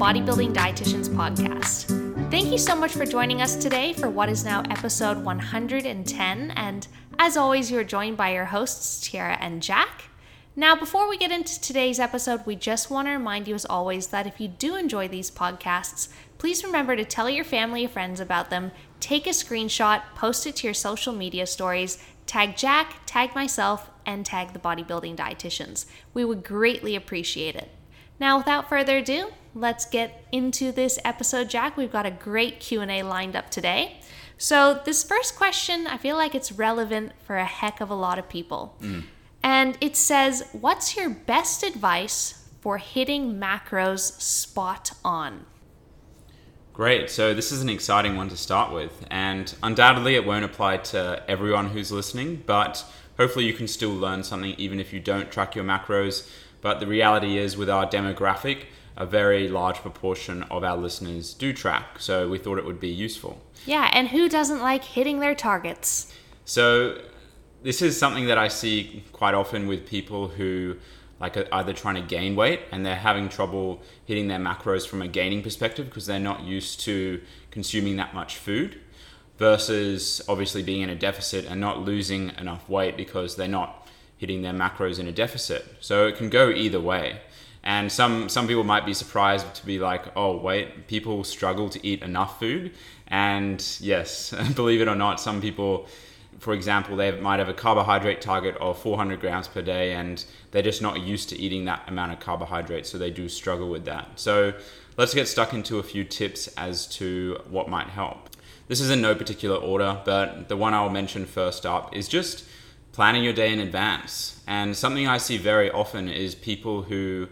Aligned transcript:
Bodybuilding 0.00 0.54
Dietitians 0.54 1.10
podcast. 1.10 1.84
Thank 2.30 2.50
you 2.50 2.56
so 2.56 2.74
much 2.74 2.92
for 2.92 3.04
joining 3.04 3.42
us 3.42 3.54
today 3.54 3.92
for 3.92 4.08
what 4.08 4.30
is 4.30 4.46
now 4.46 4.62
episode 4.70 5.22
110. 5.22 6.50
And 6.52 6.88
as 7.18 7.36
always, 7.36 7.70
you're 7.70 7.84
joined 7.84 8.16
by 8.16 8.32
your 8.32 8.46
hosts, 8.46 9.06
Tyarra 9.06 9.36
and 9.42 9.62
Jack. 9.62 10.04
Now, 10.56 10.74
before 10.74 11.06
we 11.06 11.18
get 11.18 11.30
into 11.30 11.60
today's 11.60 12.00
episode, 12.00 12.46
we 12.46 12.56
just 12.56 12.90
want 12.90 13.08
to 13.08 13.12
remind 13.12 13.46
you, 13.46 13.54
as 13.54 13.66
always, 13.66 14.06
that 14.06 14.26
if 14.26 14.40
you 14.40 14.48
do 14.48 14.74
enjoy 14.74 15.06
these 15.06 15.30
podcasts, 15.30 16.08
please 16.38 16.64
remember 16.64 16.96
to 16.96 17.04
tell 17.04 17.28
your 17.28 17.44
family 17.44 17.84
and 17.84 17.92
friends 17.92 18.20
about 18.20 18.48
them, 18.48 18.72
take 19.00 19.26
a 19.26 19.30
screenshot, 19.30 20.00
post 20.14 20.46
it 20.46 20.56
to 20.56 20.66
your 20.66 20.72
social 20.72 21.12
media 21.12 21.46
stories, 21.46 22.02
tag 22.24 22.56
Jack, 22.56 23.02
tag 23.04 23.34
myself, 23.34 23.90
and 24.06 24.24
tag 24.24 24.54
the 24.54 24.58
bodybuilding 24.58 25.14
dietitians. 25.14 25.84
We 26.14 26.24
would 26.24 26.42
greatly 26.42 26.96
appreciate 26.96 27.54
it. 27.54 27.68
Now, 28.18 28.38
without 28.38 28.70
further 28.70 28.96
ado, 28.96 29.32
let's 29.54 29.84
get 29.86 30.24
into 30.32 30.72
this 30.72 30.98
episode, 31.04 31.48
Jack. 31.48 31.76
We've 31.76 31.92
got 31.92 32.06
a 32.06 32.10
great 32.10 32.60
Q&A 32.60 33.02
lined 33.02 33.36
up 33.36 33.50
today. 33.50 34.00
So, 34.38 34.80
this 34.84 35.04
first 35.04 35.36
question, 35.36 35.86
I 35.86 35.98
feel 35.98 36.16
like 36.16 36.34
it's 36.34 36.50
relevant 36.50 37.12
for 37.24 37.36
a 37.36 37.44
heck 37.44 37.80
of 37.80 37.90
a 37.90 37.94
lot 37.94 38.18
of 38.18 38.28
people. 38.28 38.76
Mm. 38.80 39.04
And 39.42 39.78
it 39.80 39.96
says, 39.96 40.48
"What's 40.52 40.96
your 40.96 41.10
best 41.10 41.62
advice 41.62 42.46
for 42.60 42.78
hitting 42.78 43.38
macros 43.38 44.20
spot 44.20 44.92
on?" 45.04 45.46
Great. 46.72 47.10
So 47.10 47.34
this 47.34 47.52
is 47.52 47.60
an 47.60 47.68
exciting 47.68 48.16
one 48.16 48.30
to 48.30 48.36
start 48.36 48.72
with, 48.72 49.04
and 49.10 49.54
undoubtedly 49.62 50.14
it 50.14 50.24
won't 50.24 50.44
apply 50.44 50.78
to 50.78 51.22
everyone 51.28 51.70
who's 51.70 51.92
listening, 51.92 52.42
but 52.46 52.84
hopefully 53.18 53.44
you 53.44 53.52
can 53.52 53.68
still 53.68 53.92
learn 53.92 54.22
something 54.22 54.54
even 54.56 54.80
if 54.80 54.90
you 54.92 55.00
don't 55.00 55.30
track 55.30 55.54
your 55.54 55.64
macros. 55.64 56.26
But 56.62 56.80
the 56.80 56.86
reality 56.86 57.36
is, 57.36 57.56
with 57.56 57.68
our 57.68 57.86
demographic, 57.86 58.64
a 59.00 59.06
very 59.06 59.48
large 59.48 59.76
proportion 59.76 60.42
of 60.44 60.62
our 60.62 60.76
listeners 60.76 61.32
do 61.32 61.54
track, 61.54 61.98
so 61.98 62.28
we 62.28 62.36
thought 62.38 62.58
it 62.58 62.66
would 62.66 62.78
be 62.78 62.90
useful. 62.90 63.40
Yeah, 63.64 63.90
and 63.94 64.08
who 64.08 64.28
doesn't 64.28 64.60
like 64.60 64.84
hitting 64.84 65.20
their 65.20 65.34
targets? 65.34 66.14
So 66.44 67.00
this 67.62 67.80
is 67.80 67.98
something 67.98 68.26
that 68.26 68.36
I 68.36 68.48
see 68.48 69.02
quite 69.12 69.32
often 69.32 69.66
with 69.66 69.86
people 69.86 70.28
who 70.28 70.76
like 71.18 71.38
are 71.38 71.46
either 71.50 71.72
trying 71.72 71.94
to 71.94 72.02
gain 72.02 72.36
weight 72.36 72.60
and 72.72 72.84
they're 72.84 72.94
having 72.94 73.30
trouble 73.30 73.80
hitting 74.04 74.28
their 74.28 74.38
macros 74.38 74.86
from 74.86 75.00
a 75.00 75.08
gaining 75.08 75.42
perspective 75.42 75.86
because 75.86 76.04
they're 76.06 76.18
not 76.18 76.42
used 76.42 76.80
to 76.80 77.22
consuming 77.50 77.96
that 77.96 78.14
much 78.14 78.36
food 78.36 78.80
versus 79.38 80.20
obviously 80.28 80.62
being 80.62 80.82
in 80.82 80.90
a 80.90 80.94
deficit 80.94 81.46
and 81.46 81.58
not 81.58 81.80
losing 81.80 82.32
enough 82.38 82.68
weight 82.68 82.98
because 82.98 83.36
they're 83.36 83.48
not 83.48 83.88
hitting 84.18 84.42
their 84.42 84.52
macros 84.52 84.98
in 84.98 85.08
a 85.08 85.12
deficit. 85.12 85.64
So 85.80 86.06
it 86.06 86.16
can 86.16 86.28
go 86.28 86.50
either 86.50 86.80
way. 86.80 87.20
And 87.62 87.90
some 87.92 88.28
some 88.28 88.46
people 88.46 88.64
might 88.64 88.86
be 88.86 88.94
surprised 88.94 89.54
to 89.54 89.66
be 89.66 89.78
like, 89.78 90.04
"Oh, 90.16 90.36
wait, 90.36 90.86
people 90.86 91.24
struggle 91.24 91.68
to 91.70 91.86
eat 91.86 92.02
enough 92.02 92.38
food." 92.38 92.72
And 93.08 93.64
yes, 93.80 94.34
believe 94.54 94.80
it 94.80 94.88
or 94.88 94.96
not, 94.96 95.20
some 95.20 95.40
people 95.40 95.86
for 96.40 96.54
example, 96.54 96.96
they 96.96 97.10
might 97.20 97.38
have 97.38 97.50
a 97.50 97.54
carbohydrate 97.54 98.22
target 98.22 98.56
of 98.56 98.78
400 98.78 99.20
grams 99.20 99.46
per 99.46 99.60
day 99.60 99.92
and 99.92 100.24
they're 100.50 100.62
just 100.62 100.80
not 100.80 101.00
used 101.00 101.28
to 101.28 101.38
eating 101.38 101.66
that 101.66 101.82
amount 101.86 102.12
of 102.12 102.20
carbohydrates, 102.20 102.88
so 102.88 102.96
they 102.96 103.10
do 103.10 103.28
struggle 103.28 103.68
with 103.68 103.84
that. 103.84 104.08
So 104.14 104.54
let's 104.96 105.12
get 105.12 105.28
stuck 105.28 105.52
into 105.52 105.78
a 105.78 105.82
few 105.82 106.02
tips 106.02 106.48
as 106.56 106.86
to 106.96 107.40
what 107.50 107.68
might 107.68 107.88
help. 107.88 108.30
This 108.68 108.80
is 108.80 108.90
in 108.90 109.02
no 109.02 109.14
particular 109.14 109.56
order, 109.56 110.00
but 110.04 110.48
the 110.48 110.56
one 110.56 110.72
I'll 110.72 110.88
mention 110.88 111.26
first 111.26 111.66
up 111.66 111.94
is 111.94 112.08
just 112.08 112.44
planning 112.92 113.22
your 113.22 113.32
day 113.34 113.52
in 113.52 113.60
advance. 113.60 114.42
And 114.46 114.74
something 114.74 115.06
I 115.06 115.18
see 115.18 115.36
very 115.36 115.70
often 115.70 116.08
is 116.08 116.34
people 116.34 116.82
who 116.82 117.28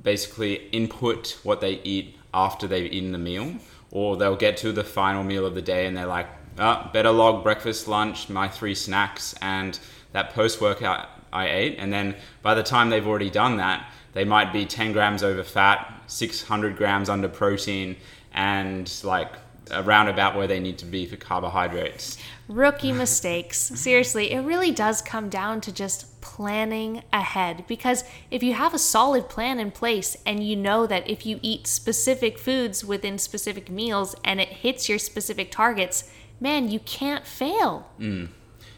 basically 0.00 0.68
input 0.70 1.38
what 1.42 1.60
they 1.60 1.80
eat 1.84 2.16
after 2.32 2.66
they've 2.66 2.92
eaten 2.92 3.12
the 3.12 3.18
meal, 3.18 3.56
or 3.90 4.16
they'll 4.16 4.36
get 4.36 4.56
to 4.58 4.72
the 4.72 4.84
final 4.84 5.22
meal 5.22 5.44
of 5.44 5.54
the 5.54 5.62
day 5.62 5.86
and 5.86 5.96
they're 5.96 6.06
like, 6.06 6.28
uh, 6.58 6.90
better 6.92 7.10
log 7.10 7.42
breakfast, 7.42 7.88
lunch, 7.88 8.28
my 8.28 8.48
three 8.48 8.74
snacks, 8.74 9.34
and 9.40 9.78
that 10.12 10.34
post 10.34 10.60
workout 10.60 11.08
I 11.32 11.48
ate. 11.48 11.76
And 11.78 11.92
then 11.92 12.16
by 12.42 12.54
the 12.54 12.62
time 12.62 12.90
they've 12.90 13.06
already 13.06 13.30
done 13.30 13.56
that, 13.56 13.90
they 14.12 14.24
might 14.24 14.52
be 14.52 14.66
10 14.66 14.92
grams 14.92 15.22
over 15.22 15.42
fat, 15.42 16.02
600 16.06 16.76
grams 16.76 17.08
under 17.08 17.28
protein, 17.28 17.96
and 18.32 18.92
like 19.02 19.32
around 19.70 20.08
about 20.08 20.36
where 20.36 20.46
they 20.46 20.60
need 20.60 20.78
to 20.78 20.84
be 20.84 21.06
for 21.06 21.16
carbohydrates. 21.16 22.18
Rookie 22.48 22.92
mistakes. 22.92 23.58
Seriously, 23.58 24.32
it 24.32 24.40
really 24.40 24.72
does 24.72 25.00
come 25.00 25.28
down 25.28 25.60
to 25.62 25.72
just 25.72 26.06
planning 26.22 27.02
ahead 27.12 27.64
because 27.68 28.04
if 28.30 28.42
you 28.42 28.54
have 28.54 28.72
a 28.72 28.78
solid 28.78 29.28
plan 29.28 29.60
in 29.60 29.70
place 29.70 30.16
and 30.24 30.42
you 30.42 30.56
know 30.56 30.86
that 30.86 31.08
if 31.08 31.26
you 31.26 31.38
eat 31.42 31.66
specific 31.66 32.38
foods 32.38 32.82
within 32.82 33.18
specific 33.18 33.68
meals 33.68 34.14
and 34.24 34.40
it 34.40 34.48
hits 34.48 34.88
your 34.88 34.98
specific 34.98 35.50
targets, 35.50 36.10
man, 36.40 36.70
you 36.70 36.78
can't 36.80 37.26
fail. 37.26 37.90
Mm. 38.00 38.28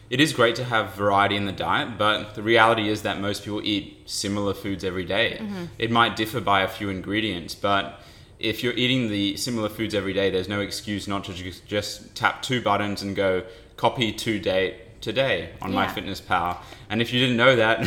It 0.09 0.19
is 0.19 0.33
great 0.33 0.55
to 0.57 0.63
have 0.65 0.93
variety 0.93 1.35
in 1.35 1.45
the 1.45 1.51
diet, 1.51 1.97
but 1.97 2.35
the 2.35 2.43
reality 2.43 2.89
is 2.89 3.01
that 3.03 3.19
most 3.19 3.43
people 3.43 3.61
eat 3.63 4.03
similar 4.05 4.53
foods 4.53 4.83
every 4.83 5.05
day. 5.05 5.37
Mm-hmm. 5.39 5.65
It 5.79 5.89
might 5.89 6.15
differ 6.15 6.41
by 6.41 6.61
a 6.61 6.67
few 6.67 6.89
ingredients, 6.89 7.55
but 7.55 8.01
if 8.37 8.63
you're 8.63 8.73
eating 8.73 9.09
the 9.09 9.37
similar 9.37 9.69
foods 9.69 9.95
every 9.95 10.13
day, 10.13 10.29
there's 10.29 10.49
no 10.49 10.61
excuse 10.61 11.07
not 11.07 11.23
to 11.25 11.33
just, 11.33 11.65
just 11.65 12.15
tap 12.15 12.41
two 12.41 12.61
buttons 12.61 13.01
and 13.01 13.15
go 13.15 13.43
copy 13.77 14.11
to 14.11 14.39
date 14.39 14.94
today 15.05 15.51
on 15.61 15.71
Yeah. 15.71 15.85
MyFitnessPal. 15.85 16.57
And 16.89 17.01
if 17.01 17.13
you 17.13 17.19
didn't 17.19 17.37
know 17.37 17.55
that, 17.55 17.77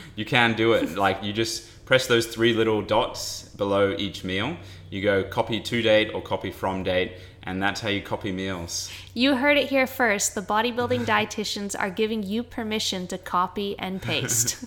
you 0.16 0.24
can 0.24 0.54
do 0.54 0.72
it. 0.74 0.90
Like 1.04 1.22
you 1.22 1.32
just 1.32 1.86
press 1.86 2.06
those 2.06 2.26
three 2.26 2.52
little 2.52 2.82
dots 2.82 3.44
below 3.56 3.94
each 3.96 4.24
meal. 4.24 4.56
You 4.90 5.00
go 5.02 5.22
copy 5.24 5.60
to 5.60 5.82
date 5.82 6.10
or 6.14 6.20
copy 6.22 6.50
from 6.50 6.82
date, 6.82 7.12
and 7.44 7.62
that's 7.62 7.80
how 7.80 7.88
you 7.90 8.00
copy 8.02 8.32
meals. 8.32 8.90
You 9.14 9.36
heard 9.36 9.56
it 9.56 9.68
here 9.68 9.86
first. 9.86 10.34
The 10.34 10.42
bodybuilding 10.42 11.04
dietitians 11.14 11.74
are 11.78 11.90
giving 11.90 12.22
you 12.22 12.42
permission 12.42 13.06
to 13.08 13.18
copy 13.18 13.76
and 13.78 14.00
paste. 14.02 14.64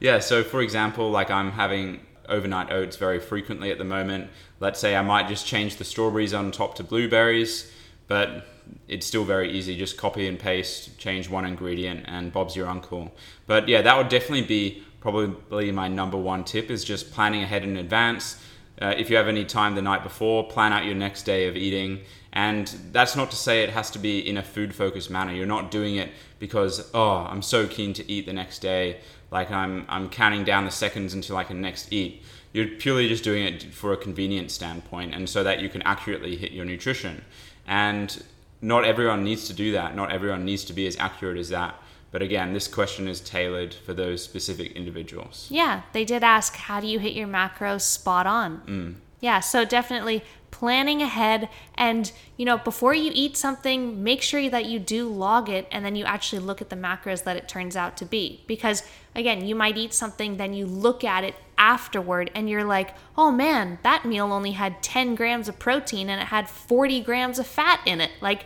Yeah, 0.00 0.18
so 0.20 0.42
for 0.42 0.60
example, 0.62 1.10
like 1.10 1.30
I'm 1.30 1.52
having 1.52 2.00
overnight 2.28 2.70
oats 2.72 2.96
very 2.96 3.20
frequently 3.20 3.70
at 3.70 3.78
the 3.78 3.84
moment. 3.84 4.30
Let's 4.60 4.80
say 4.80 4.96
I 4.96 5.02
might 5.02 5.28
just 5.28 5.46
change 5.46 5.76
the 5.76 5.84
strawberries 5.84 6.34
on 6.34 6.50
top 6.50 6.74
to 6.76 6.84
blueberries, 6.84 7.70
but 8.06 8.46
it's 8.88 9.06
still 9.06 9.24
very 9.24 9.52
easy. 9.52 9.76
Just 9.76 9.96
copy 9.96 10.26
and 10.28 10.38
paste, 10.38 10.98
change 10.98 11.28
one 11.28 11.44
ingredient, 11.44 12.04
and 12.06 12.32
Bob's 12.32 12.56
your 12.56 12.68
uncle. 12.68 13.12
But 13.46 13.68
yeah, 13.68 13.82
that 13.82 13.96
would 13.96 14.08
definitely 14.08 14.46
be 14.46 14.82
probably 15.00 15.72
my 15.72 15.88
number 15.88 16.16
one 16.16 16.44
tip 16.44 16.70
is 16.70 16.84
just 16.84 17.12
planning 17.12 17.42
ahead 17.42 17.64
in 17.64 17.76
advance. 17.76 18.40
Uh, 18.80 18.94
if 18.96 19.10
you 19.10 19.16
have 19.16 19.28
any 19.28 19.44
time 19.44 19.74
the 19.74 19.82
night 19.82 20.02
before, 20.02 20.48
plan 20.48 20.72
out 20.72 20.84
your 20.84 20.94
next 20.94 21.24
day 21.24 21.46
of 21.48 21.56
eating. 21.56 22.00
And 22.32 22.66
that's 22.92 23.14
not 23.14 23.30
to 23.30 23.36
say 23.36 23.62
it 23.62 23.70
has 23.70 23.90
to 23.90 23.98
be 23.98 24.18
in 24.26 24.38
a 24.38 24.42
food 24.42 24.74
focused 24.74 25.10
manner. 25.10 25.32
You're 25.32 25.46
not 25.46 25.70
doing 25.70 25.96
it 25.96 26.10
because, 26.38 26.90
oh, 26.94 27.26
I'm 27.28 27.42
so 27.42 27.66
keen 27.66 27.92
to 27.94 28.10
eat 28.10 28.26
the 28.26 28.32
next 28.32 28.60
day. 28.60 28.98
Like 29.30 29.50
I'm, 29.50 29.84
I'm 29.88 30.08
counting 30.08 30.44
down 30.44 30.64
the 30.64 30.70
seconds 30.70 31.14
until 31.14 31.36
I 31.36 31.44
can 31.44 31.60
next 31.60 31.92
eat. 31.92 32.22
You're 32.52 32.68
purely 32.68 33.08
just 33.08 33.24
doing 33.24 33.44
it 33.44 33.62
for 33.74 33.92
a 33.92 33.96
convenience 33.96 34.52
standpoint 34.52 35.14
and 35.14 35.28
so 35.28 35.42
that 35.42 35.60
you 35.60 35.68
can 35.68 35.82
accurately 35.82 36.36
hit 36.36 36.52
your 36.52 36.64
nutrition. 36.64 37.22
And 37.66 38.22
not 38.62 38.84
everyone 38.84 39.24
needs 39.24 39.48
to 39.48 39.52
do 39.52 39.72
that. 39.72 39.94
Not 39.94 40.12
everyone 40.12 40.44
needs 40.44 40.64
to 40.64 40.72
be 40.72 40.86
as 40.86 40.96
accurate 40.96 41.36
as 41.36 41.48
that. 41.50 41.74
But 42.12 42.22
again, 42.22 42.52
this 42.52 42.68
question 42.68 43.08
is 43.08 43.20
tailored 43.20 43.74
for 43.74 43.92
those 43.92 44.22
specific 44.22 44.72
individuals. 44.72 45.48
yeah, 45.50 45.82
they 45.92 46.04
did 46.04 46.22
ask, 46.22 46.54
how 46.56 46.78
do 46.78 46.86
you 46.86 46.98
hit 46.98 47.14
your 47.14 47.26
macros 47.26 47.80
spot 47.80 48.26
on? 48.26 48.60
Mm. 48.66 48.94
Yeah, 49.20 49.40
so 49.40 49.64
definitely 49.64 50.22
planning 50.50 51.00
ahead 51.02 51.48
and 51.74 52.12
you 52.36 52.44
know 52.44 52.58
before 52.58 52.94
you 52.94 53.10
eat 53.14 53.36
something 53.36 54.04
make 54.04 54.20
sure 54.22 54.48
that 54.50 54.66
you 54.66 54.78
do 54.78 55.08
log 55.08 55.48
it 55.48 55.66
and 55.72 55.82
then 55.84 55.96
you 55.96 56.04
actually 56.04 56.38
look 56.38 56.60
at 56.60 56.68
the 56.68 56.76
macros 56.76 57.24
that 57.24 57.36
it 57.36 57.48
turns 57.48 57.74
out 57.74 57.96
to 57.96 58.04
be 58.04 58.44
because 58.46 58.82
again 59.14 59.46
you 59.46 59.54
might 59.54 59.76
eat 59.76 59.92
something 59.92 60.36
then 60.36 60.52
you 60.54 60.66
look 60.66 61.04
at 61.04 61.24
it 61.24 61.34
afterward 61.58 62.30
and 62.34 62.48
you're 62.48 62.64
like 62.64 62.94
oh 63.16 63.30
man 63.30 63.78
that 63.82 64.04
meal 64.04 64.32
only 64.32 64.52
had 64.52 64.82
10 64.82 65.14
grams 65.14 65.48
of 65.48 65.58
protein 65.58 66.08
and 66.08 66.20
it 66.20 66.26
had 66.28 66.48
40 66.48 67.00
grams 67.02 67.38
of 67.38 67.46
fat 67.46 67.80
in 67.86 68.00
it 68.00 68.10
like 68.20 68.44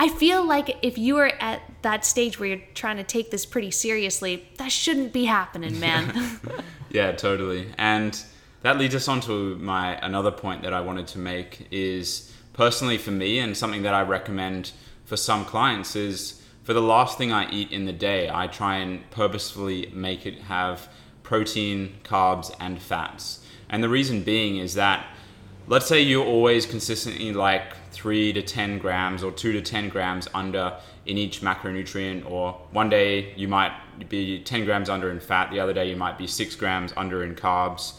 I 0.00 0.08
feel 0.08 0.46
like 0.46 0.78
if 0.82 0.96
you 0.96 1.16
are 1.16 1.32
at 1.40 1.60
that 1.82 2.04
stage 2.04 2.38
where 2.38 2.48
you're 2.48 2.62
trying 2.74 2.98
to 2.98 3.02
take 3.02 3.32
this 3.32 3.44
pretty 3.44 3.72
seriously, 3.72 4.48
that 4.58 4.70
shouldn't 4.70 5.12
be 5.12 5.24
happening, 5.24 5.80
man. 5.80 6.38
Yeah, 6.90 7.12
totally. 7.12 7.72
And 7.76 8.18
that 8.62 8.78
leads 8.78 8.94
us 8.94 9.08
on 9.08 9.20
to 9.22 9.56
my 9.56 9.96
another 9.96 10.30
point 10.30 10.62
that 10.62 10.72
I 10.72 10.80
wanted 10.80 11.06
to 11.08 11.18
make 11.18 11.68
is 11.70 12.32
personally 12.52 12.98
for 12.98 13.10
me 13.10 13.38
and 13.38 13.56
something 13.56 13.82
that 13.82 13.94
I 13.94 14.02
recommend 14.02 14.72
for 15.04 15.16
some 15.16 15.44
clients 15.44 15.94
is 15.94 16.37
for 16.68 16.74
the 16.74 16.82
last 16.82 17.16
thing 17.16 17.32
I 17.32 17.50
eat 17.50 17.72
in 17.72 17.86
the 17.86 17.94
day, 17.94 18.28
I 18.30 18.46
try 18.46 18.76
and 18.76 19.10
purposefully 19.10 19.90
make 19.94 20.26
it 20.26 20.38
have 20.40 20.86
protein, 21.22 21.94
carbs, 22.04 22.54
and 22.60 22.78
fats. 22.78 23.42
And 23.70 23.82
the 23.82 23.88
reason 23.88 24.22
being 24.22 24.58
is 24.58 24.74
that 24.74 25.06
let's 25.66 25.86
say 25.86 26.02
you're 26.02 26.26
always 26.26 26.66
consistently 26.66 27.32
like 27.32 27.74
three 27.90 28.34
to 28.34 28.42
10 28.42 28.80
grams 28.80 29.22
or 29.22 29.32
two 29.32 29.52
to 29.52 29.62
10 29.62 29.88
grams 29.88 30.28
under 30.34 30.76
in 31.06 31.16
each 31.16 31.40
macronutrient, 31.40 32.30
or 32.30 32.52
one 32.72 32.90
day 32.90 33.32
you 33.34 33.48
might 33.48 33.72
be 34.10 34.38
10 34.38 34.66
grams 34.66 34.90
under 34.90 35.10
in 35.10 35.20
fat, 35.20 35.50
the 35.50 35.60
other 35.60 35.72
day 35.72 35.88
you 35.88 35.96
might 35.96 36.18
be 36.18 36.26
six 36.26 36.54
grams 36.54 36.92
under 36.98 37.24
in 37.24 37.34
carbs. 37.34 37.94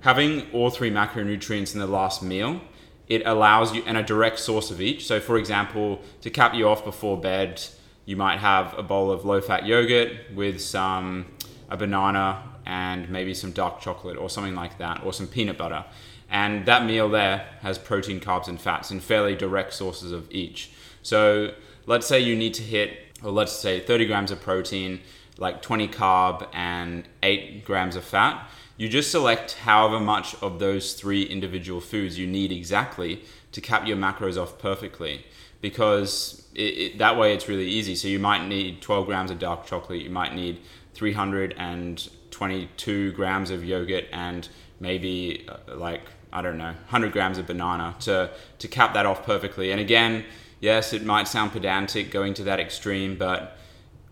having 0.00 0.50
all 0.52 0.70
three 0.70 0.90
macronutrients 0.90 1.74
in 1.74 1.80
the 1.80 1.86
last 1.86 2.22
meal, 2.22 2.62
it 3.08 3.20
allows 3.26 3.74
you 3.74 3.82
and 3.84 3.98
a 3.98 4.02
direct 4.02 4.38
source 4.38 4.70
of 4.70 4.80
each. 4.80 5.06
So, 5.06 5.20
for 5.20 5.36
example, 5.36 6.00
to 6.22 6.30
cap 6.30 6.54
you 6.54 6.66
off 6.66 6.82
before 6.82 7.20
bed, 7.20 7.62
you 8.10 8.16
might 8.16 8.40
have 8.40 8.76
a 8.76 8.82
bowl 8.82 9.12
of 9.12 9.24
low-fat 9.24 9.64
yogurt 9.64 10.10
with 10.34 10.60
some 10.60 11.26
a 11.68 11.76
banana 11.76 12.42
and 12.66 13.08
maybe 13.08 13.32
some 13.32 13.52
dark 13.52 13.80
chocolate 13.80 14.16
or 14.16 14.28
something 14.28 14.56
like 14.56 14.78
that, 14.78 15.04
or 15.04 15.12
some 15.12 15.28
peanut 15.28 15.56
butter. 15.56 15.84
And 16.28 16.66
that 16.66 16.84
meal 16.84 17.08
there 17.08 17.46
has 17.60 17.78
protein, 17.78 18.18
carbs, 18.18 18.48
and 18.48 18.60
fats 18.60 18.90
in 18.90 18.98
fairly 18.98 19.36
direct 19.36 19.72
sources 19.74 20.10
of 20.10 20.28
each. 20.32 20.72
So 21.02 21.54
let's 21.86 22.08
say 22.08 22.18
you 22.18 22.34
need 22.34 22.52
to 22.54 22.64
hit, 22.64 22.98
or 23.22 23.30
let's 23.30 23.52
say 23.52 23.78
30 23.78 24.06
grams 24.06 24.32
of 24.32 24.40
protein, 24.40 25.00
like 25.38 25.62
20 25.62 25.86
carb, 25.86 26.48
and 26.52 27.04
8 27.22 27.64
grams 27.64 27.94
of 27.94 28.02
fat. 28.02 28.50
You 28.76 28.88
just 28.88 29.12
select 29.12 29.52
however 29.52 30.00
much 30.00 30.34
of 30.42 30.58
those 30.58 30.94
three 30.94 31.22
individual 31.22 31.80
foods 31.80 32.18
you 32.18 32.26
need 32.26 32.50
exactly 32.50 33.22
to 33.52 33.60
cap 33.60 33.86
your 33.86 33.96
macros 33.96 34.36
off 34.36 34.58
perfectly. 34.58 35.26
Because 35.60 36.39
it, 36.54 36.60
it, 36.60 36.98
that 36.98 37.16
way 37.16 37.32
it's 37.34 37.48
really 37.48 37.68
easy. 37.68 37.94
So 37.94 38.08
you 38.08 38.18
might 38.18 38.46
need 38.46 38.82
12 38.82 39.06
grams 39.06 39.30
of 39.30 39.38
dark 39.38 39.64
chocolate, 39.66 40.02
you 40.02 40.10
might 40.10 40.34
need 40.34 40.60
322 40.94 43.12
grams 43.12 43.50
of 43.50 43.64
yogurt, 43.64 44.04
and 44.12 44.46
maybe 44.78 45.48
uh, 45.48 45.56
like 45.76 46.02
I 46.32 46.42
don't 46.42 46.58
know, 46.58 46.66
100 46.66 47.12
grams 47.12 47.38
of 47.38 47.46
banana 47.46 47.94
to 48.00 48.30
to 48.58 48.68
cap 48.68 48.92
that 48.94 49.06
off 49.06 49.24
perfectly. 49.24 49.70
And 49.72 49.80
again, 49.80 50.24
yes, 50.60 50.92
it 50.92 51.04
might 51.04 51.28
sound 51.28 51.52
pedantic 51.52 52.10
going 52.10 52.34
to 52.34 52.44
that 52.44 52.60
extreme, 52.60 53.16
but 53.16 53.56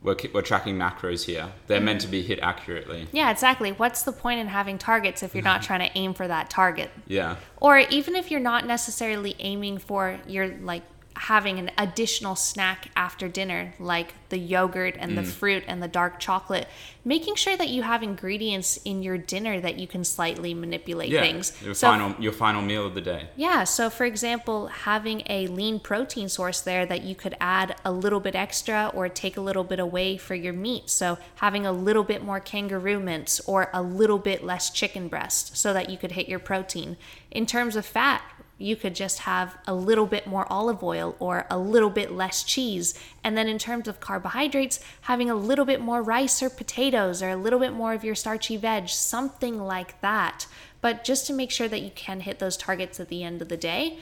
we're, 0.03 0.17
we're 0.33 0.43
tracking 0.43 0.77
macros 0.77 1.25
here. 1.25 1.53
They're 1.67 1.81
meant 1.81 2.01
to 2.03 2.09
be 2.09 2.23
hit 2.23 2.39
accurately. 2.41 3.09
Yeah, 3.13 3.31
exactly. 3.31 3.73
What's 3.73 4.03
the 4.03 4.13
point 4.13 4.41
in 4.41 4.47
having 4.47 4.79
targets 4.79 5.23
if 5.23 5.35
you're 5.35 5.43
not 5.43 5.63
trying 5.63 5.81
to 5.81 5.99
aim 5.99 6.15
for 6.15 6.29
that 6.29 6.51
target? 6.51 6.91
Yeah. 7.07 7.37
Or 7.61 7.79
even 7.79 8.15
if 8.15 8.31
you're 8.31 8.41
not 8.41 8.67
necessarily 8.67 9.35
aiming 9.41 9.79
for 9.79 10.19
your 10.27 10.49
like 10.59 10.85
having 11.19 11.59
an 11.59 11.71
additional 11.77 12.37
snack 12.37 12.91
after 12.95 13.29
dinner, 13.29 13.75
like 13.81 14.15
the 14.29 14.39
yogurt 14.39 14.95
and 14.99 15.17
the 15.19 15.23
mm. 15.23 15.27
fruit 15.27 15.65
and 15.67 15.83
the 15.83 15.89
dark 15.89 16.21
chocolate, 16.21 16.69
making 17.05 17.35
sure 17.35 17.57
that 17.57 17.69
you 17.69 17.83
have 17.83 18.03
ingredients 18.03 18.79
in 18.85 19.03
your 19.03 19.19
dinner 19.19 19.61
that 19.61 19.79
you 19.79 19.87
can 19.87 20.05
slightly 20.05 20.55
manipulate 20.55 21.09
Yeah. 21.09 21.23
things. 21.23 21.53
Your 21.63 21.75
So- 21.75 21.89
final 21.89 22.15
your 22.21 22.33
final 22.33 22.63
meal 22.63 22.87
of 22.87 22.95
the 22.95 23.01
day. 23.01 23.29
yeah, 23.37 23.65
so 23.65 23.91
for 23.91 24.05
example, 24.05 24.69
having 24.69 25.23
a 25.29 25.49
lean 25.49 25.81
protein 25.81 26.29
source 26.29 26.61
there 26.61 26.87
that 26.87 27.03
you 27.03 27.15
could 27.15 27.37
add 27.41 27.75
a 27.85 27.91
little 27.91 28.21
bit 28.21 28.37
extra 28.37 28.93
or 28.95 29.09
take 29.09 29.37
a 29.37 29.41
little 29.41 29.65
bit 29.65 29.81
away 29.81 30.17
for 30.17 30.35
your 30.35 30.53
meat. 30.53 30.89
So 30.89 31.19
having 31.37 31.67
a 31.67 31.73
little 31.73 32.05
bit 32.05 32.23
more 32.23 32.39
kangaroo 32.39 33.01
mince 33.01 33.41
or 33.41 33.71
a 33.73 33.83
little 33.83 34.19
bit 34.19 34.45
less 34.45 34.71
chicken 34.71 35.09
breast 35.09 35.57
so 35.57 35.73
that 35.73 35.91
you 35.91 35.99
could 35.99 36.13
hit 36.13 36.29
your 36.29 36.39
protein. 36.39 36.97
In 37.31 37.45
terms 37.45 37.77
of 37.77 37.85
fat, 37.85 38.23
you 38.59 38.75
could 38.75 38.95
just 38.95 39.21
have 39.21 39.57
a 39.67 39.75
little 39.75 40.07
bit 40.07 40.27
more 40.27 40.47
olive 40.51 40.83
oil 40.83 41.15
or 41.21 41.47
a 41.49 41.57
little 41.57 41.91
bit 41.91 42.11
less 42.13 42.43
cheese. 42.43 42.93
And 43.23 43.37
then 43.37 43.47
in 43.49 43.57
terms 43.59 43.87
of 43.87 44.01
carbohydrates, 44.01 44.81
having 45.03 45.31
a 45.31 45.35
little 45.35 45.65
bit 45.65 45.81
more 45.81 46.03
rice 46.03 46.43
or 46.43 46.51
potatoes 46.51 47.23
or 47.23 47.29
a 47.31 47.37
little 47.37 47.61
bit 47.61 47.73
more 47.73 47.93
of 47.95 48.03
your 48.03 48.17
starchy 48.17 48.57
veg, 48.57 48.89
something 48.89 49.61
like 49.61 50.01
that. 50.01 50.47
But 50.81 51.05
just 51.05 51.27
to 51.29 51.33
make 51.33 51.51
sure 51.53 51.69
that 51.69 51.83
you 51.83 51.91
can 51.95 52.21
hit 52.21 52.41
those 52.41 52.57
targets 52.57 52.99
at 52.99 53.09
the 53.09 53.23
end 53.23 53.41
of 53.43 53.49
the 53.49 53.57
day. 53.57 53.99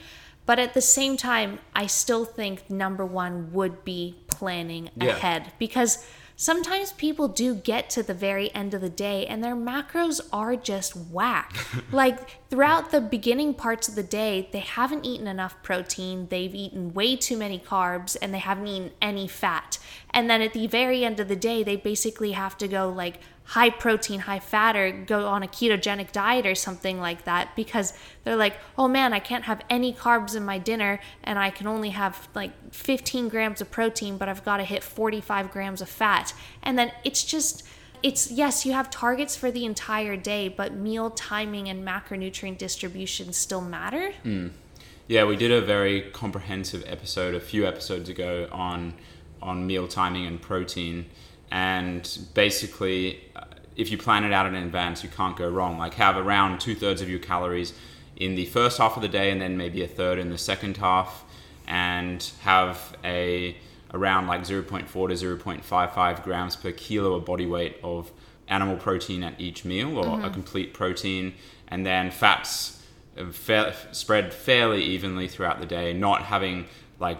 But 0.47 0.59
at 0.59 0.73
the 0.73 0.81
same 0.81 1.17
time, 1.17 1.59
I 1.75 1.85
still 1.87 2.25
think 2.25 2.69
number 2.69 3.05
one 3.05 3.51
would 3.53 3.83
be 3.83 4.15
planning 4.27 4.89
Yeah. 4.95 5.09
ahead 5.17 5.51
because 5.59 6.05
sometimes 6.39 6.93
people 6.93 7.27
do 7.27 7.55
get 7.55 7.89
to 7.89 8.03
the 8.03 8.13
very 8.13 8.53
end 8.55 8.73
of 8.75 8.79
the 8.81 8.89
day 8.89 9.25
and 9.25 9.43
their 9.43 9.55
macros 9.55 10.21
are 10.31 10.55
just 10.55 10.95
whack. 10.95 11.53
like 11.91 12.46
throughout 12.49 12.91
the 12.91 13.01
beginning 13.01 13.53
parts 13.53 13.87
of 13.87 13.95
the 13.95 14.03
day, 14.03 14.49
they 14.51 14.59
haven't 14.59 15.05
eaten 15.05 15.27
enough 15.27 15.61
protein, 15.63 16.27
they've 16.29 16.55
eaten 16.55 16.93
way 16.93 17.15
too 17.15 17.37
many 17.37 17.59
carbs, 17.59 18.15
and 18.21 18.33
they 18.33 18.39
haven't 18.39 18.67
eaten 18.67 18.91
any 19.01 19.27
fat. 19.27 19.77
And 20.11 20.29
then 20.29 20.41
at 20.41 20.53
the 20.53 20.67
very 20.67 21.03
end 21.03 21.19
of 21.19 21.27
the 21.27 21.35
day, 21.35 21.63
they 21.63 21.75
basically 21.75 22.31
have 22.31 22.57
to 22.59 22.67
go 22.67 22.89
like 22.89 23.19
high 23.47 23.69
protein, 23.69 24.19
high 24.19 24.39
fat, 24.39 24.75
or 24.75 24.91
go 24.91 25.25
on 25.27 25.41
a 25.41 25.47
ketogenic 25.47 26.11
diet 26.11 26.45
or 26.45 26.53
something 26.53 26.99
like 26.99 27.23
that 27.23 27.55
because 27.55 27.93
they're 28.23 28.35
like, 28.35 28.57
oh 28.77 28.89
man, 28.89 29.13
I 29.13 29.19
can't 29.19 29.45
have 29.45 29.61
any 29.69 29.93
carbs 29.93 30.35
in 30.35 30.43
my 30.43 30.57
dinner 30.57 30.99
and 31.23 31.39
I 31.39 31.49
can 31.49 31.65
only 31.65 31.91
have 31.91 32.27
like 32.35 32.51
15 32.73 33.29
grams 33.29 33.61
of 33.61 33.71
protein, 33.71 34.17
but 34.17 34.27
I've 34.27 34.43
got 34.43 34.57
to 34.57 34.63
hit 34.63 34.83
45 34.83 35.49
grams 35.49 35.81
of 35.81 35.87
fat. 35.87 36.33
And 36.61 36.77
then 36.77 36.91
it's 37.05 37.23
just, 37.23 37.63
it's 38.03 38.31
yes, 38.31 38.65
you 38.65 38.73
have 38.73 38.89
targets 38.89 39.35
for 39.35 39.51
the 39.51 39.65
entire 39.65 40.15
day, 40.15 40.49
but 40.49 40.73
meal 40.73 41.09
timing 41.09 41.69
and 41.69 41.85
macronutrient 41.85 42.57
distribution 42.57 43.33
still 43.33 43.61
matter. 43.61 44.13
Yeah, 45.07 45.23
we 45.23 45.37
did 45.37 45.51
a 45.51 45.61
very 45.61 46.01
comprehensive 46.11 46.83
episode 46.85 47.33
a 47.33 47.39
few 47.39 47.65
episodes 47.65 48.09
ago 48.09 48.47
on 48.51 48.93
on 49.41 49.65
meal 49.67 49.87
timing 49.87 50.25
and 50.25 50.41
protein, 50.41 51.05
and 51.51 52.17
basically, 52.33 53.21
uh, 53.35 53.43
if 53.75 53.91
you 53.91 53.97
plan 53.97 54.23
it 54.23 54.33
out 54.33 54.45
in 54.47 54.55
advance, 54.55 55.03
you 55.03 55.09
can't 55.09 55.37
go 55.37 55.47
wrong. 55.49 55.77
Like 55.77 55.93
have 55.93 56.17
around 56.17 56.59
two 56.59 56.75
thirds 56.75 57.01
of 57.01 57.09
your 57.09 57.19
calories 57.19 57.73
in 58.15 58.35
the 58.35 58.45
first 58.45 58.79
half 58.79 58.95
of 58.95 59.01
the 59.01 59.07
day, 59.07 59.31
and 59.31 59.41
then 59.41 59.57
maybe 59.57 59.83
a 59.83 59.87
third 59.87 60.19
in 60.19 60.29
the 60.29 60.37
second 60.37 60.77
half, 60.77 61.23
and 61.67 62.31
have 62.41 62.97
a 63.03 63.55
around 63.93 64.27
like 64.27 64.41
0.4 64.41 64.87
to 64.87 65.37
0.55 65.37 66.23
grams 66.23 66.55
per 66.55 66.71
kilo 66.71 67.13
of 67.13 67.25
body 67.25 67.45
weight 67.45 67.77
of 67.83 68.11
animal 68.47 68.77
protein 68.77 69.23
at 69.23 69.39
each 69.39 69.65
meal 69.65 69.97
or 69.97 70.05
a 70.05 70.09
mm-hmm. 70.09 70.33
complete 70.33 70.73
protein. 70.73 71.33
And 71.67 71.85
then 71.85 72.11
fats 72.11 72.83
fa- 73.31 73.75
spread 73.91 74.33
fairly 74.33 74.83
evenly 74.83 75.27
throughout 75.27 75.59
the 75.59 75.65
day 75.65 75.93
not 75.93 76.23
having 76.23 76.65
like 76.99 77.17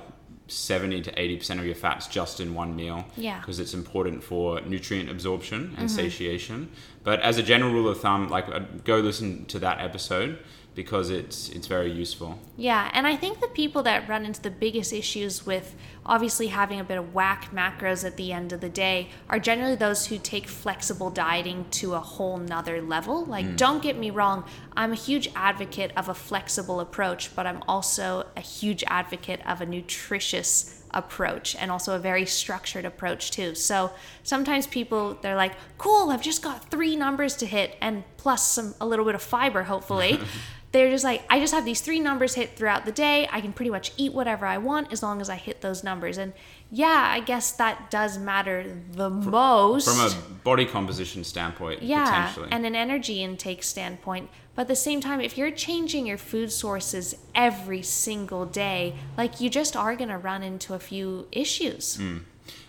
70 0.47 1.01
to 1.01 1.11
80% 1.11 1.59
of 1.59 1.65
your 1.65 1.75
fats 1.75 2.07
just 2.07 2.39
in 2.39 2.53
one 2.53 2.75
meal 2.75 3.05
Yeah. 3.17 3.39
because 3.39 3.59
it's 3.59 3.73
important 3.73 4.23
for 4.23 4.61
nutrient 4.61 5.09
absorption 5.09 5.75
and 5.77 5.87
mm-hmm. 5.89 5.95
satiation. 5.95 6.69
But 7.03 7.19
as 7.19 7.37
a 7.37 7.43
general 7.43 7.73
rule 7.73 7.89
of 7.89 7.99
thumb 7.99 8.29
like 8.29 8.83
go 8.83 8.99
listen 8.99 9.45
to 9.45 9.59
that 9.59 9.81
episode 9.81 10.39
because 10.77 11.09
it's 11.09 11.49
it's 11.49 11.65
very 11.65 11.91
useful 11.91 12.37
Yeah, 12.55 12.91
and 12.93 13.07
I 13.07 13.15
think 13.15 13.39
the 13.41 13.47
people 13.47 13.81
that 13.83 14.07
run 14.07 14.25
into 14.25 14.43
the 14.43 14.51
biggest 14.51 14.93
issues 14.93 15.43
with 15.43 15.73
obviously 16.05 16.47
having 16.47 16.79
a 16.79 16.83
bit 16.83 16.99
of 16.99 17.15
whack 17.15 17.49
macros 17.51 18.05
at 18.05 18.15
the 18.15 18.31
end 18.31 18.53
of 18.53 18.61
the 18.61 18.69
day 18.69 19.09
are 19.27 19.39
generally 19.39 19.75
those 19.75 20.05
who 20.05 20.19
take 20.19 20.47
flexible 20.47 21.09
dieting 21.09 21.65
to 21.71 21.95
a 21.95 21.99
whole 21.99 22.37
nother 22.37 22.79
level. 22.79 23.25
Like, 23.25 23.45
hmm. 23.47 23.55
don't 23.55 23.81
get 23.81 23.97
me 23.97 24.11
wrong, 24.11 24.45
I'm 24.73 24.91
a 24.91 24.95
huge 24.95 25.29
advocate 25.35 25.91
of 25.97 26.09
a 26.09 26.13
flexible 26.13 26.79
approach, 26.79 27.35
but 27.35 27.47
I'm 27.47 27.63
also 27.67 28.27
a 28.37 28.41
huge 28.41 28.83
advocate 28.85 29.41
of 29.47 29.61
a 29.61 29.65
nutritious 29.65 30.83
approach 30.91 31.55
and 31.55 31.71
also 31.71 31.95
a 31.95 31.99
very 31.99 32.25
structured 32.27 32.85
approach 32.85 33.31
too. 33.31 33.55
So 33.55 33.91
sometimes 34.21 34.67
people 34.67 35.17
they're 35.21 35.35
like, 35.35 35.53
"Cool, 35.79 36.11
I've 36.11 36.21
just 36.21 36.43
got 36.43 36.69
3 36.69 36.95
numbers 36.95 37.35
to 37.37 37.45
hit 37.47 37.75
and 37.81 38.03
plus 38.17 38.47
some 38.47 38.75
a 38.79 38.85
little 38.85 39.05
bit 39.05 39.15
of 39.15 39.23
fiber 39.23 39.63
hopefully." 39.63 40.19
they're 40.71 40.89
just 40.89 41.03
like, 41.03 41.23
I 41.29 41.39
just 41.39 41.53
have 41.53 41.63
these 41.63 41.81
three 41.81 41.99
numbers 41.99 42.33
hit 42.33 42.57
throughout 42.57 42.85
the 42.85 42.91
day. 42.91 43.27
I 43.31 43.39
can 43.39 43.53
pretty 43.53 43.71
much 43.71 43.93
eat 43.95 44.13
whatever 44.13 44.45
I 44.45 44.57
want 44.57 44.91
as 44.91 45.01
long 45.01 45.21
as 45.21 45.29
I 45.29 45.35
hit 45.35 45.61
those 45.61 45.83
numbers. 45.83 46.17
And 46.17 46.33
yeah, 46.69 47.09
I 47.09 47.21
guess 47.21 47.51
that 47.53 47.89
does 47.89 48.17
matter 48.17 48.65
the 48.91 49.09
most. 49.09 49.87
from 49.87 50.05
a 50.05 50.33
body 50.43 50.65
composition 50.65 51.23
standpoint 51.23 51.81
yeah, 51.81 52.03
potentially 52.03 52.49
and 52.51 52.65
an 52.65 52.75
energy 52.75 53.23
intake 53.23 53.63
standpoint. 53.63 54.29
But 54.55 54.63
at 54.63 54.67
the 54.67 54.75
same 54.75 54.99
time, 54.99 55.21
if 55.21 55.37
you're 55.37 55.51
changing 55.51 56.05
your 56.05 56.17
food 56.17 56.51
sources 56.51 57.15
every 57.33 57.81
single 57.81 58.45
day, 58.45 58.95
like 59.15 59.39
you 59.39 59.49
just 59.49 59.75
are 59.75 59.95
going 59.95 60.09
to 60.09 60.17
run 60.17 60.43
into 60.43 60.73
a 60.73 60.79
few 60.79 61.27
issues. 61.31 61.95
Hmm. 61.95 62.17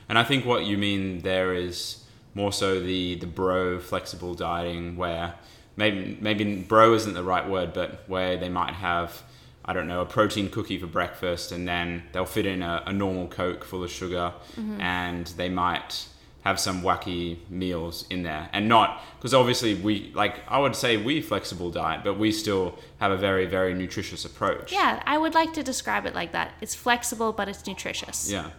And 0.08 0.18
I 0.18 0.24
think 0.24 0.44
what 0.44 0.64
you 0.64 0.78
mean 0.78 1.20
there 1.20 1.52
is 1.52 2.04
more 2.34 2.52
so 2.52 2.80
the 2.80 3.16
the 3.16 3.26
bro 3.26 3.80
flexible 3.80 4.34
dieting 4.34 4.96
where 4.96 5.34
maybe 5.78 6.18
maybe 6.20 6.56
bro 6.56 6.92
isn't 6.92 7.14
the 7.14 7.22
right 7.22 7.48
word, 7.48 7.72
but 7.72 8.02
where 8.06 8.36
they 8.36 8.50
might 8.50 8.74
have 8.74 9.22
I 9.64 9.72
don't 9.72 9.86
know 9.86 10.00
a 10.00 10.06
protein 10.06 10.50
cookie 10.50 10.78
for 10.78 10.86
breakfast 10.86 11.52
and 11.52 11.66
then 11.66 12.02
they'll 12.12 12.26
fit 12.26 12.46
in 12.46 12.62
a, 12.62 12.82
a 12.86 12.92
normal 12.92 13.28
Coke 13.28 13.64
full 13.64 13.84
of 13.84 13.90
sugar 13.90 14.32
mm-hmm. 14.56 14.80
and 14.80 15.26
they 15.36 15.48
might 15.48 16.08
have 16.42 16.58
some 16.58 16.82
wacky 16.82 17.36
meals 17.50 18.06
in 18.08 18.22
there 18.22 18.48
and 18.52 18.68
not 18.68 19.02
because 19.16 19.34
obviously 19.34 19.74
we 19.74 20.10
like 20.14 20.40
I 20.48 20.58
would 20.58 20.74
say 20.74 20.96
we 20.96 21.20
flexible 21.20 21.70
diet, 21.70 22.00
but 22.02 22.18
we 22.18 22.32
still 22.32 22.78
have 22.98 23.12
a 23.12 23.16
very 23.16 23.46
very 23.46 23.72
nutritious 23.72 24.24
approach. 24.24 24.72
Yeah, 24.72 25.02
I 25.06 25.16
would 25.16 25.34
like 25.34 25.52
to 25.54 25.62
describe 25.62 26.06
it 26.06 26.14
like 26.14 26.32
that. 26.32 26.54
It's 26.60 26.74
flexible, 26.74 27.32
but 27.32 27.48
it's 27.48 27.66
nutritious. 27.66 28.30
Yeah. 28.30 28.50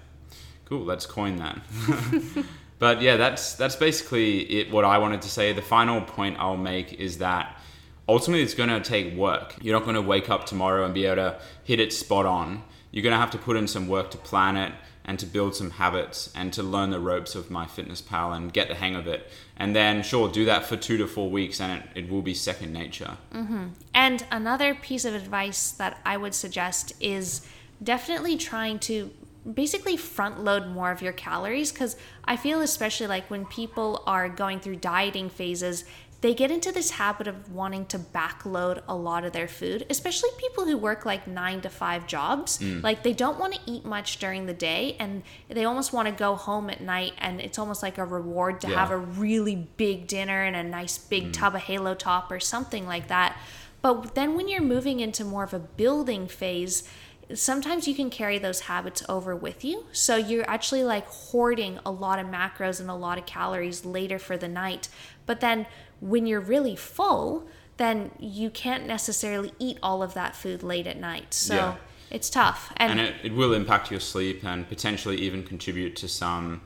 Cool. 0.66 0.86
Let's 0.86 1.08
coin 1.08 1.38
that. 1.38 1.60
but 2.80 3.02
yeah, 3.02 3.18
that's 3.18 3.54
that's 3.54 3.76
basically 3.76 4.40
it. 4.60 4.72
What 4.72 4.86
I 4.86 4.98
wanted 4.98 5.22
to 5.24 5.30
say. 5.30 5.54
The 5.54 5.62
final 5.62 6.02
point 6.02 6.38
I'll 6.40 6.58
make 6.58 6.94
is 6.94 7.20
that 7.20 7.60
ultimately 8.08 8.42
it's 8.44 8.56
going 8.56 8.70
to 8.70 8.82
take 8.82 9.14
work. 9.16 9.56
You're 9.62 9.78
not 9.78 9.84
going 9.84 9.96
to 9.96 10.02
wake 10.02 10.30
up 10.30 10.46
tomorrow 10.46 10.84
and 10.86 10.94
be 10.94 11.06
able 11.06 11.18
to 11.18 11.40
hit 11.64 11.80
it 11.80 11.94
spot 11.94 12.26
on. 12.26 12.64
you're 12.92 13.04
going 13.04 13.14
to 13.14 13.20
have 13.20 13.32
to 13.32 13.38
put 13.38 13.56
in 13.56 13.68
some 13.68 13.88
work 13.88 14.10
to 14.12 14.18
plan 14.18 14.58
it 14.58 14.74
and 15.06 15.18
to 15.20 15.26
build 15.26 15.56
some 15.56 15.72
habits 15.72 16.32
and 16.36 16.52
to 16.54 16.62
learn 16.64 16.90
the 16.92 17.00
ropes 17.00 17.36
of 17.36 17.50
MyFitnessPal 17.50 18.36
and 18.36 18.54
get 18.54 18.68
the 18.68 18.76
hang 18.76 18.96
of 18.96 19.08
it. 19.08 19.28
And 19.58 19.76
then, 19.76 20.04
sure, 20.04 20.30
do 20.30 20.46
that 20.46 20.66
for 20.66 20.76
two 20.76 20.98
to 20.98 21.08
four 21.08 21.30
weeks 21.30 21.60
and 21.60 21.82
it, 21.82 22.06
it 22.06 22.10
will 22.10 22.22
be 22.22 22.34
second 22.34 22.74
nature. 22.74 23.18
Mm-hmm. 23.34 23.68
And 23.94 24.26
another 24.32 24.76
piece 24.76 25.06
of 25.06 25.16
advice 25.16 25.72
that 25.72 26.00
I 26.06 26.18
would 26.18 26.36
suggest 26.36 26.94
is 27.00 27.42
definitely 27.82 28.38
trying 28.38 28.80
to 28.80 29.12
basically 29.54 29.98
front 29.98 30.44
load 30.44 30.68
more 30.68 30.92
of 30.92 31.02
your 31.02 31.14
calories 31.14 31.72
because 31.72 31.96
I 32.26 32.36
feel, 32.36 32.62
especially 32.62 33.08
like 33.08 33.30
when 33.30 33.46
people 33.46 34.04
are 34.06 34.30
going 34.30 34.60
through 34.60 34.78
dieting 34.78 35.30
phases, 35.30 35.86
they 36.22 36.34
get 36.34 36.52
into 36.52 36.72
this 36.74 36.92
habit 36.92 37.28
of 37.28 37.50
wanting 37.54 37.86
to 37.86 37.98
backload 37.98 38.84
a 38.90 38.96
lot 38.96 39.24
of 39.24 39.32
their 39.32 39.48
food, 39.48 39.86
especially 39.90 40.30
people 40.38 40.66
who 40.66 40.78
work 40.78 41.06
like 41.06 41.28
nine 41.28 41.62
to 41.62 41.70
five 41.70 42.08
jobs. 42.08 42.58
Mm. 42.60 42.84
Like 42.84 43.04
they 43.04 43.14
don't 43.14 43.40
want 43.40 43.54
to 43.54 43.60
eat 43.66 43.86
much 43.86 44.18
during 44.20 44.46
the 44.46 44.54
day 44.54 44.98
and 45.00 45.24
they 45.48 45.64
almost 45.64 45.94
want 45.94 46.10
to 46.10 46.14
go 46.14 46.36
home 46.36 46.70
at 46.70 46.82
night 46.82 47.14
and 47.20 47.40
it's 47.40 47.58
almost 47.58 47.82
like 47.82 47.98
a 47.98 48.04
reward 48.04 48.60
to 48.62 48.70
Yeah. 48.70 48.76
have 48.76 48.92
a 48.92 48.98
really 48.98 49.56
big 49.78 50.08
dinner 50.08 50.44
and 50.44 50.58
a 50.58 50.64
nice 50.64 50.98
big 50.98 51.30
mm. 51.30 51.34
tub 51.34 51.56
of 51.56 51.62
Halo 51.62 51.96
Top 51.96 52.30
or 52.32 52.42
something 52.42 52.86
like 52.86 53.08
that. 53.08 53.38
But 53.82 54.14
then 54.16 54.36
when 54.36 54.50
you're 54.50 54.62
moving 54.62 55.00
into 55.00 55.24
more 55.24 55.46
of 55.46 55.54
a 55.54 55.60
building 55.60 56.28
phase, 56.28 56.84
sometimes 57.34 57.88
you 57.88 57.96
can 57.96 58.10
carry 58.10 58.38
those 58.38 58.62
habits 58.62 59.04
over 59.08 59.36
with 59.36 59.64
you. 59.64 59.86
So 59.92 60.16
you're 60.16 60.50
actually 60.50 60.84
like 60.84 61.08
hoarding 61.08 61.80
a 61.86 61.92
lot 61.92 62.20
of 62.20 62.28
macros 62.28 62.80
and 62.80 62.90
a 62.90 62.96
lot 62.96 63.18
of 63.18 63.26
calories 63.26 63.86
later 63.86 64.20
for 64.20 64.38
the 64.38 64.48
night. 64.48 64.90
But 65.26 65.40
then 65.40 65.68
when 66.00 66.26
you're 66.26 66.40
really 66.40 66.76
full, 66.76 67.48
then 67.78 68.12
you 68.20 68.50
can't 68.50 68.88
necessarily 68.88 69.54
eat 69.60 69.78
all 69.84 70.02
of 70.02 70.14
that 70.14 70.36
food 70.36 70.64
late 70.64 70.88
at 70.88 71.00
night. 71.00 71.34
So 71.34 71.56
Yeah. 71.56 71.76
it's 72.10 72.30
tough. 72.30 72.74
And, 72.78 73.00
and 73.00 73.00
it, 73.00 73.16
it 73.24 73.34
will 73.34 73.54
impact 73.54 73.92
your 73.92 74.00
sleep 74.00 74.44
and 74.44 74.68
potentially 74.68 75.18
even 75.18 75.44
contribute 75.44 75.96
to 75.98 76.08
some 76.08 76.62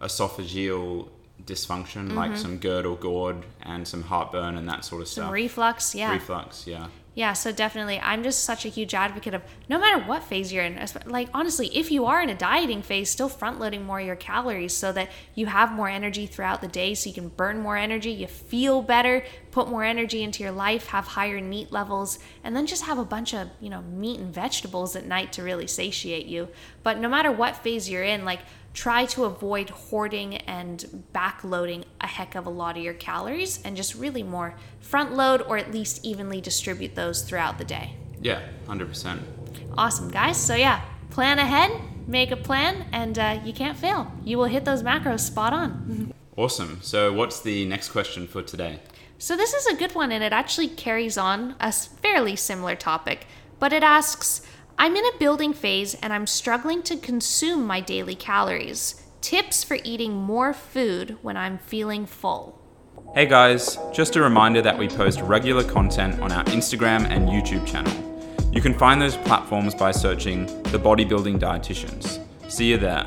esophageal 0.00 1.08
dysfunction 1.44 2.12
like 2.12 2.32
mm-hmm. 2.32 2.40
some 2.40 2.58
GERD 2.58 2.86
or 2.86 2.96
GORD 2.96 3.46
and 3.62 3.86
some 3.86 4.02
heartburn 4.02 4.56
and 4.56 4.68
that 4.68 4.84
sort 4.84 5.02
of 5.02 5.08
stuff. 5.08 5.14
some 5.14 5.24
stuff. 5.24 5.32
reflux, 5.32 5.94
yeah. 5.94 6.12
Reflux, 6.12 6.66
yeah. 6.66 6.88
Yeah, 7.20 7.34
so 7.34 7.52
definitely, 7.52 8.00
I'm 8.00 8.22
just 8.22 8.44
such 8.44 8.64
a 8.64 8.70
huge 8.70 8.94
advocate 8.94 9.34
of 9.34 9.42
no 9.68 9.78
matter 9.78 10.02
what 10.02 10.22
phase 10.22 10.50
you're 10.50 10.64
in. 10.64 10.82
Like, 11.04 11.28
honestly, 11.34 11.66
if 11.76 11.90
you 11.90 12.06
are 12.06 12.22
in 12.22 12.30
a 12.30 12.34
dieting 12.34 12.80
phase, 12.80 13.10
still 13.10 13.28
front 13.28 13.60
loading 13.60 13.84
more 13.84 14.00
of 14.00 14.06
your 14.06 14.16
calories 14.16 14.74
so 14.74 14.90
that 14.92 15.10
you 15.34 15.44
have 15.44 15.70
more 15.70 15.90
energy 15.90 16.24
throughout 16.24 16.62
the 16.62 16.66
day 16.66 16.94
so 16.94 17.10
you 17.10 17.14
can 17.14 17.28
burn 17.28 17.58
more 17.58 17.76
energy, 17.76 18.10
you 18.10 18.26
feel 18.26 18.80
better, 18.80 19.22
put 19.50 19.68
more 19.68 19.84
energy 19.84 20.22
into 20.22 20.42
your 20.42 20.52
life, 20.52 20.86
have 20.86 21.08
higher 21.08 21.42
NEAT 21.42 21.70
levels, 21.70 22.20
and 22.42 22.56
then 22.56 22.66
just 22.66 22.84
have 22.84 22.96
a 22.96 23.04
bunch 23.04 23.34
of, 23.34 23.50
you 23.60 23.68
know, 23.68 23.82
meat 23.82 24.18
and 24.18 24.32
vegetables 24.32 24.96
at 24.96 25.04
night 25.04 25.30
to 25.34 25.42
really 25.42 25.66
satiate 25.66 26.24
you. 26.24 26.48
But 26.82 26.96
no 27.00 27.10
matter 27.10 27.30
what 27.30 27.54
phase 27.54 27.90
you're 27.90 28.02
in, 28.02 28.24
like, 28.24 28.40
try 28.72 29.04
to 29.04 29.24
avoid 29.24 29.70
hoarding 29.70 30.36
and 30.36 31.04
backloading 31.12 31.84
a 32.00 32.06
heck 32.06 32.34
of 32.34 32.46
a 32.46 32.50
lot 32.50 32.76
of 32.76 32.82
your 32.82 32.94
calories 32.94 33.60
and 33.64 33.76
just 33.76 33.94
really 33.94 34.22
more 34.22 34.54
front 34.80 35.14
load 35.14 35.42
or 35.42 35.58
at 35.58 35.72
least 35.72 36.04
evenly 36.04 36.40
distribute 36.40 36.94
those 36.94 37.22
throughout 37.22 37.58
the 37.58 37.64
day. 37.64 37.94
Yeah, 38.20 38.42
100%. 38.66 39.20
Awesome, 39.76 40.10
guys. 40.10 40.36
So, 40.36 40.54
yeah, 40.54 40.82
plan 41.10 41.38
ahead, 41.38 41.70
make 42.06 42.30
a 42.30 42.36
plan, 42.36 42.86
and 42.92 43.18
uh, 43.18 43.40
you 43.44 43.52
can't 43.52 43.76
fail. 43.76 44.12
You 44.24 44.38
will 44.38 44.44
hit 44.46 44.64
those 44.64 44.82
macros 44.82 45.20
spot 45.20 45.52
on. 45.52 46.14
Awesome. 46.36 46.78
So, 46.80 47.12
what's 47.12 47.40
the 47.40 47.66
next 47.66 47.90
question 47.90 48.26
for 48.26 48.40
today? 48.40 48.78
So, 49.18 49.36
this 49.36 49.52
is 49.52 49.66
a 49.66 49.74
good 49.74 49.94
one, 49.94 50.10
and 50.10 50.24
it 50.24 50.32
actually 50.32 50.68
carries 50.68 51.18
on 51.18 51.54
a 51.60 51.70
fairly 51.70 52.34
similar 52.34 52.76
topic, 52.76 53.26
but 53.58 53.74
it 53.74 53.82
asks 53.82 54.40
I'm 54.80 54.96
in 54.96 55.04
a 55.04 55.18
building 55.18 55.52
phase 55.52 55.92
and 55.96 56.10
I'm 56.10 56.26
struggling 56.26 56.82
to 56.84 56.96
consume 56.96 57.66
my 57.66 57.82
daily 57.82 58.14
calories. 58.14 59.02
Tips 59.20 59.62
for 59.62 59.76
eating 59.84 60.14
more 60.14 60.54
food 60.54 61.18
when 61.20 61.36
I'm 61.36 61.58
feeling 61.58 62.06
full. 62.06 62.58
Hey 63.14 63.26
guys, 63.26 63.76
just 63.92 64.16
a 64.16 64.22
reminder 64.22 64.62
that 64.62 64.78
we 64.78 64.88
post 64.88 65.20
regular 65.20 65.64
content 65.64 66.18
on 66.22 66.32
our 66.32 66.44
Instagram 66.44 67.04
and 67.10 67.28
YouTube 67.28 67.66
channel. 67.66 67.92
You 68.54 68.62
can 68.62 68.72
find 68.72 69.02
those 69.02 69.18
platforms 69.18 69.74
by 69.74 69.90
searching 69.90 70.46
The 70.72 70.78
Bodybuilding 70.78 71.38
Dietitians. 71.38 72.24
See 72.50 72.70
you 72.70 72.78
there. 72.78 73.06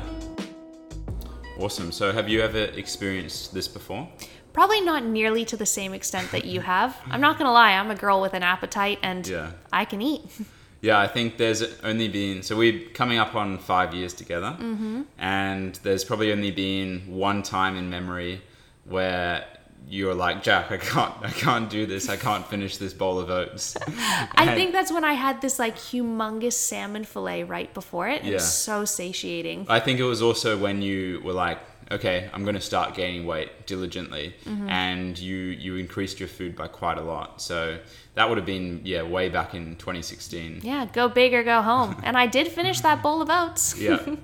Awesome. 1.58 1.90
So, 1.90 2.12
have 2.12 2.28
you 2.28 2.40
ever 2.40 2.66
experienced 2.76 3.52
this 3.52 3.66
before? 3.66 4.08
Probably 4.52 4.80
not 4.80 5.04
nearly 5.04 5.44
to 5.46 5.56
the 5.56 5.66
same 5.66 5.92
extent 5.92 6.30
that 6.30 6.44
you 6.44 6.60
have. 6.60 6.96
I'm 7.10 7.20
not 7.20 7.36
gonna 7.36 7.50
lie, 7.50 7.72
I'm 7.72 7.90
a 7.90 7.96
girl 7.96 8.20
with 8.20 8.34
an 8.34 8.44
appetite 8.44 9.00
and 9.02 9.26
Yeah. 9.34 9.50
I 9.72 9.84
can 9.84 10.00
eat. 10.00 10.22
Yeah, 10.84 11.00
I 11.00 11.06
think 11.08 11.38
there's 11.38 11.62
only 11.82 12.08
been 12.08 12.42
so 12.42 12.56
we're 12.56 12.88
coming 12.90 13.16
up 13.16 13.34
on 13.34 13.56
five 13.56 13.94
years 13.94 14.12
together, 14.12 14.54
mm-hmm. 14.60 15.02
and 15.18 15.74
there's 15.76 16.04
probably 16.04 16.30
only 16.30 16.50
been 16.50 17.04
one 17.08 17.42
time 17.42 17.78
in 17.78 17.88
memory 17.88 18.42
where 18.84 19.46
you're 19.88 20.14
like, 20.14 20.42
Jack, 20.42 20.70
I 20.70 20.76
can't, 20.76 21.14
I 21.22 21.30
can't 21.30 21.70
do 21.70 21.86
this. 21.86 22.10
I 22.10 22.16
can't 22.16 22.46
finish 22.46 22.76
this 22.76 22.92
bowl 22.92 23.18
of 23.18 23.30
oats. 23.30 23.76
I 23.86 24.54
think 24.54 24.72
that's 24.72 24.92
when 24.92 25.04
I 25.04 25.14
had 25.14 25.40
this 25.40 25.58
like 25.58 25.76
humongous 25.76 26.52
salmon 26.52 27.04
fillet 27.04 27.44
right 27.44 27.72
before 27.72 28.06
it. 28.08 28.22
It 28.22 28.26
Yeah. 28.26 28.34
was 28.34 28.52
so 28.52 28.84
satiating. 28.84 29.64
I 29.70 29.80
think 29.80 30.00
it 30.00 30.04
was 30.04 30.20
also 30.20 30.58
when 30.58 30.82
you 30.82 31.22
were 31.24 31.32
like, 31.32 31.60
okay, 31.90 32.28
I'm 32.34 32.42
going 32.44 32.56
to 32.56 32.60
start 32.60 32.94
gaining 32.94 33.26
weight 33.26 33.66
diligently, 33.66 34.34
mm-hmm. 34.44 34.68
and 34.68 35.18
you 35.18 35.36
you 35.36 35.76
increased 35.76 36.20
your 36.20 36.28
food 36.28 36.56
by 36.56 36.68
quite 36.68 36.98
a 36.98 37.02
lot. 37.02 37.40
So 37.40 37.78
that 38.14 38.28
would 38.28 38.38
have 38.38 38.46
been 38.46 38.80
yeah, 38.84 39.02
way 39.02 39.28
back 39.28 39.54
in 39.54 39.76
2016. 39.76 40.60
Yeah, 40.62 40.86
go 40.92 41.08
big 41.08 41.34
or 41.34 41.42
go 41.42 41.62
home. 41.62 42.00
and 42.04 42.16
I 42.16 42.26
did 42.26 42.48
finish 42.48 42.80
that 42.80 43.02
bowl 43.02 43.20
of 43.20 43.30
oats. 43.30 43.78
yeah. 43.78 44.04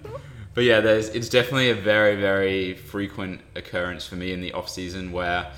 But 0.52 0.64
yeah, 0.64 0.80
there's 0.80 1.10
it's 1.10 1.28
definitely 1.28 1.70
a 1.70 1.76
very 1.76 2.16
very 2.16 2.74
frequent 2.74 3.40
occurrence 3.54 4.04
for 4.04 4.16
me 4.16 4.32
in 4.32 4.40
the 4.40 4.52
off 4.52 4.68
season 4.68 5.12
where 5.12 5.52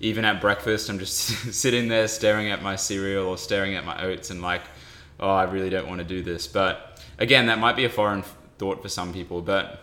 even 0.00 0.24
at 0.24 0.40
breakfast 0.40 0.88
I'm 0.88 0.98
just 0.98 1.18
sitting 1.52 1.88
there 1.88 2.08
staring 2.08 2.50
at 2.50 2.62
my 2.62 2.74
cereal 2.74 3.26
or 3.26 3.36
staring 3.36 3.74
at 3.74 3.84
my 3.84 4.02
oats 4.02 4.30
and 4.30 4.40
like, 4.40 4.62
oh, 5.20 5.30
I 5.30 5.44
really 5.44 5.68
don't 5.68 5.86
want 5.86 5.98
to 5.98 6.04
do 6.04 6.22
this. 6.22 6.46
But 6.46 6.98
again, 7.18 7.46
that 7.46 7.58
might 7.58 7.76
be 7.76 7.84
a 7.84 7.90
foreign 7.90 8.24
thought 8.58 8.80
for 8.82 8.88
some 8.88 9.12
people, 9.12 9.42
but 9.42 9.80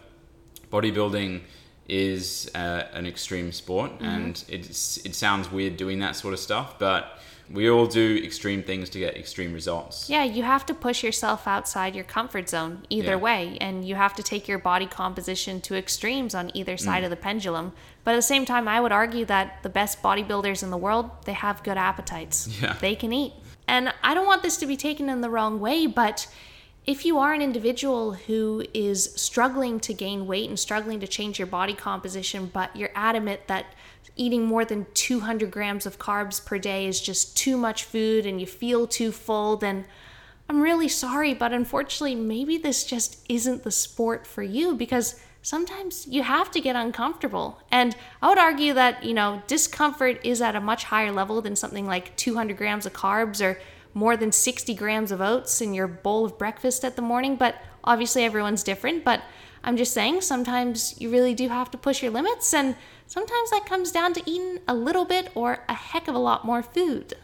bodybuilding 0.71 1.41
is 1.87 2.49
uh, 2.55 2.83
an 2.93 3.05
extreme 3.05 3.51
sport 3.51 3.91
and 4.01 4.43
it's 4.47 4.97
it 5.05 5.13
sounds 5.15 5.51
weird 5.51 5.77
doing 5.77 5.99
that 5.99 6.15
sort 6.15 6.33
of 6.33 6.39
stuff, 6.39 6.79
but 6.79 7.19
we 7.51 7.69
all 7.69 7.85
do 7.85 8.19
extreme 8.23 8.63
things 8.63 8.89
to 8.89 8.97
get 8.97 9.15
extreme 9.15 9.53
results. 9.53 10.09
Yeah, 10.09 10.23
you 10.23 10.41
have 10.41 10.65
to 10.65 10.73
push 10.73 11.03
yourself 11.03 11.47
outside 11.47 11.93
your 11.93 12.03
comfort 12.03 12.49
zone 12.49 12.83
either 12.89 13.11
Yeah. 13.11 13.15
way, 13.17 13.57
and 13.61 13.85
you 13.87 13.93
have 13.93 14.15
to 14.15 14.23
take 14.23 14.47
your 14.47 14.57
body 14.57 14.87
composition 14.87 15.61
to 15.61 15.75
extremes 15.75 16.33
on 16.33 16.49
either 16.55 16.75
side 16.75 17.03
Mm. 17.03 17.05
of 17.05 17.09
the 17.11 17.15
pendulum. 17.17 17.73
But 18.03 18.13
at 18.13 18.15
the 18.15 18.21
same 18.23 18.45
time, 18.45 18.67
I 18.67 18.79
would 18.81 18.91
argue 18.91 19.25
that 19.25 19.61
the 19.61 19.69
best 19.69 20.01
bodybuilders 20.01 20.63
in 20.63 20.71
the 20.71 20.77
world, 20.77 21.11
they 21.25 21.33
have 21.33 21.61
good 21.63 21.77
appetites. 21.77 22.47
Yeah. 22.61 22.73
They 22.81 22.95
can 22.95 23.13
eat. 23.13 23.33
And 23.67 23.93
I 24.03 24.15
don't 24.15 24.25
want 24.25 24.41
this 24.41 24.57
to 24.57 24.65
be 24.65 24.75
taken 24.77 25.07
in 25.07 25.21
the 25.21 25.29
wrong 25.29 25.59
way, 25.59 25.85
but 25.85 26.25
if 26.85 27.03
you 27.03 27.17
are 27.17 27.33
an 27.33 27.41
individual 27.41 28.13
who 28.13 28.63
is 28.73 29.11
struggling 29.15 29.79
to 29.79 29.93
gain 29.93 30.27
weight 30.27 30.49
and 30.49 30.59
struggling 30.59 30.99
to 30.99 31.07
change 31.07 31.39
your 31.39 31.47
body 31.47 31.73
composition, 31.73 32.49
but 32.53 32.75
you're 32.75 32.91
adamant 32.93 33.47
that 33.47 33.65
eating 34.15 34.45
more 34.45 34.63
than 34.63 34.85
200 34.93 35.49
grams 35.49 35.85
of 35.85 35.97
carbs 35.97 36.43
per 36.43 36.57
day 36.57 36.85
is 36.85 37.01
just 37.01 37.35
too 37.35 37.57
much 37.57 37.83
food 37.83 38.25
and 38.25 38.39
you 38.39 38.45
feel 38.45 38.85
too 38.85 39.11
full, 39.11 39.57
then 39.57 39.85
I'm 40.47 40.61
really 40.61 40.87
sorry, 40.87 41.33
but 41.33 41.51
unfortunately, 41.51 42.15
maybe 42.15 42.57
this 42.57 42.83
just 42.83 43.25
isn't 43.27 43.63
the 43.63 43.71
sport 43.71 44.27
for 44.27 44.43
you 44.43 44.75
because 44.75 45.19
sometimes 45.41 46.05
you 46.07 46.21
have 46.21 46.51
to 46.51 46.61
get 46.61 46.75
uncomfortable. 46.75 47.59
And 47.71 47.95
I 48.21 48.29
would 48.29 48.37
argue 48.37 48.73
that, 48.75 49.03
you 49.03 49.15
know, 49.15 49.41
discomfort 49.47 50.19
is 50.23 50.41
at 50.41 50.55
a 50.55 50.61
much 50.61 50.85
higher 50.85 51.11
level 51.11 51.41
than 51.41 51.55
something 51.55 51.87
like 51.87 52.15
200 52.15 52.55
grams 52.57 52.85
of 52.85 52.93
carbs 52.93 53.43
or 53.43 53.59
more 53.95 54.15
than 54.15 54.31
60 54.31 54.75
grams 54.75 55.11
of 55.11 55.21
oats 55.21 55.61
in 55.61 55.73
your 55.73 55.87
bowl 55.87 56.25
of 56.25 56.37
breakfast 56.37 56.85
at 56.85 56.95
the 56.95 57.01
morning. 57.01 57.37
But 57.37 57.55
obviously, 57.83 58.23
everyone's 58.23 58.61
different. 58.61 59.03
But 59.03 59.23
I'm 59.63 59.77
just 59.77 59.93
saying, 59.93 60.21
sometimes 60.21 60.99
you 61.01 61.09
really 61.09 61.33
do 61.33 61.47
have 61.47 61.71
to 61.71 61.77
push 61.77 62.03
your 62.03 62.11
limits. 62.11 62.53
And 62.53 62.75
sometimes 63.07 63.49
that 63.49 63.65
comes 63.65 63.91
down 63.91 64.13
to 64.13 64.21
eating 64.29 64.59
a 64.67 64.75
little 64.75 65.05
bit 65.05 65.31
or 65.33 65.63
a 65.67 65.73
heck 65.73 66.07
of 66.07 66.13
a 66.13 66.19
lot 66.19 66.45
more 66.45 66.61
food. 66.61 67.15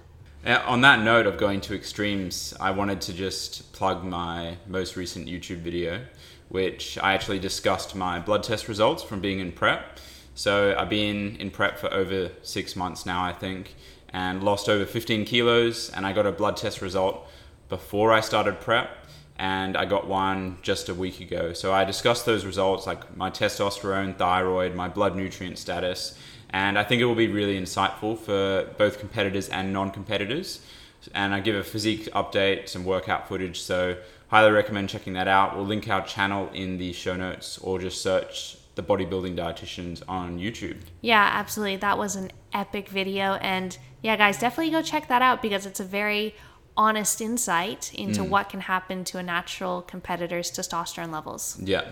Uh, 0.43 0.59
On 0.65 0.81
that 0.81 1.01
note 1.01 1.27
of 1.27 1.37
going 1.37 1.61
to 1.61 1.75
extremes, 1.75 2.53
I 2.59 2.71
wanted 2.71 2.99
to 3.01 3.13
just 3.13 3.73
plug 3.73 4.03
my 4.03 4.57
most 4.65 4.95
recent 4.95 5.27
YouTube 5.27 5.59
video, 5.59 6.05
which 6.49 6.97
I 6.97 7.13
actually 7.13 7.37
discussed 7.37 7.95
my 7.95 8.19
blood 8.19 8.43
test 8.43 8.67
results 8.67 9.03
from 9.03 9.19
being 9.19 9.39
in 9.39 9.51
prep. 9.51 9.99
So 10.33 10.73
I've 10.75 10.89
been 10.89 11.35
in 11.35 11.51
prep 11.51 11.77
for 11.77 11.93
over 11.93 12.31
six 12.41 12.75
months 12.75 13.05
now, 13.05 13.23
I 13.23 13.33
think, 13.33 13.75
and 14.13 14.43
lost 14.43 14.69
over 14.69 14.85
15 14.85 15.25
kilos. 15.25 15.89
And 15.89 16.05
I 16.05 16.13
got 16.13 16.25
a 16.25 16.31
blood 16.31 16.57
test 16.57 16.81
result 16.81 17.27
before 17.69 18.11
I 18.11 18.19
started 18.19 18.59
prep, 18.59 18.89
and 19.37 19.77
I 19.77 19.85
got 19.85 20.05
one 20.05 20.57
just 20.61 20.89
a 20.89 20.93
week 20.93 21.21
ago. 21.21 21.53
So 21.53 21.73
I 21.73 21.85
discussed 21.85 22.25
those 22.25 22.45
results, 22.45 22.85
like 22.85 23.15
my 23.15 23.29
testosterone, 23.29 24.17
thyroid, 24.17 24.75
my 24.75 24.89
blood 24.89 25.15
nutrient 25.15 25.57
status, 25.57 26.17
and 26.49 26.77
I 26.77 26.83
think 26.83 27.01
it 27.01 27.05
will 27.05 27.15
be 27.15 27.29
really 27.29 27.59
insightful 27.59 28.19
for 28.19 28.69
both 28.77 28.99
competitors 28.99 29.47
and 29.47 29.71
non-competitors. 29.71 30.59
And 31.15 31.33
I 31.33 31.39
give 31.39 31.55
a 31.55 31.63
physique 31.63 32.09
update, 32.13 32.67
some 32.67 32.83
workout 32.83 33.27
footage, 33.27 33.61
so 33.61 33.97
highly 34.27 34.51
recommend 34.51 34.89
checking 34.89 35.13
that 35.13 35.27
out. 35.27 35.55
We'll 35.55 35.65
link 35.65 35.87
our 35.89 36.05
channel 36.05 36.49
in 36.53 36.77
the 36.77 36.93
show 36.93 37.15
notes 37.15 37.57
or 37.57 37.79
just 37.79 38.01
search 38.01 38.57
the 38.81 38.87
bodybuilding 38.93 39.35
dietitians 39.35 40.01
on 40.07 40.39
YouTube. 40.39 40.77
Yeah, 41.01 41.29
absolutely. 41.33 41.77
That 41.77 41.97
was 41.97 42.15
an 42.15 42.31
epic 42.53 42.89
video. 42.89 43.33
And 43.35 43.77
yeah, 44.01 44.15
guys, 44.15 44.39
definitely 44.39 44.71
go 44.71 44.81
check 44.81 45.07
that 45.07 45.21
out 45.21 45.41
because 45.41 45.65
it's 45.65 45.79
a 45.79 45.85
very 45.85 46.35
honest 46.77 47.21
insight 47.21 47.93
into 47.93 48.21
mm. 48.21 48.29
what 48.29 48.49
can 48.49 48.61
happen 48.61 49.03
to 49.03 49.17
a 49.17 49.23
natural 49.23 49.81
competitor's 49.81 50.51
testosterone 50.51 51.11
levels. 51.11 51.59
Yeah. 51.61 51.85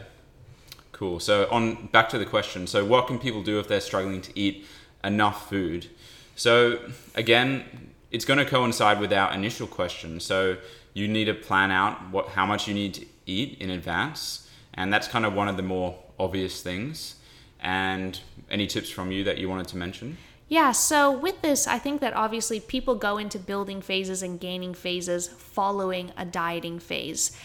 Cool. 0.91 1.19
So 1.19 1.47
on 1.51 1.87
back 1.87 2.09
to 2.09 2.17
the 2.17 2.25
question. 2.25 2.67
So 2.67 2.83
what 2.85 3.07
can 3.07 3.19
people 3.19 3.43
do 3.43 3.59
if 3.59 3.67
they're 3.67 3.81
struggling 3.81 4.21
to 4.21 4.39
eat 4.39 4.65
enough 5.03 5.49
food? 5.49 5.87
So 6.35 6.79
again, 7.15 7.63
it's 8.11 8.25
going 8.25 8.39
to 8.39 8.45
coincide 8.45 8.99
with 8.99 9.13
our 9.13 9.31
initial 9.33 9.67
question. 9.67 10.19
So 10.19 10.57
you 10.93 11.07
need 11.07 11.25
to 11.25 11.33
plan 11.33 11.71
out 11.71 12.09
what 12.11 12.29
how 12.29 12.45
much 12.45 12.67
you 12.67 12.73
need 12.73 12.93
to 12.95 13.05
eat 13.25 13.57
in 13.59 13.69
advance, 13.69 14.49
and 14.73 14.91
that's 14.91 15.07
kind 15.07 15.25
of 15.25 15.33
one 15.33 15.47
of 15.47 15.57
the 15.57 15.63
more 15.63 15.97
obvious 16.19 16.61
things. 16.61 17.15
And 17.61 18.19
any 18.49 18.67
tips 18.67 18.89
from 18.89 19.11
you 19.11 19.23
that 19.23 19.37
you 19.37 19.49
wanted 19.49 19.67
to 19.69 19.77
mention? 19.77 20.17
Yeah, 20.47 20.71
so 20.71 21.11
with 21.11 21.41
this, 21.41 21.67
I 21.67 21.77
think 21.77 22.01
that 22.01 22.13
obviously 22.13 22.59
people 22.59 22.95
go 22.95 23.17
into 23.17 23.37
building 23.37 23.81
phases 23.81 24.23
and 24.23 24.39
gaining 24.39 24.73
phases 24.73 25.27
following 25.27 26.11
a 26.17 26.25
dieting 26.25 26.79
phase. 26.79 27.37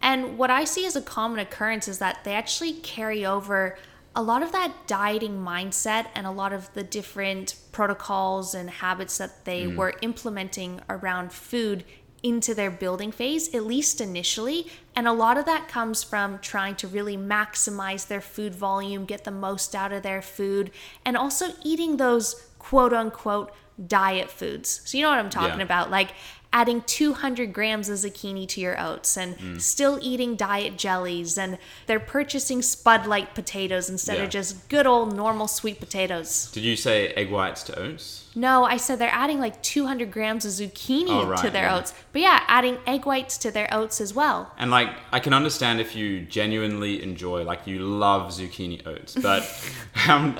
And 0.00 0.38
what 0.38 0.50
I 0.50 0.64
see 0.64 0.86
as 0.86 0.94
a 0.94 1.02
common 1.02 1.40
occurrence 1.40 1.88
is 1.88 1.98
that 1.98 2.22
they 2.24 2.34
actually 2.34 2.74
carry 2.74 3.26
over 3.26 3.78
a 4.14 4.22
lot 4.22 4.42
of 4.42 4.52
that 4.52 4.86
dieting 4.86 5.38
mindset 5.38 6.06
and 6.14 6.26
a 6.26 6.30
lot 6.30 6.52
of 6.52 6.72
the 6.74 6.82
different 6.82 7.56
protocols 7.72 8.54
and 8.54 8.68
habits 8.68 9.18
that 9.18 9.44
they 9.44 9.64
mm. 9.64 9.76
were 9.76 9.94
implementing 10.02 10.80
around 10.88 11.32
food 11.32 11.84
into 12.22 12.54
their 12.54 12.70
building 12.70 13.10
phase, 13.10 13.52
at 13.54 13.64
least 13.64 14.00
initially. 14.00 14.68
And 14.94 15.08
a 15.08 15.12
lot 15.12 15.36
of 15.36 15.44
that 15.46 15.68
comes 15.68 16.02
from 16.02 16.38
trying 16.38 16.76
to 16.76 16.88
really 16.88 17.16
maximize 17.16 18.06
their 18.06 18.20
food 18.20 18.54
volume, 18.54 19.04
get 19.04 19.24
the 19.24 19.30
most 19.30 19.74
out 19.74 19.92
of 19.92 20.02
their 20.02 20.22
food, 20.22 20.70
and 21.04 21.16
also 21.16 21.46
eating 21.64 21.96
those 21.96 22.46
quote 22.58 22.92
unquote 22.92 23.52
diet 23.86 24.30
foods. 24.30 24.82
So, 24.84 24.96
you 24.98 25.02
know 25.02 25.10
what 25.10 25.18
I'm 25.18 25.30
talking 25.30 25.58
Yeah. 25.58 25.64
about? 25.64 25.90
Like 25.90 26.10
adding 26.52 26.82
200 26.82 27.52
grams 27.52 27.88
of 27.88 27.96
zucchini 27.98 28.46
to 28.46 28.60
your 28.60 28.78
oats 28.80 29.16
and 29.16 29.38
Mm. 29.38 29.60
still 29.60 29.98
eating 30.02 30.36
diet 30.36 30.76
jellies. 30.76 31.38
And 31.38 31.56
they're 31.86 31.98
purchasing 32.00 32.60
Spud 32.62 33.06
Lite 33.06 33.34
potatoes 33.34 33.88
instead 33.88 34.18
Yeah. 34.18 34.24
of 34.24 34.30
just 34.30 34.68
good 34.68 34.86
old 34.86 35.16
normal 35.16 35.48
sweet 35.48 35.80
potatoes. 35.80 36.50
Did 36.52 36.62
you 36.64 36.76
say 36.76 37.08
egg 37.08 37.30
whites 37.30 37.62
to 37.64 37.78
oats? 37.78 38.24
No, 38.34 38.64
I 38.64 38.76
said 38.76 38.98
they're 38.98 39.08
adding 39.12 39.40
like 39.40 39.62
200 39.62 40.10
grams 40.10 40.44
of 40.44 40.52
zucchini 40.52 41.08
Oh, 41.08 41.40
to 41.42 41.50
their 41.50 41.64
yeah. 41.64 41.76
oats. 41.76 41.94
But 42.12 42.22
yeah, 42.22 42.40
adding 42.48 42.78
egg 42.86 43.06
whites 43.06 43.36
to 43.38 43.50
their 43.50 43.72
oats 43.72 44.00
as 44.00 44.14
well. 44.14 44.52
And 44.58 44.70
like, 44.70 44.90
I 45.10 45.20
can 45.20 45.32
understand 45.34 45.80
if 45.80 45.94
you 45.96 46.20
genuinely 46.20 47.02
enjoy, 47.02 47.44
like, 47.44 47.66
you 47.66 47.78
love 47.78 48.30
zucchini 48.32 48.86
oats, 48.86 49.14
but 49.14 49.42
um, 50.08 50.38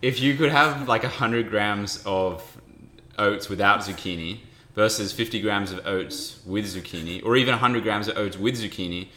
if 0.00 0.20
you 0.20 0.36
could 0.36 0.50
have 0.50 0.88
like 0.88 1.02
100 1.04 1.48
grams 1.50 2.02
of 2.06 2.42
oats 3.18 3.48
without 3.48 3.80
zucchini 3.80 4.40
versus 4.74 5.12
50 5.12 5.40
grams 5.40 5.72
of 5.72 5.86
oats 5.86 6.40
with 6.46 6.64
zucchini, 6.66 7.24
or 7.24 7.36
even 7.36 7.52
100 7.52 7.82
grams 7.82 8.08
of 8.08 8.16
oats 8.16 8.38
with 8.38 8.56
zucchini, 8.60 9.08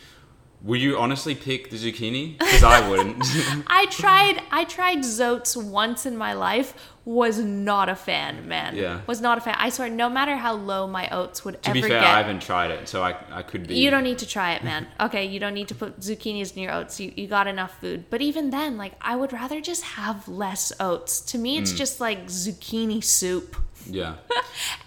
would 0.62 0.82
you 0.82 0.98
honestly 0.98 1.36
pick 1.36 1.70
the 1.70 1.78
zucchini? 1.78 2.40
Because 2.40 2.64
I 2.64 2.90
wouldn't. 2.90 3.24
I 3.68 3.86
tried 3.88 4.42
I 4.52 4.64
tried 4.64 5.00
Zotes 5.00 5.56
once 5.56 6.08
in 6.08 6.18
my 6.18 6.34
life, 6.34 6.74
was 7.04 7.38
not 7.38 7.88
a 7.88 7.96
fan, 7.96 8.48
man. 8.48 8.76
Yeah. 8.76 9.02
Was 9.06 9.22
not 9.22 9.38
a 9.38 9.42
fan. 9.42 9.54
I 9.60 9.70
swear 9.70 9.90
no 9.92 10.10
matter 10.10 10.36
how 10.38 10.54
low 10.56 10.88
my 10.88 11.08
oats 11.10 11.46
would 11.46 11.62
to 11.62 11.70
ever 11.70 11.74
be 11.76 11.82
fair, 11.82 11.90
get. 12.00 12.04
I 12.04 12.18
haven't 12.18 12.42
tried 12.42 12.72
it, 12.72 12.88
so 12.90 13.04
I, 13.04 13.16
I 13.32 13.44
could 13.44 13.68
be. 13.68 13.76
You 13.76 13.92
don't 13.92 14.04
need 14.04 14.18
to 14.20 14.28
try 14.28 14.54
it, 14.56 14.64
man. 14.64 14.88
Okay, 15.00 15.26
you 15.26 15.40
don't 15.40 15.54
need 15.54 15.68
to 15.68 15.76
put 15.76 16.00
zucchinis 16.00 16.56
in 16.56 16.64
your 16.64 16.74
oats. 16.74 17.00
You, 17.00 17.14
you 17.16 17.28
got 17.28 17.46
enough 17.46 17.80
food. 17.80 18.06
But 18.10 18.22
even 18.22 18.50
then, 18.50 18.76
like, 18.76 18.94
I 19.02 19.16
would 19.16 19.34
rather 19.34 19.62
just 19.62 19.84
have 19.84 20.28
less 20.28 20.72
oats. 20.80 21.20
To 21.32 21.38
me, 21.38 21.58
Mm. 21.58 21.62
it's 21.62 21.74
just 21.74 22.00
like 22.00 22.26
zucchini 22.26 23.04
soup. 23.04 23.56
Yeah. 23.90 24.16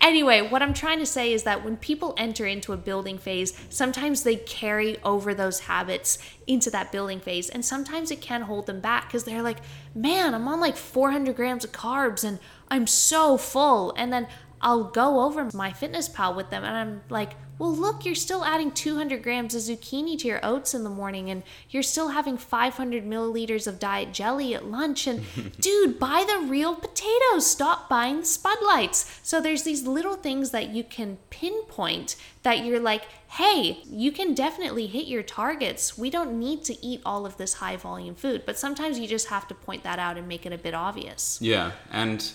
Anyway, 0.01 0.41
what 0.41 0.63
I'm 0.63 0.73
trying 0.73 0.99
to 1.01 1.07
say 1.07 1.35
is 1.35 1.43
that 1.43 1.63
when 1.63 1.77
people 1.77 2.15
enter 2.17 2.47
into 2.47 2.73
a 2.73 2.79
building 2.79 3.19
phase, 3.19 3.53
sometimes 3.69 4.23
they 4.23 4.37
carry 4.37 4.97
over 5.03 5.35
those 5.35 5.61
habits 5.61 6.19
into 6.47 6.71
that 6.71 6.91
building 6.91 7.21
phase, 7.21 7.51
and 7.51 7.63
sometimes 7.63 8.11
it 8.11 8.23
can 8.23 8.43
hold 8.43 8.65
them 8.67 8.81
back 8.81 9.07
because 9.07 9.25
they're 9.25 9.43
like, 9.43 9.59
man, 9.95 10.35
I'm 10.35 10.49
on 10.49 10.61
like 10.61 10.77
400 10.77 11.37
grams 11.37 11.65
of 11.65 11.73
carbs 11.73 12.25
and 12.25 12.39
I'm 12.69 12.87
so 12.87 13.37
full. 13.37 13.93
And 13.97 14.13
then 14.13 14.29
I'll 14.61 14.85
go 14.85 15.21
over 15.21 15.45
MyFitnessPal 15.45 16.35
with 16.35 16.51
them 16.51 16.65
and 16.65 16.77
I'm 16.77 17.03
like, 17.11 17.33
well, 17.59 17.75
look, 17.75 18.05
you're 18.05 18.15
still 18.15 18.45
adding 18.45 18.71
200 18.71 19.23
grams 19.23 19.55
of 19.55 19.63
zucchini 19.63 20.19
to 20.19 20.29
your 20.29 20.41
oats 20.45 20.75
in 20.75 20.85
the 20.85 20.91
morning, 20.91 21.29
and 21.29 21.43
you're 21.71 21.83
still 21.83 22.09
having 22.09 22.39
500 22.39 23.05
milliliters 23.05 23.67
of 23.67 23.79
diet 23.79 24.13
jelly 24.13 24.55
at 24.55 24.65
lunch. 24.65 25.07
And 25.07 25.25
dude, 25.61 25.99
buy 25.99 26.25
the 26.27 26.47
real 26.47 26.75
potatoes. 26.75 27.47
Stop 27.47 27.89
buying 27.89 28.21
the 28.21 28.27
Spud 28.27 28.59
Lites. 28.65 29.19
So 29.23 29.41
there's 29.41 29.65
these 29.65 29.87
little 29.87 30.15
things 30.15 30.51
that 30.51 30.71
you 30.71 30.85
can 30.85 31.19
pinpoint 31.31 32.17
that 32.43 32.65
you're 32.65 32.81
like, 32.81 33.05
hey, 33.29 33.83
you 33.85 34.13
can 34.13 34.35
definitely 34.35 34.87
hit 34.87 35.07
your 35.07 35.23
targets. 35.23 35.99
We 35.99 36.11
don't 36.11 36.39
need 36.39 36.65
to 36.65 36.87
eat 36.87 37.03
all 37.05 37.27
of 37.27 37.37
this 37.37 37.55
high 37.55 37.77
volume 37.77 38.15
food, 38.15 38.45
but 38.47 38.59
sometimes 38.59 38.99
you 38.99 39.09
just 39.09 39.29
have 39.29 39.49
to 39.49 39.55
point 39.55 39.83
that 39.83 39.99
out 39.99 40.17
and 40.17 40.29
make 40.29 40.47
it 40.47 40.53
a 40.53 40.59
bit 40.59 40.75
obvious. 40.75 41.39
Yeah, 41.43 41.73
and 41.91 42.31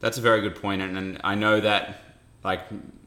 that's 0.00 0.18
a 0.18 0.20
very 0.20 0.40
good 0.40 0.56
point, 0.56 0.82
and, 0.82 0.96
and 0.96 1.20
I 1.22 1.34
know 1.34 1.60
that, 1.60 2.00
like, 2.42 2.62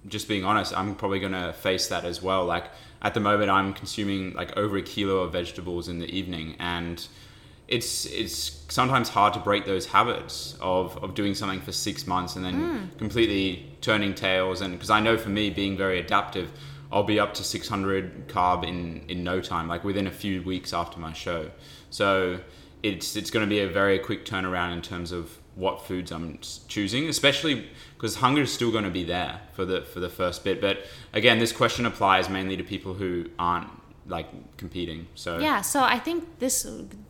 just 0.08 0.28
being 0.28 0.46
honest, 0.46 0.76
I'm 0.76 0.96
probably 0.96 1.20
gonna 1.20 1.54
face 1.54 1.88
that 1.88 2.06
as 2.06 2.22
well. 2.22 2.46
Like, 2.46 2.66
at 3.02 3.14
the 3.14 3.20
moment, 3.20 3.50
I'm 3.50 3.74
consuming 3.74 4.34
like 4.34 4.56
over 4.58 4.78
a 4.78 4.82
kilo 4.82 5.20
of 5.20 5.34
vegetables 5.34 5.88
in 5.88 6.00
the 6.00 6.10
evening, 6.10 6.56
and 6.60 7.06
it's 7.68 8.06
it's 8.06 8.64
sometimes 8.70 9.10
hard 9.10 9.34
to 9.34 9.40
break 9.40 9.66
those 9.66 9.88
habits 9.88 10.58
of, 10.62 10.98
of 11.04 11.14
doing 11.14 11.36
something 11.36 11.60
for 11.60 11.72
six 11.72 12.08
months 12.08 12.36
and 12.36 12.46
then 12.46 12.56
mm. 12.56 12.98
completely 12.98 13.68
turning 13.82 14.14
tails. 14.14 14.62
And 14.62 14.74
because 14.74 14.90
I 14.90 15.00
know 15.00 15.18
for 15.18 15.30
me, 15.30 15.50
being 15.50 15.76
very 15.76 16.00
adaptive, 16.00 16.52
I'll 16.92 17.04
be 17.04 17.20
up 17.20 17.34
to 17.36 17.44
600 17.44 18.28
carb 18.30 18.66
in 18.66 19.04
in 19.08 19.24
no 19.24 19.42
time, 19.42 19.68
like 19.68 19.84
within 19.84 20.08
a 20.08 20.12
few 20.12 20.42
weeks 20.42 20.74
after 20.74 21.00
my 21.00 21.14
show. 21.14 21.52
So 21.90 22.40
it's 22.84 23.16
it's 23.16 23.30
going 23.30 23.46
to 23.46 23.50
be 23.50 23.60
a 23.60 23.68
very 23.68 24.00
quick 24.00 24.26
turnaround 24.26 24.74
in 24.74 24.82
terms 24.82 25.12
of 25.12 25.38
what 25.58 25.86
foods 25.86 26.12
I'm 26.12 26.40
choosing, 26.68 27.10
especially 27.10 27.68
because 27.96 28.18
hunger 28.18 28.44
is 28.44 28.54
still 28.54 28.72
going 28.72 28.84
to 28.84 28.92
be 28.92 29.04
there 29.04 29.42
for 29.54 29.66
the 29.66 29.82
for 29.82 30.00
the 30.00 30.10
first 30.10 30.44
bit. 30.44 30.62
But 30.62 30.86
again, 31.14 31.40
this 31.40 31.52
question 31.52 31.86
applies 31.86 32.30
mainly 32.30 32.56
to 32.58 32.64
people 32.64 32.94
who 32.94 33.26
aren't 33.40 33.70
like 34.08 34.28
competing. 34.58 35.08
So 35.16 35.40
Yeah, 35.40 35.62
so 35.62 35.84
I 35.84 36.00
think 36.00 36.40
this, 36.40 36.66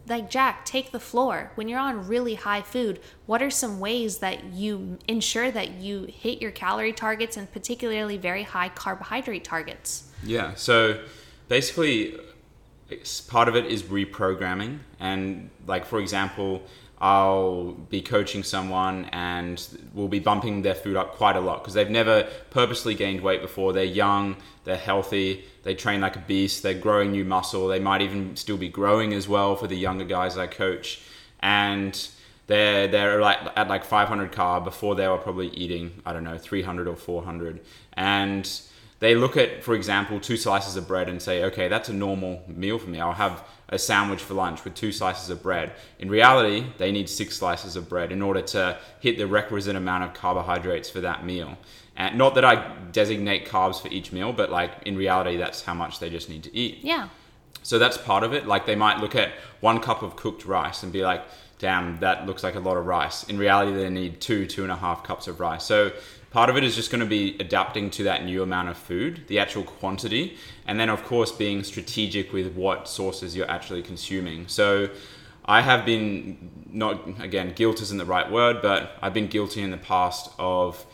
like 0.07 0.29
Jack, 0.29 0.65
take 0.65 0.91
the 0.91 0.99
floor. 0.99 1.51
When 1.55 1.67
you're 1.67 1.79
on 1.79 2.07
really 2.07 2.35
high 2.35 2.61
food, 2.61 2.99
what 3.25 3.41
are 3.43 3.49
some 3.49 3.79
ways 3.79 4.19
that 4.19 4.45
you 4.45 4.97
ensure 5.07 5.51
that 5.51 5.71
you 5.73 6.05
hit 6.05 6.41
your 6.41 6.51
calorie 6.51 6.93
targets 6.93 7.37
and 7.37 7.51
particularly 7.51 8.17
very 8.17 8.43
high 8.43 8.69
carbohydrate 8.69 9.43
targets? 9.43 10.09
Yeah. 10.23 10.55
So 10.55 11.03
basically, 11.49 12.17
it's, 12.89 13.21
part 13.21 13.47
of 13.47 13.55
it 13.55 13.65
is 13.65 13.83
reprogramming, 13.83 14.79
and 14.99 15.49
like 15.67 15.85
for 15.85 15.99
example, 15.99 16.63
I'll 16.99 17.73
be 17.73 18.01
coaching 18.01 18.41
someone 18.41 19.05
and 19.11 19.63
we'll 19.93 20.07
be 20.07 20.19
bumping 20.19 20.63
their 20.63 20.73
food 20.73 20.95
up 20.95 21.13
quite 21.13 21.35
a 21.35 21.39
lot 21.39 21.61
because 21.61 21.75
they've 21.75 21.89
never 21.89 22.27
purposely 22.49 22.95
gained 22.95 23.21
weight 23.21 23.41
before. 23.41 23.71
They're 23.71 23.83
young, 23.83 24.37
they're 24.63 24.77
healthy, 24.77 25.45
they 25.63 25.75
train 25.75 26.01
like 26.01 26.15
a 26.15 26.19
beast, 26.19 26.63
they're 26.63 26.73
growing 26.73 27.11
new 27.11 27.23
muscle. 27.23 27.67
They 27.67 27.79
might 27.79 28.01
even 28.01 28.35
still 28.35 28.57
be 28.57 28.69
growing 28.69 29.13
as 29.13 29.27
well 29.27 29.55
for 29.55 29.67
the 29.67 29.77
younger 29.77 30.05
guys 30.05 30.37
I 30.37 30.47
coach, 30.47 31.01
and 31.39 32.09
they're 32.47 32.87
they're 32.87 33.21
like 33.21 33.39
at 33.55 33.67
like 33.67 33.83
500 33.83 34.31
carb 34.31 34.63
before 34.63 34.95
they 34.95 35.07
were 35.07 35.17
probably 35.17 35.49
eating 35.49 36.01
I 36.05 36.13
don't 36.13 36.23
know 36.23 36.37
300 36.37 36.87
or 36.87 36.95
400, 36.95 37.59
and 37.93 38.49
they 38.99 39.13
look 39.13 39.37
at, 39.37 39.63
for 39.63 39.75
example, 39.75 40.19
two 40.19 40.37
slices 40.37 40.75
of 40.75 40.87
bread 40.87 41.07
and 41.07 41.21
say, 41.21 41.43
okay, 41.45 41.67
that's 41.67 41.89
a 41.89 41.93
normal 41.93 42.43
meal 42.47 42.79
for 42.79 42.89
me. 42.89 42.99
I'll 42.99 43.13
have 43.13 43.43
a 43.69 43.77
sandwich 43.77 44.21
for 44.21 44.33
lunch 44.33 44.63
with 44.63 44.73
two 44.73 44.91
slices 44.91 45.29
of 45.29 45.43
bread. 45.43 45.73
In 45.99 46.09
reality, 46.09 46.65
they 46.77 46.91
need 46.91 47.07
six 47.09 47.35
slices 47.35 47.75
of 47.75 47.87
bread 47.89 48.11
in 48.11 48.21
order 48.21 48.41
to 48.41 48.77
hit 48.99 49.17
the 49.17 49.27
requisite 49.27 49.75
amount 49.75 50.03
of 50.03 50.13
carbohydrates 50.13 50.89
for 50.89 51.01
that 51.01 51.25
meal. 51.25 51.57
And 51.95 52.17
not 52.17 52.35
that 52.35 52.45
I 52.45 52.75
designate 52.91 53.47
carbs 53.47 53.81
for 53.81 53.89
each 53.89 54.11
meal, 54.11 54.31
but 54.33 54.51
like 54.51 54.71
in 54.85 54.95
reality, 54.95 55.37
that's 55.37 55.63
how 55.63 55.73
much 55.73 55.99
they 55.99 56.09
just 56.09 56.29
need 56.29 56.43
to 56.43 56.55
eat. 56.55 56.79
Yeah. 56.81 57.09
So 57.63 57.77
that's 57.79 57.97
part 57.97 58.23
of 58.23 58.33
it. 58.33 58.47
Like 58.47 58.65
they 58.65 58.75
might 58.75 58.99
look 58.99 59.15
at 59.15 59.31
one 59.59 59.79
cup 59.79 60.01
of 60.01 60.15
cooked 60.15 60.45
rice 60.45 60.83
and 60.83 60.93
be 60.93 61.03
like, 61.03 61.23
damn, 61.59 61.97
that 61.99 62.25
looks 62.25 62.43
like 62.43 62.55
a 62.55 62.59
lot 62.59 62.77
of 62.77 62.85
rice. 62.85 63.23
In 63.25 63.37
reality, 63.37 63.73
they 63.75 63.89
need 63.89 64.21
two, 64.21 64.45
two 64.45 64.63
and 64.63 64.71
a 64.71 64.75
half 64.75 65.03
cups 65.03 65.27
of 65.27 65.39
rice. 65.39 65.65
So 65.65 65.91
part 66.31 66.49
of 66.49 66.57
it 66.57 66.63
is 66.63 66.75
just 66.75 66.91
going 66.91 66.99
to 66.99 67.07
be 67.07 67.35
adapting 67.39 67.89
to 67.91 68.03
that 68.03 68.25
new 68.25 68.43
amount 68.43 68.69
of 68.69 68.77
food, 68.77 69.23
the 69.27 69.39
actual 69.39 69.63
quantity, 69.63 70.37
and 70.65 70.79
then 70.79 70.89
of 70.89 71.03
course 71.03 71.31
being 71.31 71.63
strategic 71.63 72.33
with 72.33 72.53
what 72.53 72.87
sources 72.87 73.35
you're 73.35 73.49
actually 73.49 73.81
consuming. 73.81 74.47
So 74.47 74.89
I 75.45 75.61
have 75.61 75.85
been 75.85 76.51
not 76.69 77.21
again 77.21 77.53
guilt 77.53 77.81
isn't 77.81 77.97
the 77.97 78.05
right 78.05 78.29
word, 78.29 78.61
but 78.61 78.97
I've 79.01 79.13
been 79.13 79.27
guilty 79.27 79.61
in 79.61 79.71
the 79.71 79.77
past 79.77 80.31
of 80.37 80.85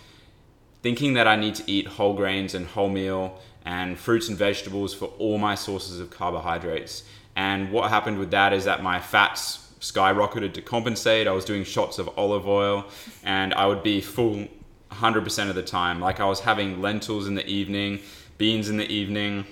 thinking 0.84 1.13
that 1.13 1.28
I 1.28 1.36
need 1.36 1.56
to 1.56 1.63
eat 1.72 1.88
whole 1.88 2.13
grains 2.13 2.54
and 2.54 2.67
wholemeal 2.67 3.39
and 3.65 3.98
fruits 3.98 4.28
and 4.30 4.38
vegetables 4.38 4.93
for 4.93 5.06
all 5.17 5.38
my 5.38 5.56
sources 5.56 6.00
of 6.00 6.12
carbohydrates. 6.12 7.04
And 7.36 7.72
what 7.72 7.89
happened 7.89 8.19
with 8.19 8.32
that 8.32 8.54
is 8.54 8.65
that 8.65 8.84
my 8.84 9.00
fats 9.00 9.74
skyrocketed 9.80 10.54
to 10.54 10.62
compensate. 10.62 11.28
I 11.28 11.32
was 11.32 11.46
doing 11.46 11.63
shots 11.63 12.00
of 12.00 12.10
olive 12.17 12.48
oil 12.48 12.86
and 13.24 13.54
I 13.54 13.65
would 13.65 13.84
be 13.84 14.02
full 14.02 14.48
100% 14.93 15.49
of 15.49 15.56
the 15.56 15.63
time. 15.63 15.99
Like 15.99 16.19
I 16.19 16.25
was 16.25 16.41
having 16.41 16.82
lentils 16.82 17.27
in 17.27 17.36
the 17.36 17.47
evening, 17.47 17.99
beans 18.38 18.69
in 18.69 18.77
the 18.77 18.89
evening, 18.91 19.45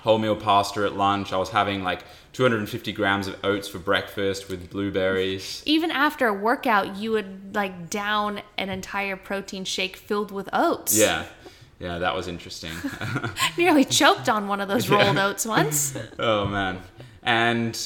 wholemeal 0.00 0.40
pasta 0.40 0.84
at 0.84 0.96
lunch. 0.96 1.32
I 1.32 1.36
was 1.36 1.50
having 1.50 1.82
like 1.82 2.02
250 2.32 2.92
grams 2.92 3.26
of 3.26 3.36
oats 3.44 3.68
for 3.68 3.78
breakfast 3.78 4.48
with 4.48 4.70
blueberries. 4.70 5.62
Even 5.66 5.90
after 5.90 6.26
a 6.26 6.32
workout, 6.32 6.96
you 6.96 7.10
would 7.12 7.54
like 7.54 7.90
down 7.90 8.42
an 8.56 8.68
entire 8.70 9.16
protein 9.16 9.64
shake 9.64 9.96
filled 9.96 10.30
with 10.30 10.48
oats. 10.52 10.96
Yeah. 10.96 11.24
Yeah, 11.80 11.98
that 11.98 12.14
was 12.14 12.26
interesting. 12.26 12.72
Nearly 13.56 13.84
choked 13.84 14.28
on 14.28 14.48
one 14.48 14.60
of 14.60 14.68
those 14.68 14.88
rolled 14.88 15.16
oats 15.16 15.46
once. 15.46 15.96
oh 16.18 16.46
man. 16.46 16.80
And 17.22 17.76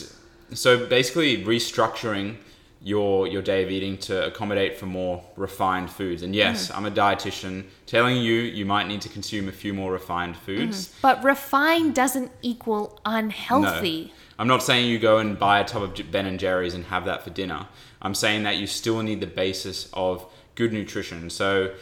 so 0.53 0.87
basically 0.87 1.45
restructuring 1.45 2.37
your 2.85 3.27
your 3.29 3.43
day 3.43 3.63
of 3.63 3.71
eating 3.71 3.97
to 3.97 4.27
accommodate 4.27 4.77
for 4.77 4.87
more 4.87 5.23
refined 5.37 5.89
foods. 5.91 6.23
And 6.23 6.35
yes, 6.35 6.69
Mm. 6.71 6.77
I'm 6.77 6.87
a 6.87 6.91
dietitian 6.91 7.65
telling 7.87 8.17
you 8.17 8.35
you 8.35 8.65
might 8.67 8.89
need 8.89 9.01
to 9.03 9.09
consume 9.09 9.49
a 9.49 9.53
few 9.53 9.73
more 9.73 9.93
refined 9.93 10.37
foods. 10.37 10.93
But 11.01 11.23
refined 11.23 11.95
doesn't 11.95 12.33
equal 12.43 13.01
unhealthy. 13.05 14.07
No. 14.07 14.13
I'm 14.39 14.49
not 14.49 14.63
saying 14.63 14.89
you 14.91 14.99
go 14.99 15.19
and 15.19 15.39
buy 15.39 15.61
a 15.61 15.65
tub 15.65 15.83
of 15.83 16.11
Ben 16.11 16.27
and 16.27 16.41
Jerry's 16.41 16.75
and 16.75 16.87
have 16.87 17.05
that 17.05 17.23
for 17.23 17.31
dinner. 17.31 17.69
I'm 18.01 18.15
saying 18.15 18.43
that 18.43 18.57
you 18.57 18.67
still 18.67 19.01
need 19.03 19.21
the 19.21 19.27
basis 19.27 19.89
of 19.93 20.27
good 20.57 20.73
nutrition. 20.73 21.31
So, 21.31 21.73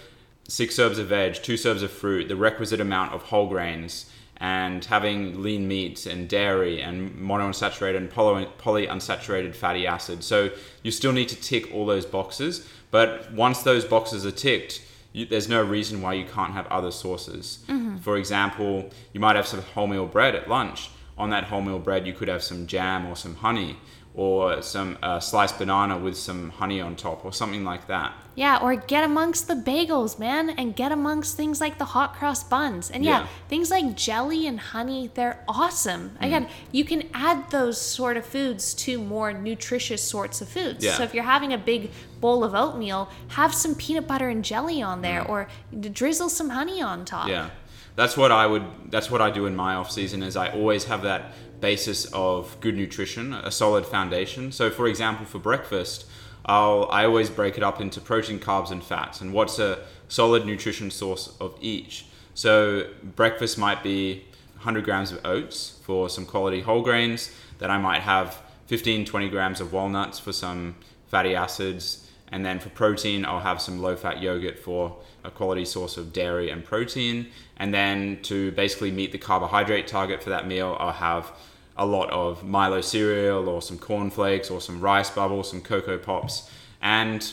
six 0.49 0.75
serves 0.75 0.99
of 0.99 1.07
veg, 1.09 1.35
two 1.43 1.57
serves 1.57 1.83
of 1.83 1.91
fruit, 1.91 2.29
the 2.29 2.37
requisite 2.37 2.81
amount 2.81 3.15
of 3.15 3.23
whole 3.25 3.49
grains, 3.49 4.11
and 4.40 4.85
having 4.87 5.42
lean 5.42 5.68
meats 5.68 6.07
and 6.07 6.29
dairy 6.29 6.81
and 6.81 7.12
monounsaturated 7.16 7.96
and 7.96 8.11
poly- 8.11 8.48
polyunsaturated 8.59 9.55
fatty 9.55 9.87
acids. 9.87 10.26
So, 10.26 10.50
you 10.83 10.90
still 10.90 11.12
need 11.12 11.29
to 11.29 11.37
tick 11.37 11.72
all 11.74 11.87
those 11.87 12.07
boxes. 12.07 12.66
But 12.90 13.33
once 13.33 13.62
those 13.62 13.85
boxes 13.85 14.26
are 14.26 14.31
ticked, 14.31 14.83
you, 15.12 15.26
there's 15.26 15.48
no 15.48 15.62
reason 15.62 16.03
why 16.03 16.14
you 16.14 16.24
can't 16.24 16.53
have 16.53 16.66
other 16.68 16.90
sources. 16.90 17.64
Mm-hmm. 17.68 17.98
For 17.98 18.16
example, 18.16 18.90
you 19.12 19.20
might 19.20 19.37
have 19.37 19.46
some 19.46 19.62
wholemeal 19.62 20.11
bread 20.11 20.35
at 20.35 20.48
lunch. 20.48 20.90
On 21.18 21.31
that 21.31 21.48
wholemeal 21.48 21.85
bread, 21.85 22.07
you 22.07 22.14
could 22.14 22.29
have 22.29 22.42
some 22.42 22.66
jam 22.66 23.07
or 23.07 23.14
some 23.14 23.35
honey, 23.37 23.76
or 24.14 24.61
some 24.61 24.99
uh, 25.03 25.20
sliced 25.20 25.57
banana 25.59 25.96
with 25.96 26.16
some 26.16 26.51
honey 26.51 26.81
on 26.81 26.96
top, 26.96 27.25
or 27.25 27.33
something 27.33 27.64
like 27.64 27.87
that. 27.87 28.12
Yeah, 28.35 28.59
or 28.61 28.75
get 28.75 29.05
amongst 29.05 29.46
the 29.49 29.55
bagels, 29.55 30.18
man, 30.18 30.51
and 30.51 30.75
get 30.75 30.90
amongst 30.92 31.37
things 31.37 31.61
like 31.61 31.79
the 31.79 31.85
hot 31.85 32.14
cross 32.14 32.42
buns. 32.42 32.90
And 32.90 33.05
yeah, 33.05 33.20
Yeah. 33.20 33.27
things 33.49 33.70
like 33.70 33.94
jelly 33.96 34.46
and 34.46 34.59
honey, 34.59 35.11
they're 35.14 35.44
awesome. 35.46 36.11
Mm. 36.20 36.27
Again, 36.27 36.49
you 36.73 36.85
can 36.85 37.09
add 37.14 37.51
those 37.51 37.81
sort 37.81 38.16
of 38.16 38.27
foods 38.27 38.75
to 38.75 39.01
more 39.01 39.33
nutritious 39.33 40.03
sorts 40.03 40.40
of 40.40 40.49
foods. 40.49 40.85
Yeah. 40.85 40.94
So 40.96 41.05
if 41.05 41.14
you're 41.14 41.25
having 41.25 41.53
a 41.53 41.59
big 41.59 41.90
bowl 42.20 42.42
of 42.42 42.55
oatmeal, 42.55 43.11
have 43.29 43.55
some 43.55 43.75
peanut 43.77 44.09
butter 44.09 44.29
and 44.29 44.44
jelly 44.44 44.83
on 44.83 45.03
there, 45.03 45.23
or 45.25 45.49
drizzle 45.92 46.31
some 46.31 46.49
honey 46.51 46.83
on 46.83 47.05
top. 47.05 47.27
Mm. 47.27 47.31
Yeah, 47.31 47.51
that's 47.94 48.16
what 48.16 48.33
I 48.33 48.46
would. 48.46 48.64
That's 48.90 49.09
what 49.11 49.20
I 49.23 49.31
do 49.31 49.46
in 49.46 49.55
my 49.55 49.75
off 49.77 49.90
season. 49.90 50.23
Is 50.25 50.37
I 50.37 50.49
always 50.51 50.85
have 50.87 51.03
that 51.03 51.33
basis 51.61 52.07
of 52.07 52.57
good 52.61 52.77
nutrition, 52.77 53.33
a 53.33 53.51
solid 53.51 53.87
foundation. 53.87 54.53
So, 54.53 54.70
for 54.70 54.87
example, 54.87 55.27
for 55.27 55.38
breakfast, 55.38 56.07
I'll 56.44 56.88
I 56.90 57.05
always 57.05 57.31
break 57.31 57.57
it 57.57 57.62
up 57.62 57.81
into 57.81 58.01
protein, 58.01 58.38
carbs, 58.38 58.70
and 58.70 58.83
fats, 58.83 59.20
and 59.20 59.33
what's 59.33 59.59
a 59.59 59.85
solid 60.09 60.46
nutrition 60.46 60.90
source 60.90 61.35
of 61.40 61.57
each. 61.61 62.07
So, 62.35 62.88
breakfast 63.16 63.59
might 63.59 63.83
be 63.83 64.25
100 64.55 64.85
grams 64.85 65.11
of 65.12 65.25
oats 65.25 65.79
for 65.83 66.09
some 66.09 66.27
quality 66.27 66.61
whole 66.61 66.83
grains. 66.83 67.31
Then 67.59 67.70
I 67.70 67.79
might 67.79 68.03
have 68.03 68.42
15, 68.66 69.05
20 69.05 69.29
grams 69.31 69.61
of 69.61 69.73
walnuts 69.73 70.18
for 70.18 70.33
some 70.33 70.77
fatty 71.09 71.35
acids. 71.35 72.07
And 72.31 72.44
then 72.44 72.61
for 72.61 72.68
protein, 72.68 73.25
I'll 73.25 73.40
have 73.40 73.61
some 73.61 73.81
low 73.83 73.96
fat 73.96 74.23
yogurt 74.23 74.59
for 74.59 74.96
a 75.25 75.31
quality 75.31 75.64
source 75.64 75.96
of 75.96 76.12
dairy 76.12 76.51
and 76.51 76.64
protein. 76.64 77.29
And 77.57 77.75
then 77.75 78.20
to 78.23 78.53
basically 78.53 78.90
meet 78.90 79.12
the 79.12 79.18
carbohydrate 79.18 79.87
target 79.87 80.23
for 80.23 80.31
that 80.31 80.46
meal, 80.46 80.77
I'll 80.79 80.92
have 80.92 81.33
a 81.81 81.87
lot 81.87 82.11
of 82.11 82.45
Milo 82.45 82.83
cereal 82.83 83.49
or 83.49 83.62
some 83.62 83.79
cornflakes 83.79 84.51
or 84.51 84.61
some 84.61 84.83
rice 84.83 85.09
bubbles, 85.09 85.51
some 85.51 85.62
Cocoa 85.62 85.97
Pops. 85.97 86.49
And 86.83 87.33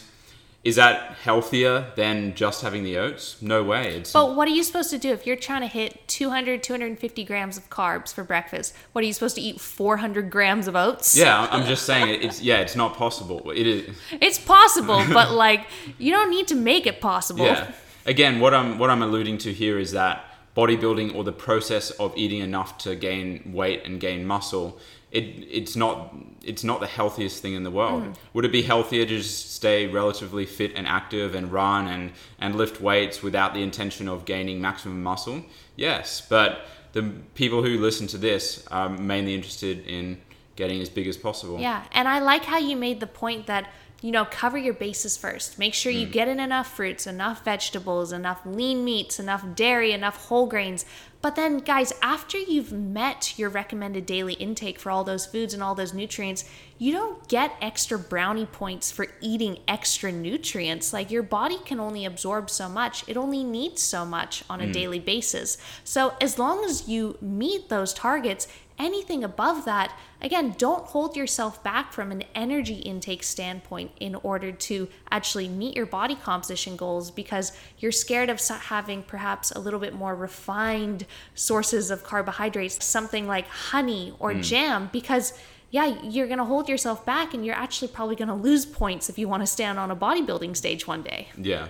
is 0.63 0.77
that 0.77 1.15
healthier 1.23 1.91
than 1.97 2.33
just 2.33 2.61
having 2.61 2.83
the 2.83 2.97
oats? 2.97 3.41
No 3.41 3.61
way. 3.61 3.95
It's 3.95 4.13
But 4.13 4.35
what 4.35 4.47
are 4.47 4.51
you 4.51 4.63
supposed 4.63 4.89
to 4.91 4.97
do 4.97 5.11
if 5.11 5.27
you're 5.27 5.35
trying 5.35 5.61
to 5.61 5.67
hit 5.67 6.07
200, 6.07 6.63
250 6.63 7.25
grams 7.25 7.57
of 7.57 7.69
carbs 7.69 8.13
for 8.13 8.23
breakfast? 8.23 8.73
What 8.93 9.03
are 9.03 9.07
you 9.07 9.11
supposed 9.11 9.35
to 9.35 9.41
eat? 9.41 9.59
400 9.59 10.31
grams 10.31 10.69
of 10.69 10.77
oats? 10.77 11.17
yeah, 11.17 11.49
I'm 11.51 11.65
just 11.65 11.85
saying 11.85 12.21
it's 12.21 12.41
yeah, 12.41 12.59
it's 12.59 12.75
not 12.75 12.95
possible. 12.95 13.51
It 13.51 13.67
is 13.67 13.97
It's 14.13 14.39
possible, 14.39 15.03
but 15.11 15.33
like, 15.33 15.67
you 15.97 16.13
don't 16.13 16.29
need 16.29 16.47
to 16.47 16.55
make 16.55 16.87
it 16.87 17.01
possible. 17.01 17.45
Yeah. 17.45 17.71
Again, 18.05 18.39
what 18.39 18.53
I'm 18.53 18.79
what 18.79 18.89
I'm 18.89 19.01
alluding 19.01 19.39
to 19.39 19.51
here 19.51 19.77
is 19.77 19.91
that 19.91 20.23
bodybuilding 20.57 21.15
or 21.15 21.23
the 21.23 21.31
process 21.31 21.91
of 21.91 22.11
eating 22.17 22.41
enough 22.41 22.79
to 22.79 22.95
gain 22.95 23.51
weight 23.53 23.85
and 23.85 23.99
gain 23.99 24.25
muscle, 24.25 24.79
it 25.11 25.23
it's 25.49 25.75
not 25.75 26.15
it's 26.43 26.63
not 26.63 26.79
the 26.79 26.87
healthiest 26.87 27.41
thing 27.41 27.53
in 27.53 27.63
the 27.63 27.71
world. 27.71 28.03
Mm. 28.03 28.15
Would 28.33 28.45
it 28.45 28.51
be 28.51 28.63
healthier 28.63 29.05
to 29.05 29.17
just 29.17 29.53
stay 29.53 29.85
relatively 29.85 30.45
fit 30.45 30.71
and 30.75 30.87
active 30.87 31.35
and 31.35 31.51
run 31.51 31.87
and 31.87 32.11
and 32.39 32.55
lift 32.55 32.81
weights 32.81 33.21
without 33.21 33.53
the 33.53 33.61
intention 33.61 34.07
of 34.07 34.25
gaining 34.25 34.59
maximum 34.59 35.03
muscle? 35.03 35.43
Yes, 35.75 36.21
but 36.27 36.65
the 36.93 37.03
people 37.35 37.61
who 37.61 37.77
listen 37.77 38.07
to 38.07 38.17
this 38.17 38.65
are 38.67 38.89
mainly 38.89 39.35
interested 39.35 39.85
in 39.85 40.19
getting 40.55 40.81
as 40.81 40.89
big 40.89 41.07
as 41.07 41.15
possible. 41.15 41.59
Yeah, 41.59 41.83
and 41.91 42.07
I 42.07 42.19
like 42.19 42.43
how 42.43 42.57
you 42.57 42.75
made 42.75 42.99
the 42.99 43.07
point 43.07 43.45
that 43.45 43.71
you 44.01 44.11
know 44.11 44.25
cover 44.25 44.57
your 44.57 44.73
bases 44.73 45.17
first. 45.17 45.57
Make 45.57 45.73
sure 45.73 45.91
you 45.91 46.07
mm. 46.07 46.11
get 46.11 46.27
in 46.27 46.39
enough 46.39 46.75
fruits, 46.75 47.07
enough 47.07 47.43
vegetables, 47.43 48.11
enough 48.11 48.41
lean 48.45 48.85
meats, 48.85 49.19
enough 49.19 49.43
dairy, 49.55 49.91
enough 49.91 50.27
whole 50.27 50.45
grains. 50.45 50.85
But 51.19 51.35
then, 51.35 51.57
guys, 51.57 51.91
after 52.01 52.37
you've 52.37 52.71
met 52.71 53.39
your 53.39 53.49
recommended 53.49 54.05
daily 54.05 54.35
intake 54.35 54.77
for 54.77 54.91
all 54.91 55.03
those 55.03 55.25
foods 55.25 55.53
and 55.53 55.63
all 55.63 55.73
those 55.73 55.93
nutrients, 55.93 56.45
you 56.77 56.91
don't 56.91 57.27
get 57.27 57.55
extra 57.59 57.97
brownie 57.97 58.45
points 58.45 58.91
for 58.91 59.07
eating 59.19 59.57
extra 59.67 60.11
nutrients. 60.11 60.93
Like 60.93 61.09
your 61.09 61.23
body 61.23 61.57
can 61.65 61.79
only 61.79 62.05
absorb 62.05 62.51
so 62.51 62.69
much, 62.69 63.03
it 63.09 63.17
only 63.17 63.43
needs 63.43 63.81
so 63.81 64.05
much 64.05 64.43
on 64.47 64.61
a 64.61 64.65
mm. 64.65 64.73
daily 64.73 64.99
basis. 64.99 65.57
So, 65.83 66.13
as 66.21 66.37
long 66.37 66.63
as 66.63 66.87
you 66.87 67.17
meet 67.19 67.69
those 67.69 67.95
targets, 67.95 68.47
anything 68.77 69.23
above 69.23 69.65
that, 69.65 69.97
again, 70.21 70.55
don't 70.57 70.85
hold 70.85 71.15
yourself 71.15 71.63
back 71.63 71.93
from 71.93 72.11
an 72.11 72.23
energy 72.33 72.75
intake 72.75 73.23
standpoint 73.23 73.91
in 73.99 74.15
order 74.15 74.51
to 74.51 74.87
actually 75.11 75.47
meet 75.47 75.75
your 75.75 75.85
body 75.85 76.15
composition 76.15 76.75
goals 76.75 77.11
because 77.11 77.51
you're 77.77 77.91
scared 77.91 78.29
of 78.29 78.45
having 78.47 79.03
perhaps 79.03 79.51
a 79.51 79.59
little 79.59 79.79
bit 79.79 79.93
more 79.93 80.15
refined 80.15 81.05
sources 81.35 81.91
of 81.91 82.03
carbohydrates, 82.03 82.83
something 82.83 83.27
like 83.27 83.47
honey 83.47 84.13
or 84.19 84.33
hmm. 84.33 84.41
jam, 84.41 84.89
because 84.91 85.33
yeah, 85.69 86.01
you're 86.01 86.27
going 86.27 86.39
to 86.39 86.45
hold 86.45 86.69
yourself 86.69 87.05
back 87.05 87.33
and 87.33 87.45
you're 87.45 87.55
actually 87.55 87.89
probably 87.89 88.15
going 88.15 88.29
to 88.29 88.33
lose 88.33 88.65
points 88.65 89.09
if 89.09 89.17
you 89.17 89.27
want 89.27 89.43
to 89.43 89.47
stand 89.47 89.77
on 89.77 89.91
a 89.91 89.95
bodybuilding 89.95 90.55
stage 90.55 90.87
one 90.87 91.03
day. 91.03 91.27
Yeah. 91.37 91.67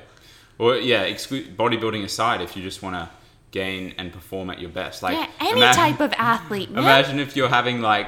Well, 0.57 0.79
yeah. 0.79 1.07
Exclu- 1.09 1.55
bodybuilding 1.55 2.03
aside, 2.03 2.41
if 2.41 2.55
you 2.55 2.61
just 2.61 2.83
want 2.83 2.95
to 2.95 3.09
gain 3.51 3.95
and 3.97 4.13
perform 4.13 4.49
at 4.51 4.59
your 4.59 4.69
best, 4.69 5.01
like 5.01 5.15
yeah, 5.15 5.27
any 5.39 5.61
ima- 5.61 5.73
type 5.73 5.99
of 5.99 6.13
athlete. 6.17 6.69
Imagine 6.71 7.19
if 7.19 7.35
you're 7.35 7.49
having 7.49 7.81
like 7.81 8.07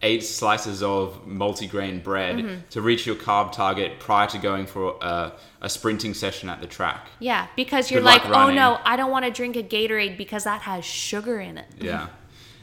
eight 0.00 0.22
slices 0.22 0.82
of 0.82 1.26
multigrain 1.26 2.02
bread 2.02 2.36
Mm-hmm. 2.36 2.68
to 2.70 2.80
reach 2.80 3.04
your 3.06 3.16
carb 3.16 3.50
target 3.50 3.98
prior 3.98 4.28
to 4.28 4.38
going 4.38 4.66
for 4.66 4.96
a, 5.00 5.32
a 5.60 5.68
sprinting 5.68 6.14
session 6.14 6.48
at 6.48 6.60
the 6.60 6.68
track. 6.68 7.08
Yeah, 7.18 7.48
because 7.56 7.90
you're 7.90 8.00
Good 8.00 8.06
like, 8.06 8.26
oh 8.26 8.50
no, 8.50 8.78
I 8.84 8.96
don't 8.96 9.10
want 9.10 9.24
to 9.24 9.30
drink 9.32 9.56
a 9.56 9.62
Gatorade 9.62 10.16
because 10.16 10.44
that 10.44 10.62
has 10.62 10.84
sugar 10.84 11.40
in 11.40 11.58
it. 11.58 11.66
Yeah. 11.80 12.08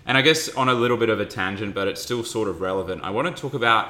And 0.06 0.18
I 0.18 0.22
guess 0.22 0.48
on 0.56 0.70
a 0.70 0.74
little 0.74 0.98
bit 0.98 1.10
of 1.10 1.20
a 1.20 1.26
tangent, 1.26 1.76
but 1.76 1.88
it's 1.90 2.02
still 2.02 2.24
sort 2.24 2.48
of 2.48 2.62
relevant, 2.62 3.04
I 3.04 3.10
want 3.10 3.36
to 3.36 3.42
talk 3.42 3.54
about 3.54 3.90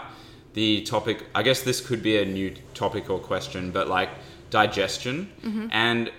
the 0.54 0.82
topic. 0.82 1.26
I 1.36 1.44
guess 1.44 1.62
this 1.62 1.86
could 1.86 2.02
be 2.02 2.18
a 2.18 2.26
new 2.26 2.56
topic 2.74 3.10
or 3.10 3.20
question, 3.20 3.70
but 3.72 3.88
like 3.90 4.10
digestion. 4.50 5.70
And 5.72 6.12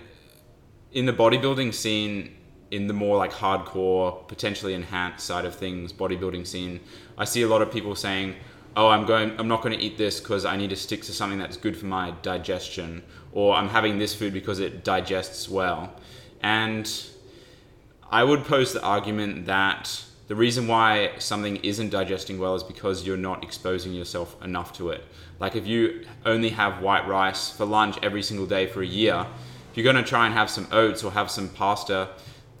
in 0.93 1.05
the 1.05 1.13
bodybuilding 1.13 1.73
scene, 1.73 2.35
in 2.69 2.87
the 2.87 2.93
more 2.93 3.17
like 3.17 3.31
hardcore, 3.31 4.27
potentially 4.27 4.73
enhanced 4.73 5.25
side 5.25 5.45
of 5.45 5.55
things, 5.55 5.91
bodybuilding 5.91 6.45
scene, 6.45 6.79
I 7.17 7.25
see 7.25 7.41
a 7.41 7.47
lot 7.47 7.61
of 7.61 7.71
people 7.71 7.95
saying, 7.95 8.35
"Oh, 8.75 8.87
I'm 8.87 9.05
going. 9.05 9.37
I'm 9.39 9.47
not 9.47 9.61
going 9.61 9.77
to 9.77 9.83
eat 9.83 9.97
this 9.97 10.19
because 10.19 10.45
I 10.45 10.55
need 10.55 10.69
to 10.69 10.75
stick 10.75 11.01
to 11.03 11.13
something 11.13 11.39
that's 11.39 11.57
good 11.57 11.75
for 11.75 11.87
my 11.87 12.11
digestion, 12.21 13.03
or 13.31 13.55
I'm 13.55 13.69
having 13.69 13.97
this 13.97 14.13
food 14.13 14.33
because 14.33 14.59
it 14.59 14.83
digests 14.83 15.49
well." 15.49 15.93
And 16.41 16.89
I 18.11 18.23
would 18.23 18.45
pose 18.45 18.73
the 18.73 18.81
argument 18.81 19.47
that 19.47 20.03
the 20.27 20.35
reason 20.35 20.67
why 20.67 21.11
something 21.19 21.55
isn't 21.57 21.89
digesting 21.89 22.37
well 22.37 22.53
is 22.55 22.63
because 22.63 23.07
you're 23.07 23.17
not 23.17 23.43
exposing 23.43 23.93
yourself 23.93 24.35
enough 24.43 24.73
to 24.73 24.89
it. 24.89 25.03
Like 25.39 25.55
if 25.55 25.65
you 25.65 26.05
only 26.25 26.49
have 26.49 26.81
white 26.81 27.07
rice 27.07 27.49
for 27.49 27.65
lunch 27.65 27.97
every 28.03 28.21
single 28.21 28.45
day 28.45 28.67
for 28.67 28.81
a 28.81 28.85
year, 28.85 29.25
if 29.71 29.77
you're 29.77 29.85
going 29.85 30.03
to 30.03 30.09
try 30.09 30.25
and 30.25 30.33
have 30.33 30.49
some 30.49 30.67
oats 30.71 31.03
or 31.03 31.11
have 31.11 31.31
some 31.31 31.47
pasta, 31.47 32.09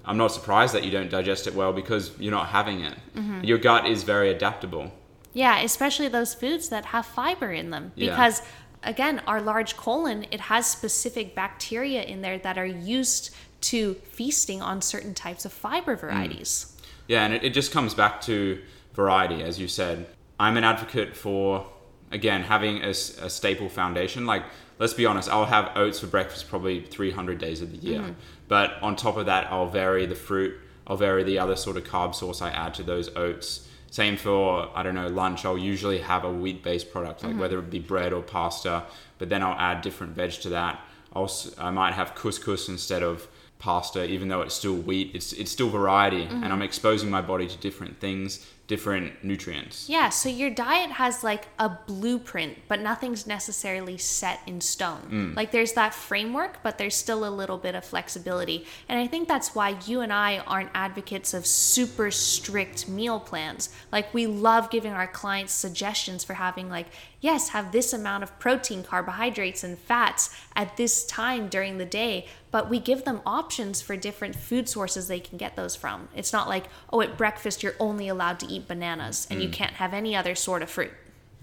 I'm 0.07 0.17
not 0.17 0.31
surprised 0.31 0.73
that 0.73 0.83
you 0.83 0.91
don't 0.91 1.09
digest 1.09 1.47
it 1.47 1.53
well 1.53 1.73
because 1.73 2.17
you're 2.17 2.31
not 2.31 2.47
having 2.47 2.81
it. 2.81 2.97
Mm-hmm. 3.15 3.43
Your 3.43 3.57
gut 3.57 3.85
is 3.85 4.03
very 4.03 4.31
adaptable. 4.31 4.91
Yeah, 5.33 5.59
especially 5.59 6.07
those 6.07 6.33
foods 6.33 6.69
that 6.69 6.85
have 6.85 7.05
fiber 7.05 7.51
in 7.51 7.69
them. 7.69 7.91
Yeah. 7.95 8.11
Because 8.11 8.41
again, 8.83 9.21
our 9.27 9.41
large 9.41 9.75
colon, 9.77 10.25
it 10.31 10.39
has 10.39 10.65
specific 10.65 11.35
bacteria 11.35 12.03
in 12.03 12.21
there 12.21 12.39
that 12.39 12.57
are 12.57 12.65
used 12.65 13.35
to 13.59 13.95
feasting 14.11 14.61
on 14.61 14.81
certain 14.81 15.13
types 15.13 15.45
of 15.45 15.51
fiber 15.51 15.95
varieties. 15.95 16.75
Yeah, 17.07 17.25
and 17.25 17.33
it, 17.33 17.43
it 17.43 17.49
just 17.53 17.71
comes 17.71 17.93
back 17.93 18.21
to 18.21 18.61
variety, 18.93 19.43
as 19.43 19.59
you 19.59 19.67
said. 19.67 20.07
I'm 20.39 20.57
an 20.57 20.63
advocate 20.63 21.15
for, 21.15 21.67
again, 22.11 22.43
having 22.43 22.83
a 22.83 22.93
staple 22.93 23.69
foundation. 23.69 24.25
Like, 24.25 24.43
let's 24.79 24.93
be 24.93 25.05
honest, 25.05 25.29
I'll 25.29 25.45
have 25.45 25.75
oats 25.75 25.99
for 25.99 26.07
breakfast 26.07 26.49
probably 26.49 26.81
300 26.81 27.37
days 27.37 27.61
of 27.61 27.71
the 27.71 27.77
year. 27.77 28.01
Mm-hmm. 28.01 28.13
But 28.47 28.81
on 28.81 28.95
top 28.95 29.17
of 29.17 29.25
that, 29.25 29.51
I'll 29.51 29.69
vary 29.69 30.05
the 30.05 30.15
fruit, 30.15 30.55
I'll 30.85 30.97
vary 30.97 31.23
the 31.23 31.39
other 31.39 31.55
sort 31.55 31.77
of 31.77 31.83
carb 31.83 32.15
source 32.15 32.41
I 32.41 32.49
add 32.49 32.73
to 32.75 32.83
those 32.83 33.13
oats. 33.15 33.67
Same 33.89 34.17
for, 34.17 34.69
I 34.75 34.83
don't 34.83 34.95
know, 34.95 35.07
lunch. 35.07 35.45
I'll 35.45 35.57
usually 35.57 35.99
have 35.99 36.23
a 36.23 36.31
wheat 36.31 36.63
based 36.63 36.91
product, 36.91 37.23
like 37.23 37.31
mm-hmm. 37.31 37.41
whether 37.41 37.59
it 37.59 37.69
be 37.69 37.79
bread 37.79 38.13
or 38.13 38.21
pasta, 38.21 38.83
but 39.17 39.29
then 39.29 39.41
I'll 39.41 39.57
add 39.57 39.81
different 39.81 40.13
veg 40.13 40.31
to 40.31 40.49
that. 40.49 40.79
I'll, 41.13 41.31
I 41.57 41.71
might 41.71 41.93
have 41.93 42.13
couscous 42.13 42.69
instead 42.69 43.01
of 43.01 43.27
pasta, 43.59 44.05
even 44.05 44.27
though 44.27 44.41
it's 44.41 44.55
still 44.55 44.75
wheat. 44.75 45.11
It's, 45.15 45.33
it's 45.33 45.51
still 45.51 45.69
variety, 45.69 46.23
and 46.23 46.43
mm-hmm. 46.43 46.51
I'm 46.51 46.61
exposing 46.61 47.09
my 47.09 47.21
body 47.21 47.47
to 47.47 47.57
different 47.57 47.99
things, 47.99 48.45
different 48.67 49.23
nutrients. 49.23 49.87
Yeah, 49.87 50.09
so 50.09 50.27
your 50.27 50.49
diet 50.49 50.91
has 50.91 51.23
like 51.23 51.47
a 51.57 51.69
blueprint, 51.69 52.57
but 52.67 52.81
nothing's 52.81 53.25
necessarily 53.25 53.97
set 53.97 54.41
in 54.45 54.59
stone. 54.59 55.07
Mm. 55.09 55.35
Like 55.37 55.51
there's 55.51 55.71
that 55.73 55.93
framework, 55.93 56.61
but 56.63 56.77
there's 56.77 56.95
still 56.95 57.25
a 57.25 57.31
little 57.31 57.57
bit 57.57 57.75
of 57.75 57.85
flexibility. 57.85 58.65
And 58.89 58.99
I 58.99 59.07
think 59.07 59.29
that's 59.29 59.55
why 59.55 59.77
you 59.85 60.01
and 60.01 60.11
I 60.11 60.39
aren't 60.39 60.69
advocates 60.73 61.33
of 61.33 61.47
super 61.47 62.11
strict 62.11 62.89
meal 62.89 63.21
plans. 63.21 63.69
Like 63.89 64.13
we 64.13 64.27
love 64.27 64.69
giving 64.69 64.91
our 64.91 65.07
clients 65.07 65.53
suggestions 65.53 66.25
for 66.25 66.33
having 66.33 66.69
like 66.69 66.87
yes, 67.21 67.49
have 67.49 67.71
this 67.71 67.93
amount 67.93 68.23
of 68.23 68.37
protein, 68.39 68.83
carbohydrates 68.83 69.63
and 69.63 69.77
fats 69.77 70.35
at 70.55 70.77
this 70.77 71.05
time 71.05 71.47
during 71.47 71.77
the 71.77 71.85
day, 71.85 72.27
but 72.57 72.71
we 72.71 72.79
give 72.79 73.05
them 73.05 73.21
options 73.23 73.83
for 73.83 73.95
different 73.95 74.35
food 74.35 74.67
sources 74.67 75.07
they 75.07 75.19
can 75.19 75.37
get 75.37 75.55
those 75.55 75.75
from. 75.75 76.07
It's 76.15 76.33
not 76.33 76.49
like, 76.49 76.63
oh, 76.91 77.01
at 77.01 77.15
breakfast 77.15 77.61
you're 77.61 77.75
only 77.79 78.07
allowed 78.07 78.39
to 78.39 78.47
eat 78.47 78.67
bananas 78.67 79.27
and 79.29 79.43
you 79.43 79.47
mm. 79.47 79.53
can't 79.53 79.73
have 79.73 79.93
any 79.93 80.15
other 80.15 80.33
sort 80.33 80.63
of 80.63 80.69
fruit. 80.71 80.91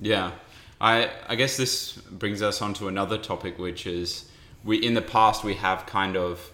Yeah, 0.00 0.32
I 0.80 1.08
I 1.28 1.36
guess 1.36 1.56
this 1.56 1.92
brings 1.92 2.42
us 2.42 2.60
on 2.60 2.74
to 2.74 2.88
another 2.88 3.16
topic, 3.16 3.60
which 3.60 3.86
is 3.86 4.28
we 4.64 4.78
in 4.78 4.94
the 4.94 5.02
past 5.02 5.44
we 5.44 5.54
have 5.54 5.86
kind 5.86 6.16
of 6.16 6.50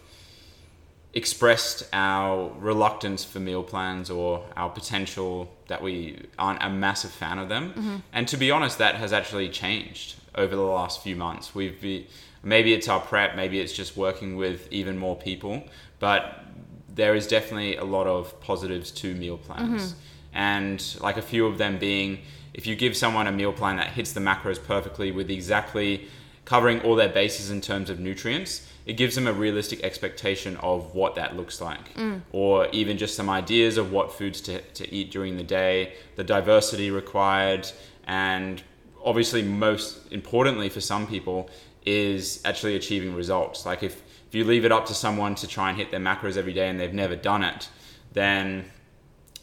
expressed 1.14 1.88
our 1.94 2.53
reluctance 2.59 3.25
for 3.25 3.40
meal 3.40 3.62
plans 3.62 4.11
or 4.11 4.44
our 4.59 4.68
potential 4.68 5.51
that 5.68 5.81
we 5.81 6.18
aren't 6.38 6.62
a 6.62 6.68
massive 6.68 7.12
fan 7.12 7.38
of 7.38 7.49
them. 7.49 7.70
Mm-hmm. 7.70 7.96
And 8.12 8.29
to 8.29 8.37
be 8.37 8.51
honest, 8.51 8.77
that 8.77 8.96
has 8.96 9.14
actually 9.14 9.49
changed 9.49 10.16
over 10.35 10.55
the 10.55 10.61
last 10.61 11.03
few 11.03 11.16
months. 11.16 11.55
We've 11.55 11.81
be, 11.81 12.09
maybe 12.42 12.72
it's 12.72 12.88
our 12.88 13.00
prep, 13.00 13.37
maybe 13.37 13.61
it's 13.61 13.72
just 13.72 13.96
working 13.96 14.37
with 14.37 14.70
even 14.72 14.98
more 14.98 15.16
people, 15.16 15.62
but 15.98 16.44
there 16.88 17.14
is 17.14 17.26
definitely 17.26 17.76
a 17.76 17.85
lot 17.85 18.07
of 18.07 18.40
positives 18.40 18.90
to 18.90 19.14
meal 19.14 19.38
plans. 19.38 19.92
Mm-hmm. 19.92 20.00
And 20.33 20.96
like 21.00 21.16
a 21.16 21.22
few 21.22 21.46
of 21.46 21.59
them 21.59 21.79
being 21.79 22.20
if 22.55 22.66
you 22.66 22.76
give 22.76 22.96
someone 22.96 23.26
a 23.26 23.33
meal 23.33 23.53
plan 23.53 23.76
that 23.76 23.88
hits 23.88 24.12
the 24.12 24.20
macros 24.20 24.62
perfectly 24.62 25.12
with 25.12 25.31
exactly 25.31 26.09
covering 26.44 26.81
all 26.81 26.96
their 26.96 27.09
bases 27.09 27.50
in 27.50 27.61
terms 27.61 27.90
of 27.90 28.00
nutrients, 28.00 28.66
it 28.87 28.94
gives 28.94 29.14
them 29.14 29.26
a 29.26 29.33
realistic 29.33 29.83
expectation 29.85 30.57
of 30.57 30.94
what 30.94 31.14
that 31.14 31.37
looks 31.37 31.61
like. 31.61 31.94
Mm. 31.94 32.22
Or 32.33 32.66
even 32.72 32.98
just 32.98 33.14
some 33.14 33.31
ideas 33.31 33.76
of 33.76 33.92
what 33.92 34.12
foods 34.12 34.40
to, 34.42 34.61
to 34.61 34.92
eat 34.92 35.11
during 35.11 35.37
the 35.37 35.44
day, 35.44 35.94
the 36.16 36.24
diversity 36.24 36.90
required, 36.90 37.70
and 38.07 38.62
obviously, 39.05 39.42
most 39.42 40.11
importantly 40.11 40.68
for 40.68 40.81
some 40.81 41.07
people, 41.07 41.48
is 41.85 42.40
actually 42.45 42.77
achieving 42.77 43.14
results. 43.14 43.66
Like 43.66 43.83
if, 43.83 44.03
if 44.29 44.35
you 44.35 44.45
leave 44.45 44.64
it 44.64 44.73
up 44.73 44.87
to 44.87 44.95
someone 44.95 45.35
to 45.37 45.47
try 45.47 45.71
and 45.71 45.79
hit 45.79 45.90
their 45.90 46.01
macros 46.01 46.37
every 46.37 46.53
day 46.53 46.69
and 46.69 46.79
they've 46.79 46.95
never 46.95 47.16
done 47.16 47.43
it, 47.43 47.69
then 48.12 48.64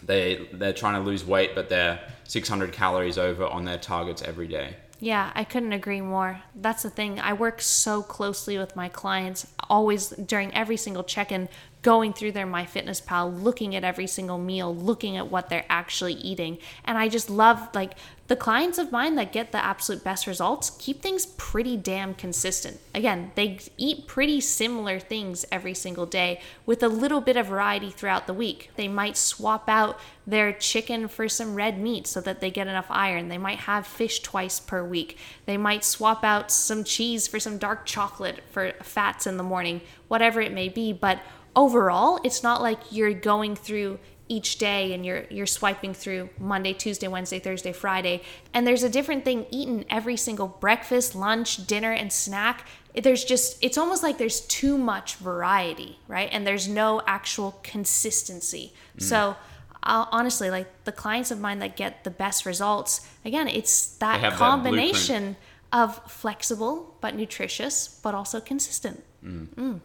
they 0.04 0.47
they're 0.54 0.73
trying 0.73 0.93
to 0.93 1.00
lose 1.00 1.26
weight 1.26 1.56
but 1.56 1.69
they're 1.69 2.00
600 2.26 2.71
calories 2.71 3.17
over 3.17 3.45
on 3.45 3.65
their 3.65 3.78
targets 3.78 4.21
every 4.21 4.47
day. 4.47 4.76
Yeah, 5.00 5.32
I 5.36 5.43
couldn't 5.43 5.73
agree 5.73 6.02
more. 6.02 6.41
That's 6.56 6.84
the 6.84 6.89
thing. 6.89 7.19
I 7.19 7.34
work 7.34 7.62
so 7.62 8.02
closely 8.02 8.58
with 8.58 8.76
my 8.76 8.89
clients, 8.89 9.45
always 9.69 10.10
during 10.10 10.52
every 10.56 10.78
single 10.78 11.04
check 11.04 11.32
in, 11.32 11.50
going 11.88 12.12
through 12.12 12.34
their 12.34 12.45
MyFitnessPal, 12.45 13.41
looking 13.41 13.73
at 13.73 13.86
every 13.86 14.08
single 14.08 14.38
meal, 14.38 14.76
looking 14.76 15.15
at 15.15 15.32
what 15.32 15.47
they're 15.47 15.63
actually 15.69 16.15
eating. 16.15 16.58
And 16.84 16.97
I 16.97 17.08
just 17.08 17.30
love, 17.30 17.69
like, 17.73 17.93
the 18.28 18.36
clients 18.36 18.78
of 18.78 18.91
mine 18.91 19.15
that 19.15 19.32
get 19.32 19.54
the 19.54 19.63
absolute 19.63 20.04
best 20.04 20.28
results 20.28 20.69
keep 20.71 21.02
things 21.02 21.26
pretty 21.26 21.78
damn 21.78 22.13
consistent. 22.13 22.82
Again, 22.93 23.32
they 23.36 23.60
eat 23.78 24.06
pretty 24.06 24.41
similar 24.41 25.00
things 25.00 25.45
every 25.50 25.73
single 25.73 26.06
day 26.06 26.41
with 26.65 26.84
a 26.84 26.89
little 26.89 27.21
bit 27.21 27.38
of 27.38 27.47
variety 27.47 27.89
throughout 27.89 28.28
the 28.28 28.34
week. 28.34 28.69
They 28.76 28.89
might 28.89 29.15
swap 29.15 29.69
out 29.69 29.97
their 30.26 30.52
chicken 30.52 31.08
for 31.08 31.30
some 31.30 31.56
red 31.56 31.80
meat 31.80 32.06
so 32.06 32.19
that 32.19 32.41
they 32.41 32.52
get 32.52 32.67
enough 32.67 32.88
iron. 32.89 33.30
They 33.30 33.38
might 33.38 33.60
have 33.60 33.88
fish 33.88 34.19
twice 34.19 34.60
per 34.60 34.84
week. 34.84 35.17
They 35.45 35.56
might 35.56 35.86
swap 35.86 36.26
out 36.26 36.52
some 36.52 36.84
cheese 36.84 37.30
for 37.30 37.39
some 37.39 37.58
dark 37.58 37.86
chocolate 37.86 38.41
for 38.52 38.73
fats 38.84 39.26
in 39.26 39.38
the 39.38 39.43
morning, 39.43 39.80
whatever 40.10 40.41
it 40.41 40.52
may 40.52 40.67
be. 40.67 40.91
But 40.91 41.21
overall, 41.58 42.20
it's 42.24 42.43
not 42.43 42.62
like 42.62 42.80
you're 42.91 43.13
going 43.13 43.56
through 43.56 44.00
each 44.30 44.58
day 44.58 44.93
and 44.93 45.06
you're 45.06 45.26
you're 45.30 45.46
swiping 45.46 45.93
through 45.93 46.30
Monday, 46.38 46.74
Tuesday, 46.74 47.08
Wednesday, 47.08 47.39
Thursday, 47.39 47.74
Friday, 47.74 48.22
and 48.54 48.67
there's 48.67 48.84
a 48.84 48.89
different 48.89 49.26
thing 49.26 49.46
eaten 49.52 49.84
every 49.89 50.15
single 50.15 50.48
breakfast, 50.48 51.15
lunch, 51.15 51.65
dinner 51.65 51.91
and 51.91 52.13
snack. 52.13 52.67
There's 52.93 53.24
just 53.24 53.58
it's 53.62 53.78
almost 53.78 54.04
like 54.04 54.17
there's 54.17 54.41
too 54.41 54.78
much 54.78 55.15
variety, 55.15 56.00
right? 56.08 56.30
And 56.32 56.46
there's 56.46 56.67
no 56.67 57.02
actual 57.08 57.60
consistency. 57.63 58.74
Mm. 58.98 59.02
So 59.02 59.36
I'll, 59.84 60.10
honestly, 60.12 60.50
like 60.50 60.67
the 60.84 60.91
clients 60.91 61.32
of 61.32 61.39
mine 61.39 61.60
that 61.60 61.78
get 61.78 62.04
the 62.04 62.12
best 62.12 62.46
results, 62.46 63.08
again, 63.24 63.48
it's 63.48 63.96
that 63.98 64.20
have 64.20 64.34
that 64.34 64.38
combination 64.38 65.38
of 65.72 66.00
flexible 66.12 66.96
but 67.02 67.15
nutritious, 67.15 68.00
but 68.04 68.13
also 68.13 68.41
consistent. 68.41 69.04
Mm. 69.24 69.48
Mm. 69.56 69.80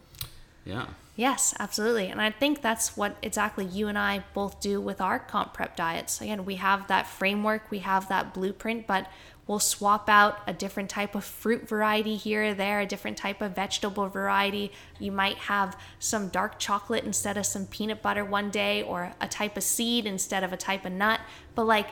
Yeah. 0.65 0.85
Yes, 1.15 1.53
absolutely. 1.59 2.07
And 2.07 2.19
I 2.19 2.31
think 2.31 2.61
that's 2.61 2.97
what 2.97 3.17
exactly 3.21 3.65
you 3.65 3.87
and 3.87 3.99
I 3.99 4.23
both 4.33 4.59
do 4.59 4.81
with 4.81 4.99
our 4.99 5.19
comp 5.19 5.53
prep 5.53 5.75
diets. 5.75 6.19
Again, 6.21 6.43
we 6.43 6.55
have 6.55 6.87
that 6.87 7.05
framework, 7.05 7.69
we 7.69 7.79
have 7.79 8.09
that 8.09 8.33
blueprint, 8.33 8.87
but 8.87 9.07
we'll 9.45 9.59
swap 9.59 10.09
out 10.09 10.39
a 10.47 10.53
different 10.53 10.89
type 10.89 11.13
of 11.13 11.23
fruit 11.23 11.69
variety 11.69 12.15
here 12.15 12.45
or 12.45 12.53
there, 12.55 12.79
a 12.79 12.85
different 12.87 13.17
type 13.17 13.41
of 13.41 13.55
vegetable 13.55 14.07
variety. 14.07 14.71
You 14.99 15.11
might 15.11 15.37
have 15.37 15.77
some 15.99 16.29
dark 16.29 16.57
chocolate 16.57 17.03
instead 17.03 17.37
of 17.37 17.45
some 17.45 17.67
peanut 17.67 18.01
butter 18.01 18.25
one 18.25 18.49
day, 18.49 18.81
or 18.81 19.13
a 19.21 19.27
type 19.27 19.55
of 19.55 19.63
seed 19.63 20.07
instead 20.07 20.43
of 20.43 20.51
a 20.51 20.57
type 20.57 20.83
of 20.83 20.93
nut. 20.93 21.19
But 21.53 21.65
like 21.65 21.89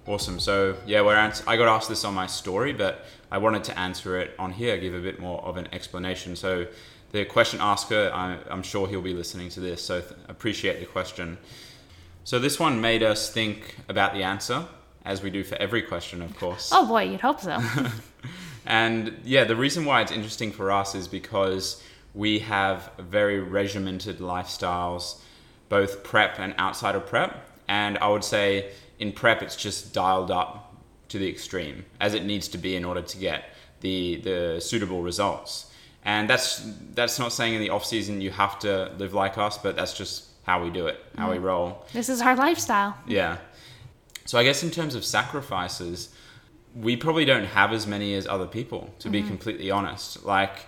Awesome. 0.08 0.40
So 0.40 0.76
yeah, 0.86 1.02
we're 1.02 1.16
ans- 1.16 1.44
I 1.48 1.58
got 1.58 1.68
asked 1.68 1.90
this 1.90 2.04
on 2.04 2.14
my 2.14 2.28
story, 2.28 2.74
but 2.74 3.06
I 3.32 3.38
wanted 3.38 3.64
to 3.66 3.80
answer 3.80 4.20
it 4.20 4.34
on 4.40 4.52
here, 4.52 4.78
give 4.78 4.94
a 4.94 5.00
bit 5.00 5.20
more 5.20 5.42
of 5.44 5.58
an 5.58 5.68
explanation. 5.72 6.36
So 6.36 6.68
the 7.12 7.26
question 7.26 7.60
asker, 7.62 8.12
I, 8.14 8.38
I'm 8.50 8.64
sure 8.64 8.88
he'll 8.88 9.02
be 9.02 9.14
listening 9.14 9.50
to 9.50 9.60
this, 9.60 9.84
so 9.84 10.02
th- 10.02 10.14
appreciate 10.28 10.80
the 10.80 10.86
question. 10.86 11.38
So 12.24 12.40
this 12.40 12.60
one 12.60 12.82
made 12.82 13.04
us 13.04 13.32
think 13.32 13.76
about 13.90 14.14
the 14.14 14.24
answer, 14.24 14.66
as 15.06 15.22
we 15.22 15.30
do 15.30 15.44
for 15.44 15.56
every 15.56 15.82
question, 15.82 16.22
of 16.22 16.36
course. 16.36 16.72
Oh 16.74 16.86
boy, 16.88 17.04
you'd 17.04 17.22
hope 17.22 17.40
so. 17.40 17.60
And 18.66 19.20
yeah, 19.24 19.44
the 19.44 19.56
reason 19.56 19.86
why 19.86 20.02
it's 20.02 20.12
interesting 20.12 20.52
for 20.52 20.72
us 20.72 20.94
is 20.96 21.08
because 21.08 21.82
we 22.14 22.40
have 22.40 22.92
very 23.00 23.40
regimented 23.40 24.20
lifestyles, 24.20 25.20
both 25.70 26.04
prep 26.04 26.40
and 26.40 26.54
outside 26.58 26.96
of 26.96 27.08
prep. 27.08 27.48
And 27.68 27.98
I 28.00 28.08
would 28.10 28.24
say 28.24 28.72
in 29.02 29.12
prep, 29.12 29.42
it's 29.42 29.56
just 29.56 29.94
dialed 29.94 30.32
up 30.32 30.74
to 31.10 31.18
the 31.18 31.28
extreme 31.28 31.84
as 32.00 32.14
it 32.14 32.24
needs 32.24 32.48
to 32.48 32.58
be 32.58 32.76
in 32.76 32.86
order 32.86 33.02
to 33.02 33.18
get 33.18 33.46
the, 33.82 34.18
the 34.18 34.62
suitable 34.62 35.02
results. 35.02 35.72
And 36.06 36.30
that's 36.30 36.68
that's 36.96 37.20
not 37.20 37.34
saying 37.34 37.54
in 37.56 37.62
the 37.62 37.70
off 37.70 37.86
season 37.86 38.22
you 38.22 38.32
have 38.32 38.58
to 38.60 38.92
live 38.98 39.14
like 39.14 39.38
us, 39.38 39.58
but 39.58 39.76
that's 39.76 39.94
just 39.94 40.26
how 40.44 40.64
we 40.64 40.70
do 40.70 40.88
it, 40.88 41.04
how 41.18 41.32
we 41.32 41.38
mm. 41.38 41.44
roll. 41.44 41.86
this 41.94 42.10
is 42.10 42.22
our 42.22 42.36
lifestyle. 42.36 42.98
Yeah. 43.06 43.38
So 44.26 44.40
I 44.40 44.44
guess 44.44 44.64
in 44.64 44.72
terms 44.72 44.96
of 44.96 45.04
sacrifices, 45.04 46.10
we 46.76 46.96
probably 46.96 47.26
don't 47.26 47.46
have 47.46 47.72
as 47.74 47.86
many 47.86 48.16
as 48.16 48.26
other 48.26 48.48
people, 48.48 48.94
to 49.00 49.10
be 49.10 49.20
mm-hmm. 49.20 49.28
completely 49.28 49.70
honest. 49.70 50.24
Like 50.24 50.66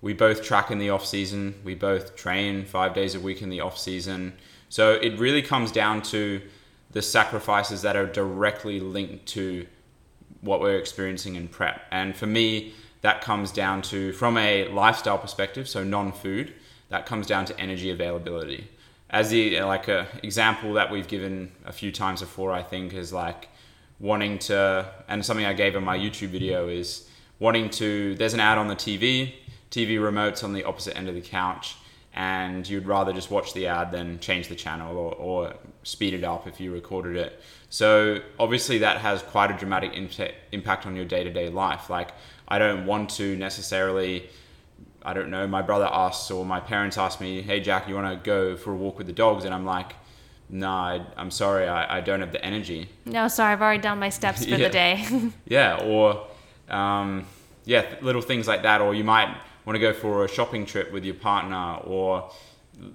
we 0.00 0.12
both 0.12 0.42
track 0.42 0.70
in 0.70 0.78
the 0.78 0.90
off 0.90 1.04
season, 1.06 1.54
we 1.64 1.74
both 1.74 2.14
train 2.16 2.64
five 2.64 2.94
days 2.94 3.14
a 3.14 3.20
week 3.20 3.42
in 3.42 3.48
the 3.48 3.60
off 3.60 3.78
season. 3.78 4.34
So 4.68 4.92
it 4.92 5.18
really 5.18 5.42
comes 5.42 5.72
down 5.72 6.02
to 6.02 6.40
the 6.92 7.02
sacrifices 7.02 7.82
that 7.82 7.96
are 7.96 8.06
directly 8.06 8.80
linked 8.80 9.26
to 9.26 9.66
what 10.40 10.60
we're 10.60 10.78
experiencing 10.78 11.36
in 11.36 11.48
prep. 11.48 11.82
And 11.90 12.16
for 12.16 12.26
me, 12.26 12.74
that 13.02 13.20
comes 13.20 13.52
down 13.52 13.82
to 13.82 14.12
from 14.12 14.36
a 14.36 14.68
lifestyle 14.68 15.18
perspective, 15.18 15.68
so 15.68 15.84
non-food, 15.84 16.52
that 16.88 17.06
comes 17.06 17.26
down 17.26 17.44
to 17.46 17.58
energy 17.58 17.90
availability. 17.90 18.68
As 19.08 19.30
the 19.30 19.60
like 19.62 19.88
a 19.88 20.06
example 20.22 20.74
that 20.74 20.90
we've 20.90 21.08
given 21.08 21.52
a 21.64 21.72
few 21.72 21.90
times 21.92 22.20
before, 22.20 22.52
I 22.52 22.62
think 22.62 22.92
is 22.92 23.12
like 23.12 23.48
wanting 23.98 24.38
to, 24.38 24.88
and 25.08 25.24
something 25.24 25.46
I 25.46 25.52
gave 25.52 25.74
in 25.76 25.84
my 25.84 25.98
YouTube 25.98 26.28
video 26.28 26.68
is 26.68 27.08
wanting 27.38 27.70
to. 27.70 28.14
There's 28.14 28.34
an 28.34 28.40
ad 28.40 28.58
on 28.58 28.68
the 28.68 28.76
TV, 28.76 29.34
TV 29.70 30.02
remote's 30.02 30.42
on 30.44 30.52
the 30.52 30.64
opposite 30.64 30.96
end 30.96 31.08
of 31.08 31.14
the 31.14 31.20
couch, 31.20 31.76
and 32.14 32.68
you'd 32.68 32.86
rather 32.86 33.12
just 33.12 33.30
watch 33.30 33.52
the 33.54 33.66
ad 33.66 33.92
than 33.92 34.18
change 34.18 34.48
the 34.48 34.56
channel 34.56 34.96
or, 34.96 35.14
or 35.14 35.54
speed 35.84 36.12
it 36.14 36.24
up 36.24 36.46
if 36.46 36.60
you 36.60 36.72
recorded 36.72 37.16
it. 37.16 37.40
So 37.68 38.20
obviously 38.38 38.78
that 38.78 38.98
has 38.98 39.22
quite 39.22 39.50
a 39.50 39.56
dramatic 39.56 39.92
impa- 39.92 40.32
impact 40.52 40.86
on 40.86 40.96
your 40.96 41.04
day-to-day 41.04 41.50
life. 41.50 41.88
Like 41.88 42.10
I 42.48 42.58
don't 42.58 42.84
want 42.84 43.10
to 43.10 43.36
necessarily 43.36 44.28
I 45.02 45.14
don't 45.14 45.30
know, 45.30 45.46
my 45.46 45.62
brother 45.62 45.88
asks 45.90 46.30
or 46.30 46.44
my 46.44 46.60
parents 46.60 46.98
ask 46.98 47.20
me, 47.22 47.40
hey, 47.40 47.60
Jack, 47.60 47.88
you 47.88 47.94
want 47.94 48.08
to 48.12 48.22
go 48.22 48.54
for 48.56 48.72
a 48.72 48.76
walk 48.76 48.98
with 48.98 49.06
the 49.06 49.14
dogs? 49.14 49.46
And 49.46 49.54
I'm 49.54 49.64
like, 49.64 49.94
nah, 50.50 50.88
I, 50.88 51.06
I'm 51.16 51.30
sorry, 51.30 51.66
I, 51.66 51.98
I 51.98 52.00
don't 52.02 52.20
have 52.20 52.32
the 52.32 52.44
energy. 52.44 52.86
No, 53.06 53.26
sorry, 53.28 53.52
I've 53.54 53.62
already 53.62 53.80
done 53.80 53.98
my 53.98 54.10
steps 54.10 54.44
for 54.44 54.50
Yeah. 54.56 54.56
the 54.58 54.68
day. 54.68 55.30
Yeah, 55.46 55.76
or 55.82 56.26
um, 56.68 57.24
yeah, 57.64 57.86
little 58.02 58.20
things 58.20 58.46
like 58.46 58.62
that. 58.64 58.82
Or 58.82 58.94
you 58.94 59.04
might 59.04 59.34
want 59.64 59.76
to 59.76 59.80
go 59.80 59.92
for 59.92 60.24
a 60.24 60.28
shopping 60.28 60.66
trip 60.66 60.92
with 60.92 61.04
your 61.04 61.14
partner, 61.14 61.76
or 61.84 62.30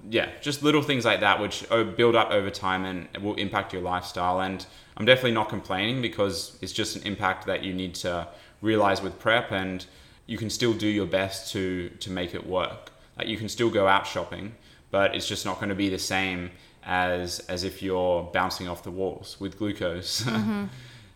yeah, 0.10 0.30
just 0.42 0.64
little 0.64 0.82
things 0.82 1.06
like 1.06 1.20
that, 1.20 1.40
which 1.40 1.66
oh, 1.72 1.84
build 1.84 2.16
up 2.16 2.32
over 2.32 2.50
time 2.50 2.86
and 2.86 3.24
will 3.24 3.36
impact 3.36 3.74
your 3.74 3.82
lifestyle. 3.82 4.40
And 4.42 4.66
I'm 4.98 5.06
definitely 5.06 5.32
not 5.34 5.50
complaining 5.50 6.02
because 6.02 6.58
it's 6.62 6.72
just 6.74 6.96
an 6.96 7.04
impact 7.04 7.46
that 7.48 7.64
you 7.64 7.74
need 7.74 7.96
to 7.96 8.28
realize 8.62 9.02
with 9.02 9.20
prep, 9.20 9.52
and 9.52 9.86
you 10.26 10.38
can 10.38 10.50
still 10.50 10.74
do 10.74 10.88
your 10.88 11.06
best 11.06 11.52
to 11.54 11.90
to 11.90 12.12
make 12.12 12.34
it 12.34 12.46
work. 12.48 12.92
Like 13.18 13.28
you 13.28 13.38
can 13.38 13.50
still 13.50 13.70
go 13.70 13.88
out 13.88 14.08
shopping, 14.08 14.56
but 14.92 15.16
it's 15.16 15.28
just 15.28 15.46
not 15.46 15.56
going 15.58 15.70
to 15.70 15.76
be 15.76 15.90
the 15.90 16.00
same 16.00 16.52
as 16.84 17.40
as 17.48 17.64
if 17.64 17.82
you're 17.82 18.24
bouncing 18.24 18.68
off 18.68 18.84
the 18.84 18.92
walls 18.92 19.38
with 19.40 19.58
glucose. 19.58 20.24
Mm-hmm. 20.36 20.66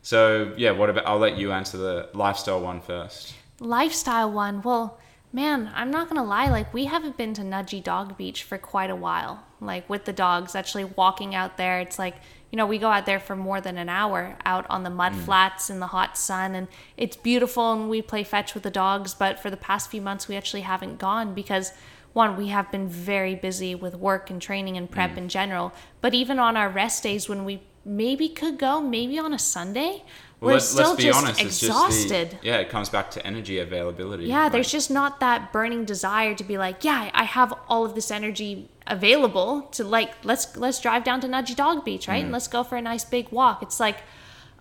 So 0.02 0.54
yeah, 0.58 0.72
what 0.72 0.90
about? 0.90 1.06
I'll 1.06 1.20
let 1.20 1.38
you 1.38 1.52
answer 1.52 1.78
the 1.78 2.10
lifestyle 2.14 2.62
one 2.62 2.80
first. 2.82 3.34
lifestyle 3.60 4.32
one. 4.32 4.62
Well, 4.62 4.98
man, 5.32 5.72
I'm 5.74 5.92
not 5.92 6.10
gonna 6.10 6.24
lie. 6.24 6.50
Like 6.50 6.74
we 6.74 6.86
haven't 6.86 7.18
been 7.18 7.34
to 7.36 7.42
Nudgee 7.42 7.84
Dog 7.84 8.18
Beach 8.18 8.44
for 8.44 8.58
quite 8.58 8.90
a 8.90 8.96
while. 8.96 9.44
Like 9.62 9.90
with 9.90 10.06
the 10.06 10.14
dogs, 10.14 10.56
actually 10.56 10.86
walking 10.86 11.36
out 11.36 11.58
there. 11.58 11.80
It's 11.80 12.00
like 12.00 12.16
you 12.52 12.58
know 12.58 12.66
we 12.66 12.78
go 12.78 12.90
out 12.90 13.06
there 13.06 13.20
for 13.20 13.36
more 13.36 13.62
than 13.62 13.78
an 13.78 13.90
hour 13.90 14.38
out 14.46 14.66
on 14.70 14.84
the 14.84 14.90
mud 14.90 15.14
mm. 15.14 15.24
flats 15.24 15.70
in 15.70 15.80
the 15.80 15.88
hot 15.88 16.18
sun, 16.18 16.56
and 16.56 16.68
it's 16.98 17.16
beautiful. 17.16 17.74
And 17.74 17.90
we 17.90 18.02
play 18.02 18.24
fetch 18.24 18.54
with 18.54 18.64
the 18.64 18.72
dogs. 18.72 19.14
But 19.14 19.40
for 19.40 19.50
the 19.50 19.58
past 19.58 19.92
few 19.92 20.02
months, 20.02 20.28
we 20.28 20.36
actually 20.36 20.62
haven't 20.62 21.00
gone 21.00 21.34
because. 21.34 21.72
One, 22.12 22.38
we 22.38 22.48
have 22.48 22.72
been 22.72 22.88
very 22.88 23.36
busy 23.36 23.76
with 23.76 23.94
work 23.94 24.32
and 24.32 24.42
training 24.42 24.78
and 24.78 24.90
prep 24.90 25.12
mm. 25.12 25.18
in 25.18 25.30
general. 25.30 25.72
But 26.02 26.16
even 26.16 26.40
on 26.40 26.58
our 26.58 26.68
rest 26.68 27.04
days, 27.04 27.30
when 27.30 27.46
we 27.46 27.62
maybe 27.86 28.30
could 28.30 28.58
go, 28.58 28.82
maybe 28.82 29.20
on 29.20 29.32
a 29.32 29.40
Sunday, 29.40 30.04
we're 30.40 30.54
let's, 30.54 30.66
still 30.66 30.96
just 30.96 31.22
honest. 31.22 31.42
exhausted. 31.42 32.12
It's 32.12 32.32
just 32.32 32.42
the, 32.42 32.48
yeah, 32.48 32.58
it 32.58 32.70
comes 32.70 32.88
back 32.90 33.12
to 33.12 33.26
energy 33.26 33.60
availability. 33.60 34.26
Yeah, 34.26 34.44
Like, 34.44 34.54
there's 34.54 34.72
just 34.72 34.90
not 34.90 35.20
that 35.20 35.52
burning 35.52 35.84
desire 35.84 36.34
to 36.34 36.44
be 36.44 36.58
like, 36.58 36.84
yeah, 36.84 37.10
I 37.14 37.26
have 37.26 37.54
all 37.68 37.86
of 37.86 37.96
this 37.96 38.10
energy 38.10 38.70
available 38.88 39.64
to 39.74 39.84
like 39.84 40.12
let's 40.24 40.56
let's 40.58 40.80
drive 40.80 41.04
down 41.04 41.22
to 41.22 41.28
Nudgee 41.28 41.56
Dog 41.56 41.86
Beach, 41.86 42.08
right? 42.08 42.24
And 42.24 42.32
let's 42.32 42.48
go 42.48 42.64
for 42.64 42.78
a 42.78 42.82
nice 42.82 43.04
big 43.04 43.32
walk. 43.32 43.62
It's 43.62 43.80
like, 43.80 43.98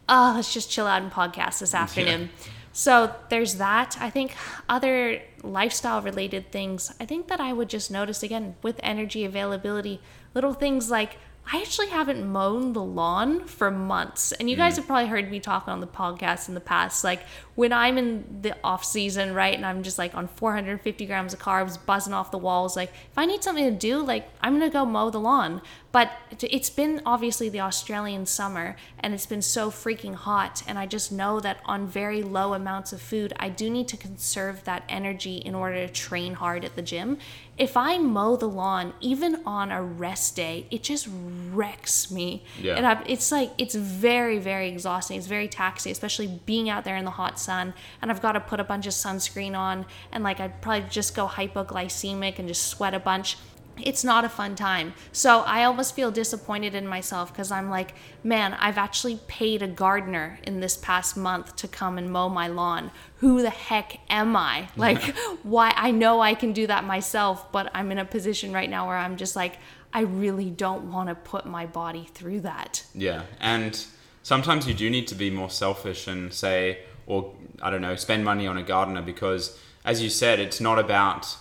oh, 0.08 0.32
let's 0.36 0.52
just 0.52 0.70
chill 0.70 0.86
out 0.86 1.02
and 1.02 1.12
podcast 1.12 1.60
this 1.60 1.74
afternoon. 1.74 2.30
So 2.72 3.14
there's 3.28 3.56
that. 3.56 3.96
I 4.00 4.10
think 4.10 4.34
other 4.68 5.22
lifestyle 5.42 6.00
related 6.02 6.52
things, 6.52 6.94
I 7.00 7.06
think 7.06 7.28
that 7.28 7.40
I 7.40 7.52
would 7.52 7.68
just 7.68 7.90
notice 7.90 8.22
again 8.22 8.56
with 8.62 8.78
energy 8.82 9.24
availability, 9.24 10.00
little 10.34 10.52
things 10.52 10.90
like 10.90 11.18
I 11.50 11.62
actually 11.62 11.88
haven't 11.88 12.30
mown 12.30 12.74
the 12.74 12.82
lawn 12.82 13.46
for 13.46 13.70
months. 13.70 14.32
And 14.32 14.50
you 14.50 14.56
guys 14.56 14.74
mm. 14.74 14.76
have 14.76 14.86
probably 14.86 15.06
heard 15.06 15.30
me 15.30 15.40
talk 15.40 15.66
on 15.66 15.80
the 15.80 15.86
podcast 15.86 16.48
in 16.48 16.54
the 16.54 16.60
past. 16.60 17.04
Like 17.04 17.22
when 17.54 17.72
I'm 17.72 17.96
in 17.96 18.42
the 18.42 18.54
off 18.62 18.84
season, 18.84 19.32
right, 19.32 19.54
and 19.54 19.64
I'm 19.64 19.82
just 19.82 19.96
like 19.96 20.14
on 20.14 20.28
450 20.28 21.06
grams 21.06 21.32
of 21.32 21.40
carbs, 21.40 21.78
buzzing 21.84 22.12
off 22.12 22.30
the 22.30 22.38
walls, 22.38 22.76
like 22.76 22.90
if 22.90 23.16
I 23.16 23.24
need 23.24 23.42
something 23.42 23.64
to 23.64 23.70
do, 23.70 24.02
like 24.02 24.28
I'm 24.42 24.58
gonna 24.58 24.70
go 24.70 24.84
mow 24.84 25.08
the 25.08 25.20
lawn. 25.20 25.62
But 25.90 26.12
it- 26.30 26.44
it's 26.44 26.68
been 26.68 27.00
obviously 27.06 27.48
the 27.48 27.60
Australian 27.60 28.26
summer 28.26 28.76
and 29.00 29.14
it's 29.14 29.24
been 29.24 29.40
so 29.40 29.70
freaking 29.70 30.14
hot. 30.14 30.62
And 30.66 30.78
I 30.78 30.84
just 30.84 31.10
know 31.10 31.40
that 31.40 31.60
on 31.64 31.86
very 31.86 32.22
low 32.22 32.52
amounts 32.52 32.92
of 32.92 33.00
food, 33.00 33.32
I 33.38 33.48
do 33.48 33.70
need 33.70 33.88
to 33.88 33.96
conserve 33.96 34.64
that 34.64 34.82
energy 34.88 35.36
in 35.38 35.54
order 35.54 35.86
to 35.86 35.92
train 35.92 36.34
hard 36.34 36.64
at 36.64 36.76
the 36.76 36.82
gym. 36.82 37.16
If 37.56 37.76
I 37.76 37.98
mow 37.98 38.36
the 38.36 38.48
lawn, 38.48 38.92
even 39.00 39.42
on 39.46 39.72
a 39.72 39.82
rest 39.82 40.36
day, 40.36 40.66
it 40.70 40.82
just 40.82 41.08
wrecks 41.10 42.10
me. 42.10 42.44
Yeah. 42.60 42.74
And 42.74 42.86
I, 42.86 43.02
it's 43.06 43.32
like, 43.32 43.50
it's 43.56 43.74
very, 43.74 44.38
very 44.38 44.68
exhausting. 44.68 45.16
It's 45.16 45.26
very 45.26 45.48
taxing, 45.48 45.90
especially 45.90 46.40
being 46.44 46.68
out 46.68 46.84
there 46.84 46.96
in 46.96 47.04
the 47.06 47.12
hot 47.12 47.40
sun. 47.40 47.72
And 48.02 48.10
I've 48.10 48.22
got 48.22 48.32
to 48.32 48.40
put 48.40 48.60
a 48.60 48.64
bunch 48.64 48.86
of 48.86 48.92
sunscreen 48.92 49.56
on. 49.58 49.86
And 50.12 50.22
like, 50.22 50.38
I'd 50.38 50.60
probably 50.60 50.88
just 50.90 51.16
go 51.16 51.26
hypoglycemic 51.26 52.38
and 52.38 52.46
just 52.46 52.66
sweat 52.66 52.94
a 52.94 53.00
bunch 53.00 53.38
it's 53.82 54.04
not 54.04 54.24
a 54.24 54.28
fun 54.28 54.54
time. 54.54 54.94
So 55.12 55.40
I 55.40 55.64
almost 55.64 55.94
feel 55.94 56.10
disappointed 56.10 56.74
in 56.74 56.86
myself 56.86 57.32
because 57.32 57.50
I'm 57.50 57.70
like, 57.70 57.94
man, 58.22 58.54
I've 58.54 58.78
actually 58.78 59.20
paid 59.26 59.62
a 59.62 59.68
gardener 59.68 60.38
in 60.44 60.60
this 60.60 60.76
past 60.76 61.16
month 61.16 61.56
to 61.56 61.68
come 61.68 61.98
and 61.98 62.10
mow 62.10 62.28
my 62.28 62.48
lawn. 62.48 62.90
Who 63.16 63.42
the 63.42 63.50
heck 63.50 64.00
am 64.08 64.36
I? 64.36 64.68
Like, 64.76 65.02
why? 65.42 65.72
I 65.76 65.90
know 65.90 66.20
I 66.20 66.34
can 66.34 66.52
do 66.52 66.66
that 66.66 66.84
myself, 66.84 67.50
but 67.52 67.70
I'm 67.74 67.90
in 67.92 67.98
a 67.98 68.04
position 68.04 68.52
right 68.52 68.70
now 68.70 68.86
where 68.86 68.96
I'm 68.96 69.16
just 69.16 69.36
like, 69.36 69.58
I 69.92 70.00
really 70.00 70.50
don't 70.50 70.92
want 70.92 71.08
to 71.08 71.14
put 71.14 71.46
my 71.46 71.66
body 71.66 72.08
through 72.12 72.40
that. 72.40 72.84
Yeah, 72.94 73.22
and 73.40 73.84
sometimes 74.22 74.68
you 74.68 74.74
do 74.74 74.90
need 74.90 75.06
to 75.08 75.14
be 75.14 75.30
more 75.30 75.50
selfish 75.50 76.06
and 76.06 76.32
say, 76.32 76.80
or 77.06 77.34
I 77.62 77.70
don't 77.70 77.80
know, 77.80 77.96
spend 77.96 78.24
money 78.24 78.46
on 78.46 78.58
a 78.58 78.62
gardener 78.62 79.02
because, 79.02 79.58
as 79.84 80.02
you 80.02 80.10
said, 80.10 80.38
it's 80.38 80.60
not 80.60 80.78
about 80.78 81.36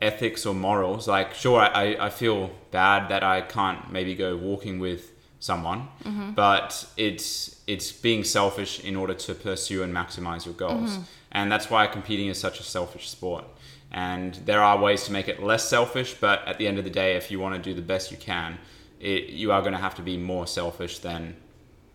ethics 0.00 0.46
or 0.46 0.54
morals. 0.54 1.08
Like, 1.08 1.34
sure, 1.34 1.60
I, 1.60 1.96
I 1.98 2.10
feel 2.10 2.50
bad 2.70 3.08
that 3.08 3.22
I 3.22 3.40
can't 3.40 3.92
maybe 3.92 4.14
go 4.14 4.36
walking 4.36 4.78
with 4.78 5.12
someone, 5.40 5.88
mm-hmm. 6.04 6.32
but 6.32 6.86
it's 6.96 7.60
it's 7.66 7.92
being 7.92 8.24
selfish 8.24 8.80
in 8.80 8.96
order 8.96 9.14
to 9.14 9.34
pursue 9.34 9.82
and 9.82 9.94
maximize 9.94 10.44
your 10.44 10.54
goals, 10.54 10.92
mm-hmm. 10.92 11.02
and 11.32 11.52
that's 11.52 11.70
why 11.70 11.86
competing 11.86 12.28
is 12.28 12.38
such 12.38 12.60
a 12.60 12.62
selfish 12.62 13.08
sport. 13.08 13.44
And 13.90 14.34
there 14.44 14.62
are 14.62 14.78
ways 14.78 15.04
to 15.04 15.12
make 15.12 15.28
it 15.28 15.42
less 15.42 15.66
selfish, 15.66 16.14
but 16.14 16.46
at 16.46 16.58
the 16.58 16.66
end 16.68 16.78
of 16.78 16.84
the 16.84 16.90
day, 16.90 17.16
if 17.16 17.30
you 17.30 17.40
want 17.40 17.54
to 17.54 17.60
do 17.60 17.74
the 17.74 17.86
best 17.86 18.10
you 18.10 18.18
can, 18.18 18.58
it, 19.00 19.30
you 19.30 19.50
are 19.50 19.62
going 19.62 19.72
to 19.72 19.78
have 19.78 19.94
to 19.94 20.02
be 20.02 20.18
more 20.18 20.46
selfish 20.46 20.98
than 20.98 21.36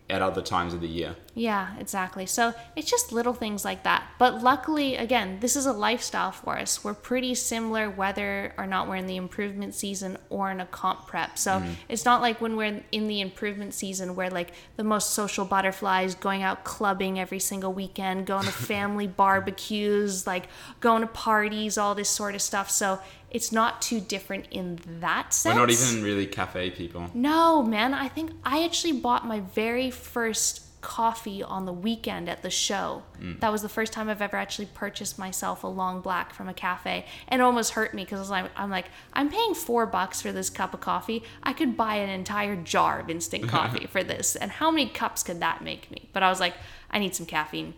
at 0.10 0.22
other 0.22 0.42
times 0.42 0.74
of 0.74 0.82
the 0.82 0.88
year. 0.88 1.16
Yeah, 1.34 1.76
exactly. 1.80 2.26
So 2.26 2.54
it's 2.76 2.92
just 2.92 3.12
little 3.12 3.34
things 3.34 3.64
like 3.66 3.84
that. 3.84 4.04
But 4.20 4.44
luckily, 4.44 4.96
again, 4.98 5.40
this 5.40 5.56
is 5.56 5.66
a 5.66 5.72
lifestyle 5.74 6.32
for 6.32 6.60
us. 6.60 6.84
We're 6.84 6.94
pretty 6.94 7.34
similar 7.36 7.90
whether 7.90 8.54
or 8.58 8.68
not 8.68 8.88
we're 8.88 8.98
in 8.98 9.08
the 9.08 9.16
improvement 9.16 9.74
season 9.74 10.18
or 10.30 10.52
in 10.52 10.60
a 10.60 10.66
comp 10.66 11.08
prep. 11.08 11.40
So 11.40 11.54
Mm. 11.62 11.76
it's 11.90 12.06
not 12.06 12.22
like 12.22 12.40
when 12.42 12.56
we're 12.58 12.84
in 12.92 13.08
the 13.08 13.22
improvement 13.22 13.74
season, 13.74 14.16
we're 14.16 14.30
like 14.30 14.52
the 14.76 14.84
most 14.84 15.12
social 15.12 15.46
butterflies, 15.46 16.14
going 16.16 16.44
out 16.44 16.64
clubbing 16.66 17.18
every 17.20 17.40
single 17.40 17.74
weekend, 17.74 18.28
going 18.28 18.46
to 18.46 18.52
family 18.74 19.08
barbecues, 19.08 20.28
like 20.28 20.48
going 20.82 21.02
to 21.02 21.08
parties, 21.08 21.78
all 21.78 21.96
this 21.96 22.10
sort 22.10 22.36
of 22.36 22.42
stuff. 22.42 22.70
So 22.70 23.00
it's 23.34 23.52
not 23.52 23.82
too 23.82 24.00
different 24.00 24.48
in 24.52 24.80
that 25.02 25.34
sense. 25.34 25.56
We're 25.56 25.60
not 25.60 25.72
even 25.72 26.04
really 26.04 26.28
cafe 26.28 26.70
people. 26.70 27.10
No, 27.14 27.64
man. 27.64 27.94
I 27.94 28.08
think 28.08 28.32
I 28.46 28.64
actually 28.64 28.94
bought 28.94 29.28
my 29.28 29.40
very 29.40 29.90
first 29.90 30.62
coffee 30.84 31.42
on 31.42 31.66
the 31.66 31.74
weekend 31.74 32.30
at 32.30 32.44
the 32.44 32.50
show. 32.50 33.02
Mm. 33.20 33.40
That 33.40 33.52
was 33.52 33.62
the 33.64 33.70
first 33.70 33.94
time 33.94 34.10
I've 34.10 34.22
ever 34.22 34.38
actually 34.38 34.68
purchased 34.68 35.18
myself 35.18 35.64
a 35.64 35.68
long 35.68 36.02
black 36.02 36.34
from 36.34 36.48
a 36.48 36.54
cafe, 36.54 37.06
and 37.30 37.42
it 37.42 37.44
almost 37.44 37.72
hurt 37.72 37.94
me 37.94 38.04
because 38.04 38.30
I'm, 38.30 38.50
I'm 38.56 38.70
like, 38.70 38.86
I'm 39.14 39.30
paying 39.30 39.56
four 39.56 39.88
bucks 39.88 40.22
for 40.22 40.32
this 40.32 40.50
cup 40.50 40.74
of 40.74 40.82
coffee. 40.82 41.24
I 41.42 41.54
could 41.54 41.76
buy 41.76 41.96
an 41.96 42.10
entire 42.10 42.56
jar 42.58 43.00
of 43.00 43.10
instant 43.10 43.48
coffee 43.48 43.88
for 43.88 44.04
this, 44.04 44.36
and 44.36 44.52
how 44.52 44.70
many 44.70 44.90
cups 44.90 45.24
could 45.24 45.40
that 45.40 45.64
make 45.64 45.90
me? 45.90 46.10
But 46.14 46.22
I 46.22 46.30
was 46.30 46.40
like, 46.40 46.54
I 46.92 47.00
need 47.00 47.16
some 47.16 47.26
caffeine. 47.26 47.74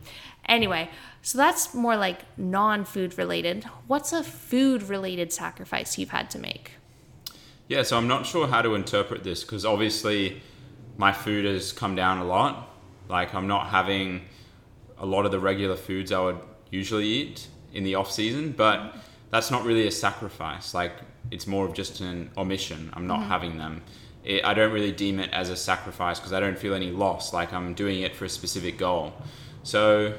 Anyway, 0.48 0.90
so 1.22 1.38
that's 1.38 1.74
more 1.74 1.96
like 1.96 2.22
non-food 2.38 3.18
related. 3.18 3.64
What's 3.88 4.14
a 4.14 4.24
food 4.24 4.84
related 4.84 5.34
sacrifice 5.34 5.98
you've 5.98 6.10
had 6.10 6.30
to 6.32 6.40
make? 6.40 6.74
Yeah, 7.68 7.82
so 7.82 7.98
I'm 7.98 8.08
not 8.08 8.28
sure 8.28 8.48
how 8.48 8.62
to 8.62 8.76
interpret 8.76 9.24
this 9.24 9.44
because 9.44 9.66
obviously 9.66 10.42
my 10.98 11.12
food 11.12 11.46
has 11.46 11.72
come 11.72 11.96
down 11.96 12.20
a 12.20 12.26
lot. 12.26 12.70
Like 13.10 13.34
I'm 13.34 13.48
not 13.48 13.68
having 13.68 14.22
a 14.98 15.06
lot 15.06 15.26
of 15.26 15.32
the 15.32 15.40
regular 15.40 15.76
foods 15.76 16.12
I 16.12 16.20
would 16.20 16.40
usually 16.70 17.08
eat 17.08 17.48
in 17.74 17.84
the 17.84 17.96
off 17.96 18.12
season, 18.12 18.52
but 18.52 18.96
that's 19.32 19.50
not 19.50 19.66
really 19.66 19.88
a 19.88 19.92
sacrifice. 19.92 20.74
Like 20.74 20.94
it's 21.32 21.48
more 21.48 21.66
of 21.66 21.74
just 21.74 22.02
an 22.02 22.30
omission. 22.38 22.92
I'm 22.94 23.08
not 23.08 23.22
mm-hmm. 23.22 23.30
having 23.30 23.58
them. 23.58 23.82
It, 24.24 24.46
I 24.46 24.54
don't 24.54 24.72
really 24.72 24.92
deem 24.92 25.20
it 25.20 25.32
as 25.32 25.50
a 25.50 25.56
sacrifice 25.56 26.20
because 26.20 26.34
I 26.34 26.40
don't 26.40 26.58
feel 26.58 26.74
any 26.74 26.92
loss. 26.92 27.34
Like 27.34 27.52
I'm 27.52 27.74
doing 27.74 28.02
it 28.02 28.16
for 28.16 28.26
a 28.26 28.30
specific 28.30 28.78
goal. 28.78 29.14
So 29.64 30.14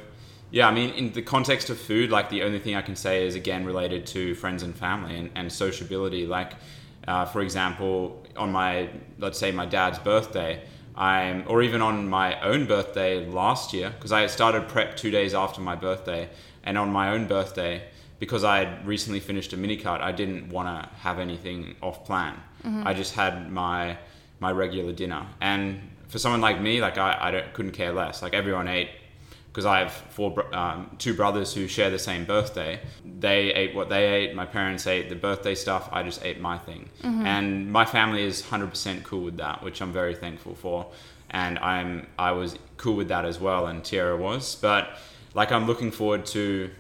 yeah, 0.51 0.69
I 0.69 0.73
mean, 0.73 0.91
in 0.91 1.13
the 1.13 1.23
context 1.23 1.71
of 1.71 1.79
food, 1.79 2.11
like 2.11 2.31
the 2.31 2.43
only 2.43 2.59
thing 2.59 2.75
I 2.77 2.83
can 2.83 2.97
say 2.97 3.27
is 3.27 3.35
again 3.35 3.65
related 3.65 4.07
to 4.07 4.35
friends 4.35 4.63
and 4.63 4.75
family 4.75 5.17
and, 5.17 5.31
and 5.35 5.53
sociability. 5.53 6.27
Like, 6.27 6.55
uh, 7.09 7.25
for 7.25 7.41
example, 7.43 8.25
on 8.37 8.53
my, 8.53 8.89
let's 9.19 9.39
say 9.39 9.51
my 9.53 9.67
dad's 9.67 9.99
birthday, 9.99 10.63
I'm, 10.97 11.45
or 11.47 11.63
even 11.63 11.83
on 11.83 12.09
my 12.09 12.41
own 12.41 12.67
birthday 12.67 13.27
last 13.27 13.73
year, 13.73 13.91
because 13.91 14.13
I 14.13 14.23
had 14.23 14.31
started 14.31 14.69
prep 14.69 14.97
two 14.97 15.11
days 15.11 15.35
after 15.35 15.61
my 15.61 15.75
birthday, 15.75 16.29
and 16.65 16.79
on 16.79 16.91
my 16.91 17.11
own 17.11 17.27
birthday, 17.27 17.83
because 18.19 18.45
I 18.45 18.65
had 18.65 18.87
recently 18.87 19.21
finished 19.21 19.53
a 19.53 19.57
mini 19.57 19.77
cut, 19.77 20.01
I 20.01 20.13
didn't 20.13 20.49
want 20.49 20.69
to 20.69 20.89
have 21.01 21.19
anything 21.19 21.77
off 21.83 22.05
plan. 22.07 22.35
I 22.87 22.95
just 22.95 23.15
had 23.15 23.53
my 23.53 23.99
my 24.41 24.53
regular 24.53 24.93
dinner, 24.93 25.27
and 25.41 25.81
for 26.09 26.19
someone 26.19 26.41
like 26.41 26.61
me, 26.61 26.81
like 26.81 26.99
I, 26.99 27.17
I 27.21 27.31
don't, 27.31 27.53
couldn't 27.55 27.73
care 27.73 27.93
less. 27.93 28.23
Like 28.23 28.35
everyone 28.35 28.69
ate 28.69 28.91
because 29.57 29.65
I 29.65 29.79
have 29.79 29.91
four, 29.91 30.55
um, 30.55 30.91
two 30.99 31.15
brothers 31.15 31.55
who 31.55 31.67
share 31.67 31.89
the 31.89 31.99
same 31.99 32.27
birthday. 32.27 32.79
They 33.19 33.55
ate 33.55 33.75
what 33.75 33.89
they 33.89 34.05
ate. 34.13 34.35
My 34.35 34.45
parents 34.45 34.87
ate 34.87 35.09
the 35.09 35.15
birthday 35.15 35.55
stuff. 35.55 35.89
I 35.91 36.03
just 36.03 36.23
ate 36.23 36.39
my 36.43 36.59
thing, 36.59 36.91
and 37.03 37.73
my 37.73 37.87
family 37.87 38.23
is 38.23 38.43
hundred 38.43 38.69
percent 38.69 39.03
cool 39.03 39.23
with 39.23 39.39
that, 39.39 39.63
which 39.63 39.81
I'm 39.81 39.95
very 39.95 40.15
thankful 40.15 40.55
for. 40.55 40.89
And 41.31 41.59
I'm 41.61 42.07
I 42.19 42.33
was 42.33 42.59
cool 42.77 42.97
with 42.97 43.09
that 43.09 43.25
as 43.25 43.41
well, 43.41 43.67
and 43.67 43.83
Tyarra 43.83 44.19
was. 44.19 44.57
But 44.57 44.91
like 45.33 45.51
I'm 45.51 45.67
looking 45.67 45.91
forward 45.91 46.27
to 46.27 46.71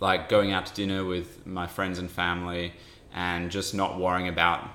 like 0.00 0.30
going 0.30 0.52
out 0.52 0.64
to 0.64 0.74
dinner 0.74 1.04
with 1.04 1.46
my 1.46 1.66
friends 1.66 1.98
and 1.98 2.10
family, 2.10 2.72
and 3.12 3.50
just 3.50 3.74
not 3.74 4.00
worrying 4.00 4.28
about 4.28 4.70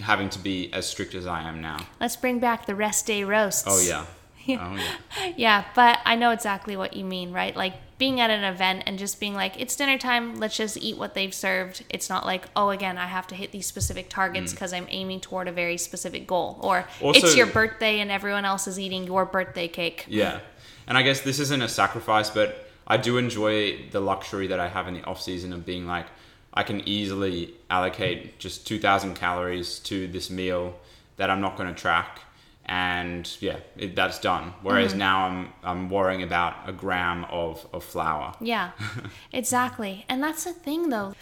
having 0.00 0.28
to 0.28 0.38
be 0.38 0.72
as 0.72 0.88
strict 0.88 1.16
as 1.16 1.26
I 1.26 1.42
am 1.42 1.60
now. 1.60 1.78
Let's 1.98 2.14
bring 2.14 2.38
back 2.38 2.66
the 2.66 2.76
rest 2.76 3.04
day 3.06 3.24
roasts. 3.24 3.64
Oh 3.66 3.80
yeah. 3.80 4.06
Oh 4.48 4.76
yeah. 4.76 5.32
Yeah, 5.36 5.64
but 5.74 6.00
I 6.04 6.16
know 6.16 6.30
exactly 6.30 6.76
what 6.76 6.94
you 6.94 7.04
mean, 7.04 7.32
right? 7.32 7.54
Like 7.56 7.74
being 7.98 8.20
at 8.20 8.30
an 8.30 8.42
event 8.42 8.82
and 8.86 8.98
just 8.98 9.20
being 9.20 9.34
like, 9.34 9.60
it's 9.60 9.76
dinner 9.76 9.96
time, 9.96 10.40
let's 10.40 10.56
just 10.56 10.76
eat 10.76 10.98
what 10.98 11.14
they've 11.14 11.32
served. 11.32 11.84
It's 11.88 12.08
not 12.08 12.26
like, 12.26 12.46
oh, 12.56 12.70
again, 12.70 12.98
I 12.98 13.06
have 13.06 13.28
to 13.28 13.36
hit 13.36 13.52
these 13.52 13.66
specific 13.66 14.08
targets 14.08 14.52
because 14.52 14.72
I'm 14.72 14.86
aiming 14.88 15.20
toward 15.20 15.46
a 15.46 15.52
very 15.52 15.76
specific 15.76 16.26
goal. 16.26 16.58
Or 16.60 16.84
it's 17.00 17.32
Mm. 17.32 17.36
Your 17.36 17.46
birthday 17.46 18.00
and 18.00 18.10
everyone 18.10 18.44
else 18.44 18.66
is 18.66 18.78
eating 18.80 19.04
your 19.04 19.24
birthday 19.24 19.68
cake. 19.68 20.06
Yeah. 20.08 20.40
And 20.88 20.98
I 20.98 21.02
guess 21.02 21.20
this 21.20 21.38
isn't 21.38 21.62
a 21.62 21.68
sacrifice, 21.68 22.28
but 22.28 22.68
I 22.88 22.96
do 22.96 23.18
enjoy 23.18 23.88
the 23.90 24.00
luxury 24.00 24.48
that 24.48 24.58
I 24.58 24.68
have 24.68 24.88
in 24.88 24.94
the 24.94 25.04
off 25.04 25.22
season 25.22 25.52
of 25.52 25.64
being 25.64 25.86
like, 25.86 26.06
I 26.52 26.64
can 26.64 26.86
easily 26.88 27.54
allocate 27.70 28.40
just 28.40 28.66
2,000 28.66 29.14
calories 29.14 29.78
to 29.80 30.08
this 30.08 30.28
meal 30.28 30.74
that 31.16 31.30
I'm 31.30 31.40
not 31.40 31.56
going 31.56 31.72
to 31.72 31.80
track. 31.80 32.20
And 32.66 33.28
yeah, 33.40 33.58
it, 33.76 33.96
that's 33.96 34.18
done. 34.18 34.54
Whereas 34.62 34.90
mm-hmm. 34.90 34.98
now 34.98 35.26
I'm, 35.26 35.52
I'm 35.64 35.90
worrying 35.90 36.22
about 36.22 36.68
a 36.68 36.72
gram 36.72 37.24
of, 37.24 37.66
of 37.72 37.84
flour. 37.84 38.34
Yeah, 38.40 38.70
exactly. 39.32 40.04
And 40.08 40.22
that's 40.22 40.44
the 40.44 40.52
thing, 40.52 40.90
though. 40.90 41.14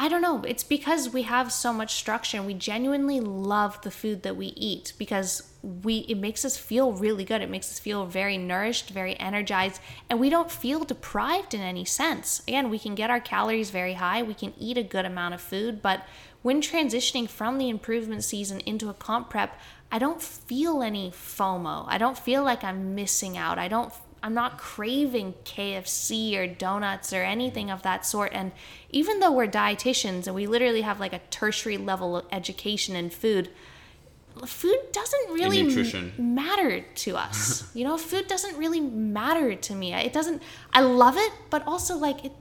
I 0.00 0.06
don't 0.06 0.22
know. 0.22 0.44
It's 0.44 0.62
because 0.62 1.12
we 1.12 1.22
have 1.22 1.50
so 1.50 1.72
much 1.72 1.94
structure 1.94 2.36
and 2.36 2.46
we 2.46 2.54
genuinely 2.54 3.18
love 3.18 3.82
the 3.82 3.90
food 3.90 4.22
that 4.22 4.36
we 4.36 4.46
eat 4.46 4.92
because 4.96 5.42
we 5.60 5.98
it 6.08 6.18
makes 6.18 6.44
us 6.44 6.56
feel 6.56 6.92
really 6.92 7.24
good. 7.24 7.42
It 7.42 7.50
makes 7.50 7.68
us 7.72 7.80
feel 7.80 8.06
very 8.06 8.38
nourished, 8.38 8.90
very 8.90 9.18
energized, 9.18 9.80
and 10.08 10.20
we 10.20 10.30
don't 10.30 10.52
feel 10.52 10.84
deprived 10.84 11.52
in 11.52 11.62
any 11.62 11.84
sense. 11.84 12.42
Again, 12.46 12.70
we 12.70 12.78
can 12.78 12.94
get 12.94 13.10
our 13.10 13.18
calories 13.18 13.70
very 13.70 13.94
high, 13.94 14.22
we 14.22 14.34
can 14.34 14.54
eat 14.56 14.78
a 14.78 14.84
good 14.84 15.04
amount 15.04 15.34
of 15.34 15.40
food, 15.40 15.82
but 15.82 16.04
when 16.42 16.62
transitioning 16.62 17.28
from 17.28 17.58
the 17.58 17.68
improvement 17.68 18.22
season 18.22 18.60
into 18.60 18.88
a 18.88 18.94
comp 18.94 19.30
prep, 19.30 19.58
I 19.90 19.98
don't 19.98 20.20
feel 20.22 20.82
any 20.82 21.10
FOMO. 21.10 21.84
I 21.88 21.98
don't 21.98 22.18
feel 22.18 22.42
like 22.44 22.62
I'm 22.62 22.94
missing 22.94 23.38
out. 23.38 23.58
I 23.58 23.68
don't 23.68 23.92
I'm 24.22 24.34
not 24.34 24.58
craving 24.58 25.34
KFC 25.44 26.36
or 26.36 26.46
donuts 26.46 27.12
or 27.12 27.22
anything 27.22 27.70
of 27.70 27.82
that 27.82 28.04
sort. 28.04 28.32
And 28.32 28.50
even 28.90 29.20
though 29.20 29.30
we're 29.32 29.46
dietitians 29.46 30.26
and 30.26 30.34
we 30.34 30.46
literally 30.46 30.82
have 30.82 30.98
like 30.98 31.12
a 31.12 31.20
tertiary 31.30 31.76
level 31.78 32.16
of 32.16 32.26
education 32.32 32.96
in 32.96 33.10
food, 33.10 33.48
food 34.44 34.78
doesn't 34.92 35.30
really 35.30 35.60
m- 35.60 36.34
matter 36.34 36.80
to 36.80 37.16
us. 37.16 37.70
you 37.74 37.84
know, 37.84 37.96
food 37.96 38.26
doesn't 38.26 38.56
really 38.56 38.80
matter 38.80 39.54
to 39.54 39.74
me. 39.74 39.94
It 39.94 40.12
doesn't, 40.12 40.42
I 40.72 40.80
love 40.80 41.16
it, 41.16 41.32
but 41.48 41.66
also 41.66 41.96
like 41.96 42.24
it, 42.24 42.32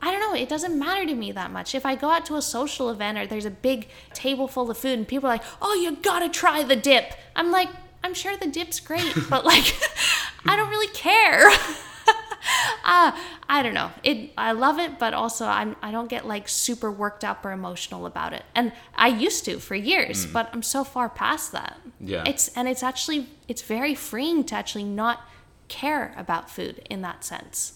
I 0.00 0.10
don't 0.10 0.20
know, 0.20 0.34
it 0.34 0.48
doesn't 0.48 0.78
matter 0.78 1.06
to 1.06 1.14
me 1.14 1.32
that 1.32 1.50
much. 1.50 1.74
If 1.74 1.86
I 1.86 1.94
go 1.94 2.10
out 2.10 2.26
to 2.26 2.36
a 2.36 2.42
social 2.42 2.90
event 2.90 3.18
or 3.18 3.26
there's 3.26 3.44
a 3.44 3.50
big 3.50 3.88
table 4.12 4.46
full 4.46 4.70
of 4.70 4.78
food 4.78 4.98
and 4.98 5.08
people 5.08 5.28
are 5.28 5.34
like, 5.34 5.44
oh, 5.62 5.74
you 5.74 5.96
gotta 5.96 6.28
try 6.28 6.62
the 6.62 6.76
dip, 6.76 7.14
I'm 7.34 7.50
like, 7.50 7.68
I'm 8.04 8.14
sure 8.14 8.36
the 8.36 8.46
dip's 8.46 8.78
great, 8.78 9.14
but 9.30 9.44
like, 9.44 9.74
I 10.46 10.56
don't 10.56 10.70
really 10.70 10.92
care. 10.92 11.48
uh, 12.84 13.12
I 13.48 13.62
don't 13.62 13.74
know. 13.74 13.90
It 14.02 14.32
I 14.36 14.52
love 14.52 14.78
it, 14.78 14.98
but 14.98 15.14
also 15.14 15.46
I'm 15.46 15.76
I 15.82 15.90
don't 15.90 16.08
get 16.08 16.26
like 16.26 16.48
super 16.48 16.90
worked 16.90 17.24
up 17.24 17.44
or 17.44 17.52
emotional 17.52 18.06
about 18.06 18.32
it. 18.32 18.44
And 18.54 18.72
I 18.94 19.08
used 19.08 19.44
to 19.46 19.58
for 19.58 19.74
years, 19.74 20.26
but 20.26 20.50
I'm 20.52 20.62
so 20.62 20.84
far 20.84 21.08
past 21.08 21.52
that. 21.52 21.78
Yeah. 22.00 22.24
It's 22.26 22.48
and 22.48 22.68
it's 22.68 22.82
actually 22.82 23.28
it's 23.48 23.62
very 23.62 23.94
freeing 23.94 24.44
to 24.44 24.54
actually 24.54 24.84
not 24.84 25.26
care 25.68 26.14
about 26.16 26.48
food 26.48 26.86
in 26.88 27.02
that 27.02 27.24
sense. 27.24 27.72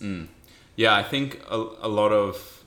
Yeah, 0.77 0.95
I 0.95 1.03
think 1.03 1.41
a, 1.51 1.57
a 1.57 1.89
lot 1.89 2.13
of 2.13 2.65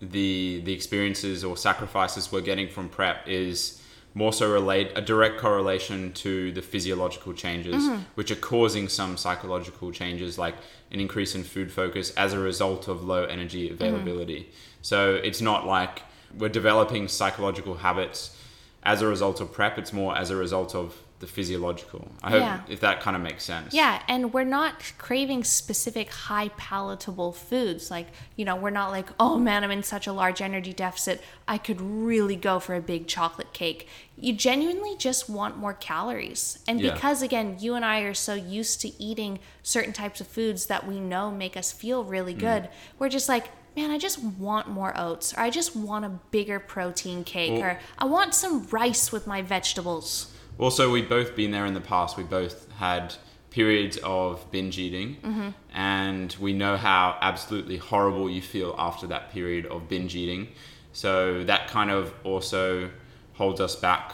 the 0.00 0.62
the 0.64 0.72
experiences 0.72 1.44
or 1.44 1.56
sacrifices 1.56 2.32
we're 2.32 2.40
getting 2.40 2.68
from 2.68 2.88
prep 2.88 3.28
is 3.28 3.82
more 4.14 4.32
so 4.32 4.50
relate 4.50 4.90
a 4.96 5.00
direct 5.00 5.38
correlation 5.38 6.12
to 6.12 6.50
the 6.52 6.62
physiological 6.62 7.32
changes 7.32 7.84
mm-hmm. 7.84 8.02
which 8.14 8.30
are 8.30 8.36
causing 8.36 8.88
some 8.88 9.16
psychological 9.16 9.92
changes 9.92 10.38
like 10.38 10.54
an 10.90 11.00
increase 11.00 11.34
in 11.34 11.44
food 11.44 11.70
focus 11.70 12.10
as 12.16 12.32
a 12.32 12.38
result 12.38 12.88
of 12.88 13.04
low 13.04 13.24
energy 13.24 13.66
mm-hmm. 13.66 13.74
availability. 13.74 14.50
So 14.82 15.14
it's 15.14 15.40
not 15.40 15.66
like 15.66 16.02
we're 16.36 16.48
developing 16.48 17.06
psychological 17.06 17.76
habits 17.76 18.36
as 18.82 19.02
a 19.02 19.06
result 19.06 19.40
of 19.40 19.52
prep, 19.52 19.78
it's 19.78 19.92
more 19.92 20.16
as 20.16 20.30
a 20.30 20.36
result 20.36 20.74
of 20.74 20.96
the 21.20 21.26
physiological. 21.26 22.10
I 22.22 22.30
hope 22.30 22.40
Yeah. 22.40 22.60
if 22.66 22.80
that 22.80 23.00
kind 23.00 23.14
of 23.14 23.22
makes 23.22 23.44
sense. 23.44 23.74
Yeah, 23.74 24.02
and 24.08 24.32
we're 24.32 24.42
not 24.42 24.92
craving 24.96 25.44
specific 25.44 26.10
high 26.10 26.48
palatable 26.56 27.32
foods. 27.32 27.90
Like, 27.90 28.08
you 28.36 28.46
know, 28.46 28.56
we're 28.56 28.70
not 28.70 28.90
like, 28.90 29.08
oh 29.20 29.38
man, 29.38 29.62
I'm 29.62 29.70
in 29.70 29.82
such 29.82 30.06
a 30.06 30.12
large 30.12 30.40
energy 30.40 30.72
deficit. 30.72 31.22
I 31.46 31.58
could 31.58 31.80
really 31.80 32.36
go 32.36 32.58
for 32.58 32.74
a 32.74 32.80
big 32.80 33.06
chocolate 33.06 33.52
cake. 33.52 33.86
You 34.16 34.32
genuinely 34.32 34.96
just 34.96 35.28
want 35.28 35.58
more 35.58 35.74
calories. 35.74 36.58
And 36.66 36.80
Yeah. 36.80 36.94
because, 36.94 37.20
again, 37.20 37.58
you 37.60 37.74
and 37.74 37.84
I 37.84 38.00
are 38.00 38.14
so 38.14 38.32
used 38.34 38.80
to 38.80 39.02
eating 39.02 39.40
certain 39.62 39.92
types 39.92 40.22
of 40.22 40.26
foods 40.26 40.66
that 40.66 40.86
we 40.86 41.00
know 41.00 41.30
make 41.30 41.54
us 41.54 41.70
feel 41.70 42.02
really 42.02 42.34
mm. 42.34 42.40
good, 42.40 42.68
we're 42.98 43.10
just 43.10 43.28
like, 43.28 43.50
man, 43.76 43.90
I 43.90 43.98
just 43.98 44.22
want 44.22 44.68
more 44.68 44.98
oats, 44.98 45.34
or 45.34 45.40
I 45.40 45.50
just 45.50 45.76
want 45.76 46.06
a 46.06 46.18
bigger 46.30 46.58
protein 46.58 47.24
cake, 47.24 47.52
Well- 47.60 47.62
or 47.62 47.80
I 47.98 48.06
want 48.06 48.34
some 48.34 48.66
rice 48.68 49.12
with 49.12 49.26
my 49.26 49.42
vegetables. 49.42 50.32
Also 50.60 50.90
we've 50.92 51.08
both 51.08 51.34
been 51.34 51.50
there 51.50 51.66
in 51.66 51.74
the 51.74 51.80
past. 51.80 52.16
We 52.16 52.24
both 52.24 52.70
had 52.72 53.14
periods 53.50 53.96
of 54.04 54.48
binge 54.52 54.78
eating, 54.78 55.16
Mm-hmm. 55.22 55.48
and 55.74 56.36
we 56.40 56.52
know 56.52 56.76
how 56.76 57.18
absolutely 57.20 57.78
horrible 57.78 58.30
you 58.30 58.40
feel 58.42 58.74
after 58.78 59.06
that 59.08 59.32
period 59.32 59.66
of 59.66 59.88
binge 59.88 60.14
eating. 60.14 60.48
So 60.92 61.44
that 61.44 61.68
kind 61.68 61.90
of 61.90 62.12
also 62.24 62.90
holds 63.34 63.60
us 63.60 63.74
back 63.76 64.12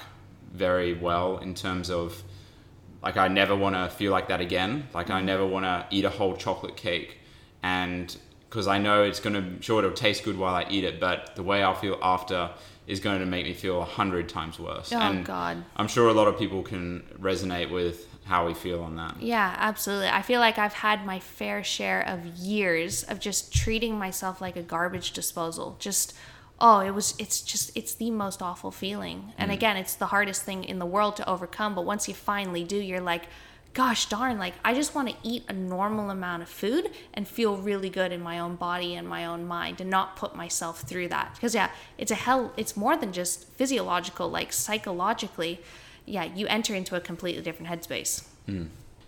very 0.53 0.95
well 0.95 1.39
in 1.39 1.55
terms 1.55 1.91
of 1.91 2.23
like 3.03 3.17
I 3.19 3.29
never 3.29 3.55
want 3.55 3.75
to 3.77 3.89
feel 3.95 4.11
like 4.11 4.29
that 4.29 4.41
again. 4.41 4.89
Like 4.95 5.11
I 5.11 5.21
never 5.21 5.47
want 5.47 5.65
to 5.65 5.87
eat 5.91 6.05
a 6.05 6.11
whole 6.11 6.35
chocolate 6.37 6.77
cake, 6.77 7.19
and 7.63 8.17
because 8.49 8.67
I 8.67 8.79
know 8.79 9.03
it's 9.03 9.21
gonna 9.21 9.45
sure 9.61 9.79
it'll 9.81 9.93
taste 9.93 10.25
good 10.25 10.39
while 10.39 10.55
I 10.55 10.67
eat 10.71 10.85
it, 10.85 10.99
but 10.99 11.37
the 11.37 11.43
way 11.43 11.63
I'll 11.63 11.75
feel 11.75 11.99
after 12.03 12.51
is 12.87 13.01
going 13.01 13.21
to 13.21 13.27
make 13.27 13.45
me 13.45 13.53
feel 13.53 13.83
a 13.83 13.85
hundred 13.85 14.29
times 14.29 14.59
worse. 14.59 14.93
Oh, 14.93 14.99
and 14.99 15.25
God. 15.25 15.65
I'm 15.77 15.89
sure 15.89 16.09
a 16.09 16.13
lot 16.13 16.29
of 16.29 16.39
people 16.39 16.63
can 16.63 17.03
resonate 17.21 17.71
with 17.71 18.07
how 18.25 18.47
we 18.47 18.55
feel 18.55 18.83
on 18.83 18.97
that. 18.97 19.21
Yeah, 19.21 19.55
absolutely. 19.57 20.09
I 20.09 20.23
feel 20.23 20.41
like 20.41 20.59
I've 20.59 20.73
had 20.73 21.07
my 21.07 21.21
fair 21.21 21.63
share 21.63 22.03
of 22.03 22.27
years 22.27 23.05
of 23.05 23.21
just 23.21 23.53
treating 23.53 23.99
myself 23.99 24.41
like 24.41 24.57
a 24.57 24.63
garbage 24.63 25.13
disposal. 25.13 25.77
Just 25.79 26.15
oh, 26.61 26.81
it 26.81 26.91
was 26.91 27.15
it's 27.19 27.41
just 27.41 27.77
it's 27.77 27.95
the 27.95 28.11
most 28.11 28.43
awful 28.43 28.71
feeling. 28.71 29.33
And 29.39 29.51
mm. 29.51 29.55
again, 29.55 29.77
it's 29.77 29.95
the 29.95 30.07
hardest 30.07 30.43
thing 30.43 30.65
in 30.65 30.79
the 30.79 30.87
world 30.87 31.17
to 31.17 31.29
overcome, 31.29 31.75
but 31.75 31.85
once 31.85 32.09
you 32.09 32.15
finally 32.15 32.65
do, 32.65 32.77
you're 32.77 33.01
like 33.01 33.25
gosh 33.77 34.07
darn, 34.07 34.39
like 34.39 34.55
I 34.65 34.73
just 34.73 34.95
want 34.95 35.11
to 35.11 35.15
eat 35.23 35.45
a 35.49 35.53
normal 35.53 36.09
amount 36.09 36.43
of 36.43 36.49
food 36.49 36.91
and 37.13 37.29
feel 37.29 37.59
really 37.59 37.91
good 37.91 38.11
in 38.11 38.23
my 38.23 38.39
own 38.39 38.57
body 38.57 38.95
and 38.95 39.07
my 39.07 39.27
own 39.27 39.47
mind 39.47 39.83
and 39.83 39.91
not 39.91 40.17
put 40.17 40.35
myself 40.35 40.81
through 40.81 41.09
that. 41.09 41.35
Because 41.35 41.55
yeah, 41.55 41.71
it's 41.99 42.11
a 42.11 42.15
hell 42.15 42.55
it's 42.57 42.75
more 42.75 42.97
than 42.97 43.13
just 43.13 43.47
physiological, 43.51 44.31
like 44.31 44.55
psychologically, 44.55 45.61
yeah, 46.07 46.25
you 46.25 46.47
enter 46.47 46.75
into 46.75 46.97
a 46.97 47.01
completely 47.01 47.43
different 47.43 47.71
headspace. 47.71 48.25
Hmm. 48.47 48.65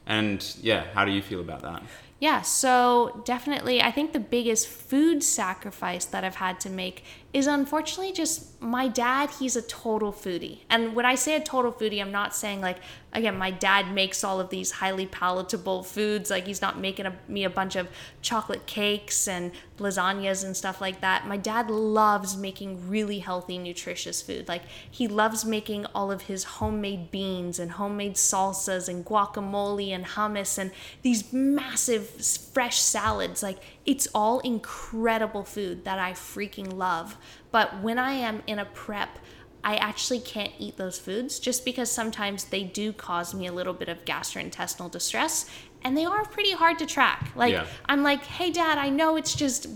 And 0.07 0.45
yeah, 0.61 0.85
how 0.93 1.07
do 1.07 1.13
you 1.13 1.23
feel 1.23 1.41
about 1.41 1.63
that? 1.63 1.83
Yeah, 2.21 2.43
so 2.43 3.23
definitely, 3.25 3.81
I 3.81 3.91
think 3.91 4.13
the 4.13 4.21
biggest 4.21 4.69
food 4.69 5.23
sacrifice 5.23 6.05
that 6.05 6.25
I've 6.25 6.35
had 6.35 6.61
to 6.61 6.71
make 6.71 7.05
is 7.33 7.47
unfortunately 7.47 8.13
just 8.13 8.61
my 8.61 8.89
dad. 8.89 9.31
He's 9.39 9.55
a 9.55 9.63
total 9.63 10.13
foodie. 10.13 10.61
And 10.71 10.95
when 10.95 11.05
I 11.05 11.15
say 11.15 11.37
a 11.37 11.41
total 11.41 11.73
foodie, 11.73 12.01
I'm 12.01 12.11
not 12.11 12.35
saying 12.35 12.61
like, 12.63 12.79
again, 13.13 13.37
my 13.37 13.51
dad 13.51 13.93
makes 13.93 14.23
all 14.25 14.41
of 14.41 14.51
these 14.51 14.71
highly 14.71 15.07
palatable 15.07 15.83
foods. 15.83 16.31
Like, 16.31 16.47
he's 16.47 16.61
not 16.61 16.79
making 16.79 17.07
a, 17.07 17.15
me 17.27 17.45
a 17.45 17.51
bunch 17.51 17.77
of 17.77 17.89
chocolate 18.23 18.67
cakes 18.67 19.29
and 19.29 19.53
lasagnas 19.79 20.45
and 20.45 20.57
stuff 20.57 20.81
like 20.81 21.01
that. 21.01 21.27
My 21.27 21.37
dad 21.37 21.71
loves 21.71 22.37
making 22.37 22.89
really 22.89 23.19
healthy, 23.21 23.59
nutritious 23.59 24.21
food. 24.21 24.49
Like, 24.49 24.63
he 24.91 25.09
loves 25.09 25.45
making 25.45 25.87
all 25.95 26.11
of 26.11 26.23
his 26.23 26.45
homemade 26.45 27.11
beans 27.11 27.59
and 27.59 27.73
homemade 27.73 28.15
salsas 28.15 28.89
and 28.89 29.05
guacamole 29.05 29.91
and 29.91 30.05
hummus 30.05 30.59
and 30.59 30.71
these 31.03 31.33
massive 31.33 32.09
fresh 32.09 32.79
salads. 32.81 33.43
Like, 33.43 33.59
it's 33.89 34.07
all 34.15 34.41
incredible 34.41 35.43
food 35.43 35.87
that 35.87 35.99
I 35.99 36.13
freaking 36.13 36.75
love. 36.75 37.17
But 37.51 37.81
when 37.81 37.99
I 37.99 38.13
am 38.13 38.43
in 38.47 38.59
a 38.59 38.67
prep, 38.67 39.19
I 39.65 39.77
actually 39.77 40.21
can't 40.21 40.53
eat 40.59 40.77
those 40.77 40.99
foods 40.99 41.39
just 41.39 41.65
because 41.65 41.91
sometimes 41.91 42.45
they 42.45 42.65
do 42.65 42.93
cause 42.93 43.33
me 43.33 43.47
a 43.47 43.53
little 43.53 43.73
bit 43.73 43.89
of 43.89 44.05
gastrointestinal 44.05 44.91
distress 44.91 45.49
and 45.83 45.97
they 45.97 46.05
are 46.05 46.23
pretty 46.27 46.53
hard 46.53 46.79
to 46.81 46.87
track. 46.87 47.31
Like, 47.35 47.53
Yeah. 47.53 47.65
I'm 47.87 48.03
like, 48.03 48.25
hey, 48.25 48.51
dad, 48.51 48.77
I 48.77 48.91
know 48.91 49.17
it's 49.17 49.35
just 49.35 49.69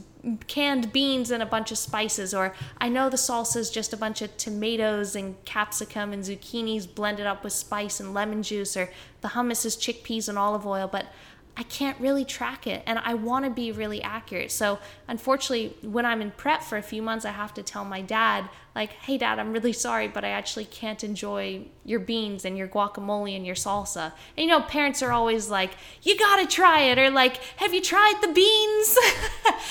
canned 0.47 0.93
beans 0.93 1.31
and 1.31 1.43
a 1.43 1.47
bunch 1.47 1.73
of 1.73 1.79
spices, 1.79 2.35
or 2.35 2.55
I 2.79 2.89
know 2.91 3.09
the 3.09 3.17
salsa 3.17 3.57
is 3.57 3.71
just 3.71 3.95
a 3.95 3.97
bunch 3.97 4.21
of 4.21 4.37
tomatoes 4.37 5.17
and 5.17 5.43
capsicum 5.45 6.13
and 6.13 6.23
zucchinis 6.23 6.93
blended 6.93 7.27
up 7.27 7.43
with 7.43 7.53
spice 7.55 7.99
and 7.99 8.13
lemon 8.13 8.43
juice, 8.43 8.77
or 8.77 8.91
the 9.23 9.29
hummus 9.29 9.65
is 9.65 9.77
chickpeas 9.77 10.29
and 10.29 10.39
olive 10.39 10.67
oil, 10.67 10.87
but 10.87 11.07
I 11.55 11.65
can't 11.65 12.01
really 12.01 12.25
track 12.25 12.67
it 12.67 12.83
and 12.87 12.99
I 12.99 13.13
want 13.13 13.45
to 13.45 13.51
be 13.51 13.73
really 13.73 14.03
accurate. 14.03 14.51
So, 14.51 14.79
unfortunately, 15.07 15.77
when 15.87 16.07
I'm 16.07 16.23
in 16.23 16.31
prep 16.31 16.63
for 16.63 16.79
a 16.79 16.83
few 16.83 17.03
months, 17.03 17.27
I 17.27 17.31
have 17.31 17.53
to 17.55 17.63
tell 17.63 17.85
my 17.85 18.01
dad, 18.01 18.49
like, 18.75 18.93
hey, 18.93 19.19
dad, 19.19 19.39
I'm 19.39 19.53
really 19.53 19.75
sorry, 19.75 20.09
but 20.09 20.25
I 20.25 20.31
actually 20.31 20.65
can't 20.65 21.05
enjoy 21.05 21.67
your 21.85 22.01
beans 22.01 22.47
and 22.47 22.57
your 22.57 22.69
guacamole 22.69 23.37
and 23.37 23.45
your 23.45 23.55
salsa. 23.55 24.13
And 24.37 24.45
you 24.45 24.47
know, 24.47 24.63
parents 24.63 25.03
are 25.03 25.13
always 25.13 25.51
like, 25.51 25.73
you 26.03 26.19
gotta 26.19 26.47
try 26.47 26.83
it, 26.83 26.99
or 26.99 27.11
like, 27.11 27.37
have 27.57 27.75
you 27.75 27.83
tried 27.83 28.15
the 28.23 28.29
beans? 28.29 28.99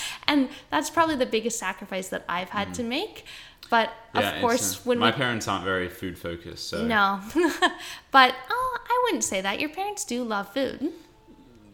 and 0.28 0.50
that's 0.70 0.88
probably 0.88 1.16
the 1.16 1.26
biggest 1.26 1.58
sacrifice 1.58 2.08
that 2.10 2.24
I've 2.28 2.50
had 2.50 2.68
mm-hmm. 2.68 2.74
to 2.74 2.82
make. 2.84 3.24
But 3.70 3.92
Yeah, 4.14 4.34
of 4.34 4.40
course, 4.40 4.86
when 4.86 4.98
my 4.98 5.10
we 5.10 5.16
parents 5.16 5.48
aren't 5.48 5.64
very 5.64 5.88
food 5.88 6.16
focused, 6.16 6.68
so 6.68 6.86
no, 6.86 7.20
but 8.12 8.34
oh, 8.50 8.78
I 8.86 9.02
wouldn't 9.06 9.24
say 9.24 9.40
that. 9.40 9.58
Your 9.58 9.70
parents 9.70 10.04
do 10.04 10.22
love 10.22 10.52
food. 10.52 10.92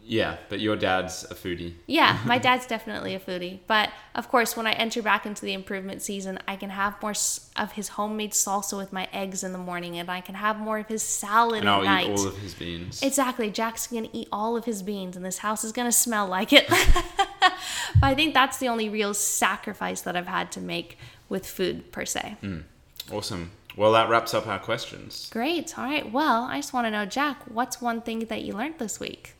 Yeah. 0.09 0.37
But 0.49 0.59
your 0.59 0.75
dad's 0.75 1.23
a 1.29 1.35
foodie. 1.35 1.73
Yeah, 1.85 2.17
my 2.25 2.37
dad's 2.47 2.65
definitely 2.65 3.13
a 3.13 3.19
foodie. 3.19 3.59
But 3.67 3.91
of 4.15 4.27
course, 4.27 4.57
when 4.57 4.65
I 4.65 4.71
enter 4.71 5.03
back 5.03 5.25
into 5.27 5.45
the 5.45 5.53
improvement 5.53 6.01
season, 6.01 6.39
I 6.47 6.55
can 6.55 6.71
have 6.71 6.99
more 7.01 7.13
of 7.55 7.71
his 7.73 7.89
homemade 7.89 8.31
salsa 8.31 8.75
with 8.75 8.91
my 8.91 9.07
eggs 9.13 9.43
in 9.43 9.53
the 9.53 9.59
morning, 9.59 9.97
and 9.99 10.09
I 10.09 10.21
can 10.21 10.33
have 10.35 10.57
more 10.59 10.79
of 10.79 10.87
his 10.87 11.03
salad 11.03 11.59
And 11.59 11.69
at 11.69 11.75
I'll 11.75 11.83
night. 11.83 12.07
eat 12.09 12.17
all 12.19 12.27
of 12.27 12.37
his 12.39 12.55
beans. 12.55 13.03
Exactly. 13.03 13.51
Jack's 13.51 13.85
going 13.85 14.05
to 14.09 14.17
eat 14.17 14.27
all 14.31 14.57
of 14.57 14.65
his 14.65 14.81
beans, 14.81 15.15
and 15.15 15.23
this 15.23 15.37
house 15.37 15.63
is 15.63 15.71
going 15.71 15.87
to 15.87 15.91
smell 15.91 16.25
like 16.27 16.51
it. 16.53 16.67
but 17.39 17.53
I 18.01 18.15
think 18.15 18.33
that's 18.33 18.57
the 18.57 18.67
only 18.67 18.89
real 18.89 19.13
sacrifice 19.13 20.01
that 20.01 20.15
I've 20.17 20.27
had 20.27 20.51
to 20.53 20.59
make 20.59 20.97
with 21.29 21.45
food, 21.45 21.91
per 21.91 22.05
se. 22.05 22.35
Mm. 22.41 22.63
awesome. 23.11 23.51
Well, 23.77 23.91
that 23.93 24.09
wraps 24.09 24.33
up 24.33 24.47
our 24.47 24.59
questions. 24.59 25.29
Great. 25.31 25.77
All 25.77 25.85
right. 25.85 26.11
Well, 26.11 26.43
I 26.45 26.57
just 26.57 26.73
want 26.73 26.87
to 26.87 26.91
know, 26.91 27.05
Jack, 27.05 27.43
what's 27.47 27.79
one 27.79 28.01
thing 28.01 28.19
that 28.25 28.41
you 28.41 28.53
learned 28.53 28.79
this 28.79 28.99
week? 28.99 29.35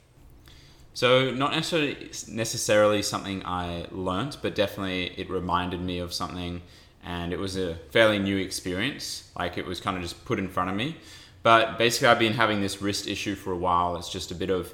So, 0.94 1.32
not 1.32 1.52
necessarily 1.52 2.12
necessarily 2.28 3.02
something 3.02 3.46
I 3.46 3.86
learnt, 3.92 4.38
but 4.42 4.56
definitely 4.56 5.14
it 5.18 5.30
reminded 5.30 5.82
me 5.82 6.00
of 6.00 6.14
something, 6.14 6.62
and 7.04 7.32
it 7.32 7.40
was 7.40 7.56
a 7.56 7.76
fairly 7.92 8.20
new 8.20 8.38
experience. 8.38 9.32
Like 9.38 9.58
it 9.58 9.66
was 9.66 9.80
kind 9.80 9.96
of 9.96 10.04
just 10.04 10.26
put 10.26 10.40
in 10.40 10.50
front 10.50 10.70
of 10.70 10.76
me. 10.76 10.98
But 11.42 11.78
basically, 11.78 12.08
I've 12.10 12.20
been 12.20 12.34
having 12.34 12.62
this 12.62 12.82
wrist 12.82 13.08
issue 13.08 13.36
for 13.36 13.52
a 13.52 13.58
while. 13.58 13.96
It's 13.96 14.10
just 14.10 14.32
a 14.32 14.36
bit 14.36 14.50
of 14.50 14.74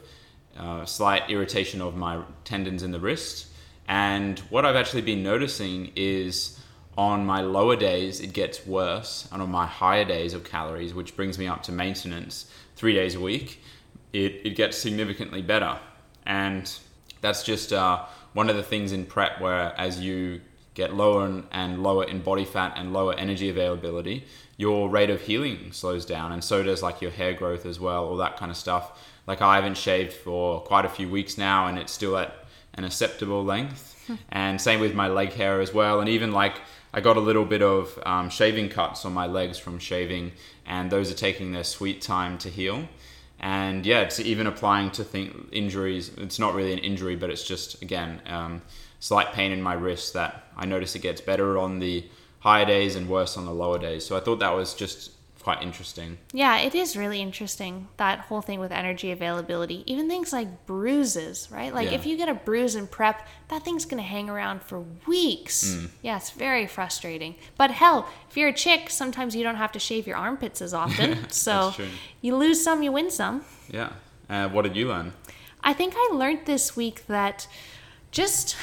uh, 0.57 0.85
slight 0.85 1.29
irritation 1.29 1.81
of 1.81 1.95
my 1.95 2.23
tendons 2.43 2.81
in 2.81 2.91
the 2.91 2.99
wrist. 2.99 3.47
And 3.87 4.39
what 4.49 4.65
I've 4.65 4.75
actually 4.75 5.03
been 5.03 5.21
noticing 5.21 5.91
is 5.95 6.59
on 6.97 7.25
my 7.25 7.41
lower 7.41 7.75
days, 7.75 8.19
it 8.19 8.33
gets 8.33 8.65
worse. 8.65 9.27
And 9.31 9.41
on 9.41 9.51
my 9.51 9.67
higher 9.67 10.05
days 10.05 10.33
of 10.33 10.43
calories, 10.43 10.93
which 10.93 11.15
brings 11.15 11.37
me 11.37 11.47
up 11.47 11.61
to 11.63 11.71
maintenance 11.71 12.49
three 12.75 12.93
days 12.93 13.15
a 13.15 13.19
week, 13.19 13.61
it, 14.11 14.41
it 14.43 14.55
gets 14.55 14.77
significantly 14.77 15.41
better. 15.41 15.77
And 16.25 16.71
that's 17.21 17.43
just 17.43 17.73
uh, 17.73 18.03
one 18.33 18.49
of 18.49 18.55
the 18.55 18.63
things 18.63 18.91
in 18.91 19.05
prep 19.05 19.39
where 19.39 19.73
as 19.77 19.99
you 19.99 20.41
get 20.73 20.93
lower 20.93 21.25
and, 21.25 21.45
and 21.51 21.81
lower 21.81 22.03
in 22.03 22.21
body 22.21 22.45
fat 22.45 22.73
and 22.75 22.93
lower 22.93 23.13
energy 23.13 23.49
availability, 23.49 24.25
your 24.57 24.89
rate 24.89 25.09
of 25.09 25.21
healing 25.21 25.71
slows 25.71 26.05
down. 26.05 26.31
And 26.31 26.43
so 26.43 26.63
does 26.63 26.83
like 26.83 27.01
your 27.01 27.11
hair 27.11 27.33
growth 27.33 27.65
as 27.65 27.79
well, 27.79 28.05
all 28.05 28.17
that 28.17 28.37
kind 28.37 28.51
of 28.51 28.57
stuff. 28.57 28.99
Like 29.27 29.41
I 29.41 29.55
haven't 29.55 29.77
shaved 29.77 30.13
for 30.13 30.61
quite 30.61 30.85
a 30.85 30.89
few 30.89 31.09
weeks 31.09 31.37
now 31.37 31.67
and 31.67 31.79
it's 31.79 31.93
still 31.93 32.17
at 32.17 32.33
an 32.73 32.83
acceptable 32.83 33.43
length. 33.43 33.93
and 34.29 34.59
same 34.61 34.79
with 34.79 34.93
my 34.93 35.07
leg 35.07 35.33
hair 35.33 35.61
as 35.61 35.73
well. 35.73 35.99
And 35.99 36.09
even 36.09 36.31
like 36.31 36.61
I 36.95 37.01
got 37.01 37.17
a 37.17 37.19
little 37.19 37.43
bit 37.43 37.61
of 37.61 37.99
um, 38.05 38.29
shaving 38.29 38.69
cuts 38.69 39.03
on 39.03 39.13
my 39.13 39.27
legs 39.27 39.57
from 39.57 39.79
shaving, 39.79 40.31
and 40.65 40.89
those 40.89 41.11
are 41.11 41.15
taking 41.15 41.51
their 41.51 41.65
sweet 41.65 42.01
time 42.01 42.37
to 42.37 42.49
heal. 42.49 42.87
And 43.39 43.85
yeah, 43.85 44.01
it's 44.01 44.19
even 44.19 44.47
applying 44.47 44.91
to 44.91 45.03
think 45.03 45.49
injuries. 45.51 46.11
It's 46.17 46.39
not 46.39 46.55
really 46.55 46.73
an 46.73 46.79
injury, 46.79 47.15
but 47.15 47.29
it's 47.29 47.43
just 47.43 47.81
again 47.81 48.21
um, 48.27 48.61
slight 48.99 49.33
pain 49.33 49.51
in 49.51 49.61
my 49.61 49.73
wrist 49.73 50.13
that 50.13 50.45
I 50.55 50.65
notice 50.65 50.95
it 50.95 50.99
gets 50.99 51.21
better 51.21 51.57
on 51.57 51.79
the 51.79 52.05
higher 52.39 52.65
days 52.65 52.95
and 52.95 53.09
worse 53.09 53.37
on 53.37 53.45
the 53.45 53.51
lower 53.51 53.79
days. 53.79 54.05
So 54.05 54.15
I 54.15 54.19
thought 54.19 54.39
that 54.39 54.53
was 54.55 54.73
just 54.73 55.11
quite 55.45 55.61
interesting. 55.61 56.17
Yeah, 56.33 56.57
it 56.57 56.73
is 56.73 56.97
really 56.97 57.21
interesting 57.21 57.87
that 57.97 58.17
whole 58.17 58.41
thing 58.41 58.59
with 58.59 58.71
energy 58.71 59.11
availability. 59.11 59.83
Even 59.85 60.09
things 60.09 60.33
like 60.33 60.65
bruises, 60.65 61.47
right? 61.51 61.71
Like 61.71 61.89
Yeah. 61.91 61.97
if 61.97 62.07
you 62.07 62.17
get 62.17 62.27
a 62.27 62.33
bruise 62.33 62.75
in 62.75 62.87
prep, 62.87 63.27
that 63.49 63.61
thing's 63.63 63.85
gonna 63.85 64.01
hang 64.01 64.27
around 64.27 64.63
for 64.63 64.79
weeks. 65.05 65.63
Mm. 65.63 65.89
Yeah, 66.01 66.17
it's 66.17 66.31
very 66.31 66.65
frustrating. 66.65 67.35
But 67.57 67.69
hell, 67.69 68.09
if 68.27 68.35
you're 68.35 68.49
a 68.49 68.53
chick, 68.53 68.89
sometimes 68.89 69.35
you 69.35 69.43
don't 69.43 69.57
have 69.57 69.71
to 69.73 69.79
shave 69.79 70.07
your 70.07 70.17
armpits 70.17 70.63
as 70.63 70.73
often. 70.73 71.29
so 71.45 71.75
you 72.21 72.35
lose 72.35 72.63
some, 72.63 72.81
you 72.81 72.91
win 72.91 73.11
some. 73.11 73.45
Yeah. 73.69 73.91
Uh, 74.27 74.49
what 74.49 74.63
did 74.63 74.75
you 74.75 74.87
learn? 74.87 75.13
I 75.63 75.73
think 75.73 75.93
I 75.95 76.09
learned 76.11 76.47
this 76.47 76.75
week 76.75 77.05
that 77.05 77.47
just 78.15 78.55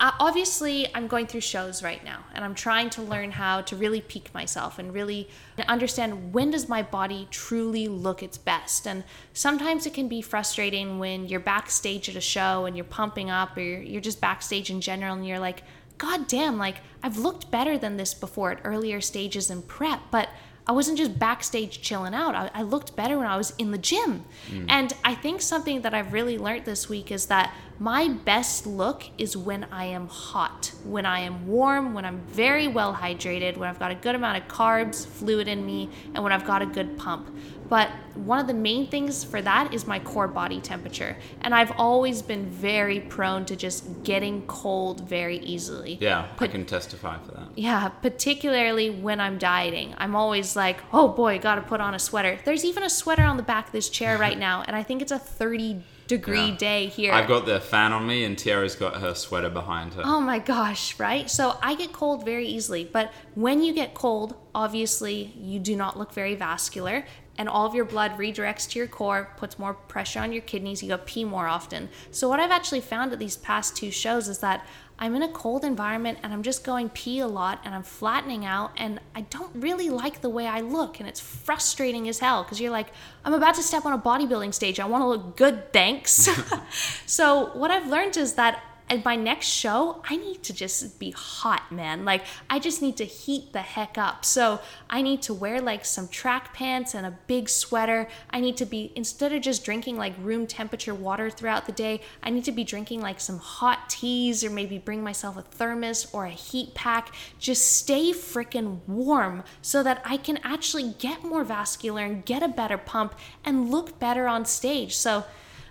uh, 0.00 0.12
obviously 0.18 0.88
I'm 0.94 1.08
going 1.08 1.26
through 1.26 1.42
shows 1.42 1.82
right 1.82 2.02
now 2.02 2.24
and 2.34 2.42
I'm 2.42 2.54
trying 2.54 2.88
to 2.90 3.02
learn 3.02 3.32
how 3.32 3.60
to 3.60 3.76
really 3.76 4.00
peak 4.00 4.32
myself 4.32 4.78
and 4.78 4.94
really 4.94 5.28
understand 5.68 6.32
when 6.32 6.50
does 6.50 6.70
my 6.70 6.82
body 6.82 7.28
truly 7.30 7.86
look 7.86 8.22
its 8.22 8.38
best. 8.38 8.88
And 8.88 9.04
sometimes 9.34 9.84
it 9.84 9.92
can 9.92 10.08
be 10.08 10.22
frustrating 10.22 10.98
when 10.98 11.26
you're 11.26 11.38
backstage 11.38 12.08
at 12.08 12.16
a 12.16 12.20
show 12.20 12.64
and 12.64 12.74
you're 12.76 12.84
pumping 12.84 13.28
up 13.28 13.58
or 13.58 13.60
you're, 13.60 13.82
you're 13.82 14.00
just 14.00 14.22
backstage 14.22 14.70
in 14.70 14.80
general 14.80 15.14
and 15.14 15.26
you're 15.26 15.38
like 15.38 15.62
god 15.98 16.26
damn 16.26 16.56
like 16.56 16.76
I've 17.02 17.18
looked 17.18 17.50
better 17.50 17.76
than 17.76 17.98
this 17.98 18.14
before 18.14 18.52
at 18.52 18.60
earlier 18.64 19.02
stages 19.02 19.50
in 19.50 19.60
prep. 19.60 20.00
But 20.10 20.30
I 20.66 20.72
wasn't 20.72 20.96
just 20.96 21.18
backstage 21.18 21.82
chilling 21.82 22.14
out. 22.14 22.34
I, 22.34 22.50
I 22.54 22.62
looked 22.62 22.96
better 22.96 23.18
when 23.18 23.26
I 23.26 23.36
was 23.36 23.52
in 23.58 23.70
the 23.70 23.78
gym. 23.78 24.24
Mm. 24.48 24.66
And 24.68 24.92
I 25.04 25.14
think 25.14 25.42
something 25.42 25.82
that 25.82 25.92
I've 25.92 26.12
really 26.12 26.38
learned 26.38 26.64
this 26.64 26.88
week 26.88 27.12
is 27.12 27.26
that 27.26 27.54
my 27.78 28.08
best 28.08 28.66
look 28.66 29.04
is 29.18 29.36
when 29.36 29.64
I 29.64 29.86
am 29.86 30.06
hot, 30.06 30.72
when 30.84 31.04
I 31.04 31.20
am 31.20 31.46
warm, 31.46 31.92
when 31.92 32.04
I'm 32.04 32.20
very 32.28 32.68
well 32.68 32.94
hydrated, 32.94 33.56
when 33.56 33.68
I've 33.68 33.80
got 33.80 33.90
a 33.90 33.96
good 33.96 34.14
amount 34.14 34.42
of 34.42 34.48
carbs, 34.48 35.06
fluid 35.06 35.48
in 35.48 35.66
me, 35.66 35.90
and 36.14 36.22
when 36.22 36.32
I've 36.32 36.46
got 36.46 36.62
a 36.62 36.66
good 36.66 36.96
pump. 36.96 37.36
But 37.68 37.90
one 38.14 38.38
of 38.38 38.46
the 38.46 38.54
main 38.54 38.86
things 38.86 39.24
for 39.24 39.40
that 39.42 39.72
is 39.72 39.86
my 39.86 39.98
core 39.98 40.28
body 40.28 40.60
temperature. 40.60 41.16
And 41.40 41.54
I've 41.54 41.72
always 41.78 42.22
been 42.22 42.46
very 42.46 43.00
prone 43.00 43.44
to 43.46 43.56
just 43.56 44.04
getting 44.04 44.46
cold 44.46 45.08
very 45.08 45.38
easily. 45.38 45.98
Yeah, 46.00 46.28
I 46.38 46.46
can 46.46 46.64
testify 46.66 47.18
for 47.24 47.32
that. 47.32 47.48
Yeah, 47.56 47.88
particularly 47.88 48.90
when 48.90 49.18
I'm 49.20 49.38
dieting. 49.38 49.94
I'm 49.98 50.14
always 50.14 50.56
like, 50.56 50.78
oh 50.92 51.08
boy, 51.08 51.38
gotta 51.38 51.62
put 51.62 51.80
on 51.80 51.94
a 51.94 51.98
sweater. 51.98 52.38
There's 52.44 52.64
even 52.64 52.82
a 52.82 52.90
sweater 52.90 53.22
on 53.24 53.36
the 53.36 53.42
back 53.42 53.66
of 53.66 53.72
this 53.72 53.88
chair 53.88 54.18
right 54.26 54.38
now, 54.38 54.62
and 54.66 54.76
I 54.76 54.82
think 54.82 55.02
it's 55.02 55.12
a 55.12 55.18
30 55.18 55.82
degree 56.06 56.48
Yeah. 56.50 56.56
day 56.56 56.86
here. 56.86 57.12
I've 57.14 57.26
got 57.28 57.46
the 57.46 57.60
fan 57.60 57.92
on 57.92 58.06
me, 58.06 58.24
and 58.24 58.36
Tyarra's 58.38 58.76
got 58.76 59.00
her 59.00 59.14
sweater 59.14 59.48
behind 59.48 59.94
her. 59.94 60.02
Oh 60.04 60.20
my 60.20 60.38
gosh, 60.38 60.98
right? 61.00 61.30
So 61.30 61.56
I 61.62 61.74
get 61.74 61.92
cold 61.94 62.24
very 62.26 62.46
easily, 62.46 62.84
but 62.84 63.10
when 63.34 63.62
you 63.62 63.72
get 63.72 63.94
cold, 63.94 64.36
obviously 64.54 65.32
you 65.36 65.58
do 65.58 65.74
not 65.76 65.98
look 65.98 66.12
very 66.12 66.34
vascular, 66.34 67.06
and 67.36 67.48
all 67.48 67.66
of 67.66 67.74
your 67.74 67.84
blood 67.84 68.12
redirects 68.12 68.68
to 68.70 68.78
your 68.78 68.88
core, 68.88 69.30
puts 69.36 69.58
more 69.58 69.74
pressure 69.74 70.20
on 70.20 70.32
your 70.32 70.42
kidneys, 70.42 70.82
you 70.82 70.88
go 70.88 70.98
pee 70.98 71.24
more 71.24 71.46
often. 71.46 71.88
So, 72.10 72.28
what 72.28 72.40
I've 72.40 72.50
actually 72.50 72.80
found 72.80 73.12
at 73.12 73.18
these 73.18 73.36
past 73.36 73.76
two 73.76 73.90
shows 73.90 74.28
is 74.28 74.38
that 74.38 74.66
I'm 74.98 75.16
in 75.16 75.22
a 75.22 75.28
cold 75.28 75.64
environment 75.64 76.18
and 76.22 76.32
I'm 76.32 76.44
just 76.44 76.62
going 76.62 76.88
pee 76.88 77.18
a 77.18 77.26
lot 77.26 77.60
and 77.64 77.74
I'm 77.74 77.82
flattening 77.82 78.44
out, 78.44 78.72
and 78.76 79.00
I 79.14 79.22
don't 79.22 79.50
really 79.54 79.90
like 79.90 80.20
the 80.20 80.28
way 80.28 80.46
I 80.46 80.60
look, 80.60 81.00
and 81.00 81.08
it's 81.08 81.20
frustrating 81.20 82.08
as 82.08 82.20
hell 82.20 82.44
because 82.44 82.60
you're 82.60 82.70
like, 82.70 82.88
I'm 83.24 83.34
about 83.34 83.54
to 83.56 83.62
step 83.62 83.84
on 83.84 83.92
a 83.92 83.98
bodybuilding 83.98 84.54
stage, 84.54 84.78
I 84.78 84.86
wanna 84.86 85.08
look 85.08 85.36
good, 85.36 85.72
thanks. 85.72 86.28
so, 87.06 87.50
what 87.54 87.70
I've 87.70 87.88
learned 87.88 88.16
is 88.16 88.34
that 88.34 88.62
at 88.88 89.04
my 89.04 89.16
next 89.16 89.46
show, 89.46 90.02
I 90.08 90.16
need 90.16 90.42
to 90.42 90.52
just 90.52 90.98
be 90.98 91.10
hot, 91.10 91.72
man. 91.72 92.04
Like, 92.04 92.24
I 92.50 92.58
just 92.58 92.82
need 92.82 92.98
to 92.98 93.04
heat 93.04 93.52
the 93.52 93.62
heck 93.62 93.96
up. 93.96 94.24
So, 94.24 94.60
I 94.90 95.00
need 95.00 95.22
to 95.22 95.34
wear 95.34 95.60
like 95.60 95.84
some 95.86 96.06
track 96.08 96.52
pants 96.52 96.94
and 96.94 97.06
a 97.06 97.18
big 97.26 97.48
sweater. 97.48 98.08
I 98.30 98.40
need 98.40 98.58
to 98.58 98.66
be, 98.66 98.92
instead 98.94 99.32
of 99.32 99.40
just 99.40 99.64
drinking 99.64 99.96
like 99.96 100.12
room 100.20 100.46
temperature 100.46 100.94
water 100.94 101.30
throughout 101.30 101.64
the 101.64 101.72
day, 101.72 102.02
I 102.22 102.28
need 102.28 102.44
to 102.44 102.52
be 102.52 102.62
drinking 102.62 103.00
like 103.00 103.20
some 103.20 103.38
hot 103.38 103.88
teas 103.88 104.44
or 104.44 104.50
maybe 104.50 104.76
bring 104.76 105.02
myself 105.02 105.38
a 105.38 105.42
thermos 105.42 106.12
or 106.12 106.26
a 106.26 106.30
heat 106.30 106.74
pack. 106.74 107.14
Just 107.38 107.76
stay 107.76 108.12
freaking 108.12 108.80
warm 108.86 109.44
so 109.62 109.82
that 109.82 110.02
I 110.04 110.18
can 110.18 110.38
actually 110.44 110.94
get 110.98 111.24
more 111.24 111.42
vascular 111.42 112.02
and 112.02 112.24
get 112.24 112.42
a 112.42 112.48
better 112.48 112.78
pump 112.78 113.14
and 113.44 113.70
look 113.70 113.98
better 113.98 114.28
on 114.28 114.44
stage. 114.44 114.94
So, 114.94 115.24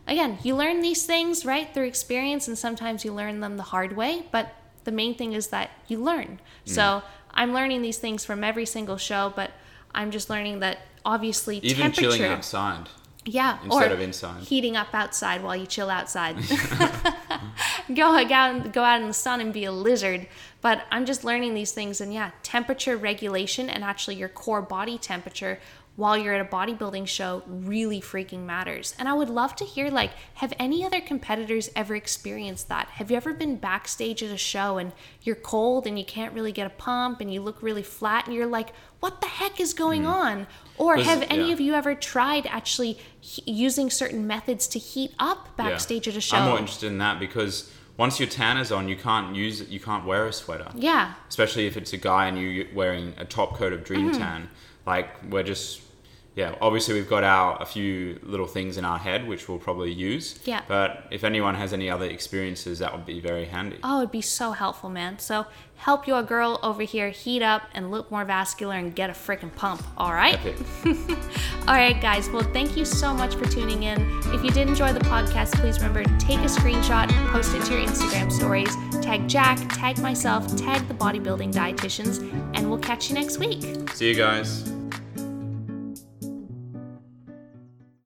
again, 0.08 0.38
you 0.44 0.56
learn 0.56 0.82
these 0.82 1.06
things, 1.06 1.46
right, 1.46 1.74
through 1.74 1.86
experience, 1.86 2.48
and 2.48 2.58
sometimes 2.58 3.06
you 3.06 3.14
learn 3.14 3.40
them 3.40 3.58
the 3.58 3.64
hard 3.64 3.96
way, 3.96 4.26
but 4.32 4.54
the 4.84 4.92
main 4.92 5.16
thing 5.16 5.34
is 5.34 5.48
that 5.48 5.72
you 5.88 6.00
learn. 6.00 6.40
Mm-hmm. 6.66 6.72
So 6.72 7.04
I'm 7.34 7.54
learning 7.54 7.82
these 7.82 7.98
things 7.98 8.26
from 8.26 8.44
every 8.44 8.66
single 8.66 8.98
show, 8.98 9.34
but 9.36 9.52
I'm 9.94 10.12
just 10.12 10.30
learning 10.30 10.60
that 10.60 10.80
obviously 11.06 11.58
Even 11.58 11.84
temperature. 11.84 12.02
chilling 12.02 12.24
outside. 12.24 12.90
Yeah, 13.26 13.58
instead 13.64 13.92
or 13.92 13.94
of 13.94 14.02
inside. 14.02 14.44
heating 14.44 14.76
up 14.76 14.94
outside 14.94 15.44
while 15.44 15.56
you 15.56 15.66
chill 15.66 15.90
outside. 15.90 16.36
Mm-hmm. 17.34 17.94
go 17.96 18.26
go 18.26 18.34
out 18.34 18.74
go 18.74 18.84
out 18.84 19.02
in 19.02 19.08
the 19.08 19.14
sun 19.14 19.42
and 19.42 19.52
be 19.52 19.66
a 19.66 19.72
lizard. 19.72 20.28
But 20.62 20.86
I'm 20.92 21.06
just 21.06 21.24
learning 21.24 21.56
these 21.56 21.72
things, 21.72 22.00
and 22.00 22.14
yeah, 22.14 22.32
temperature 22.44 22.96
regulation 22.96 23.70
and 23.70 23.84
actually 23.84 24.16
your 24.16 24.30
core 24.30 24.62
body 24.62 24.98
temperature 24.98 25.60
while 25.96 26.18
you're 26.18 26.34
at 26.34 26.42
a 26.42 26.50
bodybuilding 26.50 27.08
show 27.08 27.44
really 27.46 28.02
freaking 28.02 28.46
matters. 28.46 28.96
And 28.98 29.08
I 29.08 29.14
would 29.14 29.30
love 29.30 29.56
to 29.58 29.64
hear 29.64 29.92
like, 29.92 30.10
have 30.36 30.52
any 30.58 30.84
other 30.84 31.00
competitors 31.00 31.70
ever 31.76 31.96
experienced 31.96 32.68
that? 32.70 32.88
Have 32.94 33.12
you 33.12 33.18
ever 33.18 33.32
been 33.32 33.58
backstage 33.58 34.24
at 34.24 34.32
a 34.32 34.38
show 34.38 34.78
and 34.80 34.92
you're 35.22 35.36
cold 35.36 35.86
and 35.86 36.00
you 36.00 36.04
can't 36.06 36.34
really 36.34 36.52
get 36.52 36.66
a 36.66 36.72
pump 36.72 37.22
and 37.22 37.32
you 37.32 37.42
look 37.42 37.62
really 37.62 37.84
flat 37.84 38.26
and 38.26 38.34
you're 38.36 38.48
like, 38.48 38.70
what 39.02 39.22
the 39.22 39.28
heck 39.28 39.60
is 39.60 39.76
going 39.76 40.08
on? 40.08 40.48
Or 40.80 40.98
have 40.98 41.22
any 41.30 41.48
yeah. 41.50 41.54
of 41.54 41.60
you 41.62 41.76
ever 41.76 41.94
tried 41.94 42.48
actually 42.48 42.98
he- 43.20 43.44
using 43.52 43.92
certain 43.92 44.26
methods 44.26 44.68
to 44.70 44.80
heat 44.80 45.12
up 45.20 45.50
Yeah. 45.60 45.70
backstage 45.70 46.08
at 46.08 46.16
a 46.16 46.22
show? 46.22 46.38
I'm 46.38 46.50
more 46.50 46.58
interested 46.58 46.88
in 46.88 46.98
that 46.98 47.20
because 47.20 47.72
once 47.98 48.20
your 48.20 48.28
tan 48.28 48.58
is 48.58 48.72
on, 48.72 48.90
you 48.90 48.96
can't 48.96 49.36
use 49.36 49.62
it. 49.62 49.68
You 49.68 49.80
can't 49.80 50.06
wear 50.08 50.26
a 50.26 50.34
sweater. 50.34 50.72
yeah, 50.74 51.14
especially 51.30 51.68
if 51.68 51.78
it's 51.78 51.94
a 51.94 51.98
guy 51.98 52.26
and 52.26 52.40
you're 52.42 52.66
wearing 52.74 53.14
a 53.20 53.26
top 53.26 53.56
coat 53.56 53.72
of 53.74 53.84
dream 53.84 54.10
Mm-hmm. 54.10 54.18
tan 54.20 54.50
like 54.86 55.08
we're 55.30 55.44
just 55.44 55.82
yeah 56.36 56.56
obviously 56.62 56.94
we've 56.96 57.10
got 57.10 57.24
our 57.24 57.62
a 57.62 57.66
few 57.66 58.20
little 58.24 58.48
things 58.48 58.78
in 58.78 58.86
our 58.86 58.98
head 58.98 59.28
which 59.28 59.48
we'll 59.48 59.60
probably 59.60 59.92
use 59.92 60.40
Yeah. 60.46 60.62
but 60.68 61.06
if 61.12 61.24
anyone 61.24 61.56
has 61.56 61.74
any 61.74 61.90
other 61.90 62.06
experiences 62.06 62.80
that 62.80 62.92
would 62.94 63.06
be 63.06 63.20
very 63.20 63.46
handy 63.46 63.78
Oh, 63.84 64.00
it'd 64.00 64.12
be 64.12 64.22
so 64.22 64.52
helpful, 64.52 64.90
man. 64.90 65.20
So 65.20 65.46
help 65.78 66.08
your 66.08 66.24
girl 66.24 66.60
over 66.64 66.84
here 66.84 67.10
heat 67.10 67.42
up 67.44 67.64
and 67.74 67.92
look 67.92 68.10
more 68.10 68.24
vascular 68.26 68.76
and 68.76 68.96
get 68.96 69.10
a 69.10 69.14
freaking 69.14 69.54
pump. 69.56 69.84
All 69.98 70.14
right. 70.14 70.40
All 71.68 71.76
right, 71.76 72.00
guys. 72.02 72.30
Well, 72.30 72.44
thank 72.54 72.78
you 72.78 72.86
so 72.86 73.14
much 73.14 73.36
for 73.36 73.46
tuning 73.46 73.84
in. 73.84 74.00
If 74.28 74.44
you 74.44 74.50
did 74.52 74.68
enjoy 74.70 74.94
the 74.94 75.00
podcast, 75.02 75.54
please 75.60 75.78
remember 75.80 76.04
to 76.04 76.18
take 76.18 76.40
a 76.40 76.44
screenshot, 76.46 77.10
post 77.32 77.54
it 77.56 77.64
to 77.66 77.74
your 77.74 77.86
Instagram 77.86 78.32
stories, 78.32 78.74
tag 79.02 79.28
Jack, 79.28 79.58
tag 79.74 80.00
myself, 80.00 80.48
tag 80.56 80.88
the 80.88 80.94
bodybuilding 80.94 81.52
dietitians, 81.54 82.20
and 82.56 82.70
we'll 82.70 82.80
catch 82.80 83.10
you 83.10 83.16
next 83.16 83.38
week. 83.38 83.62
see 83.92 84.10
you 84.10 84.16
guys 84.16 84.64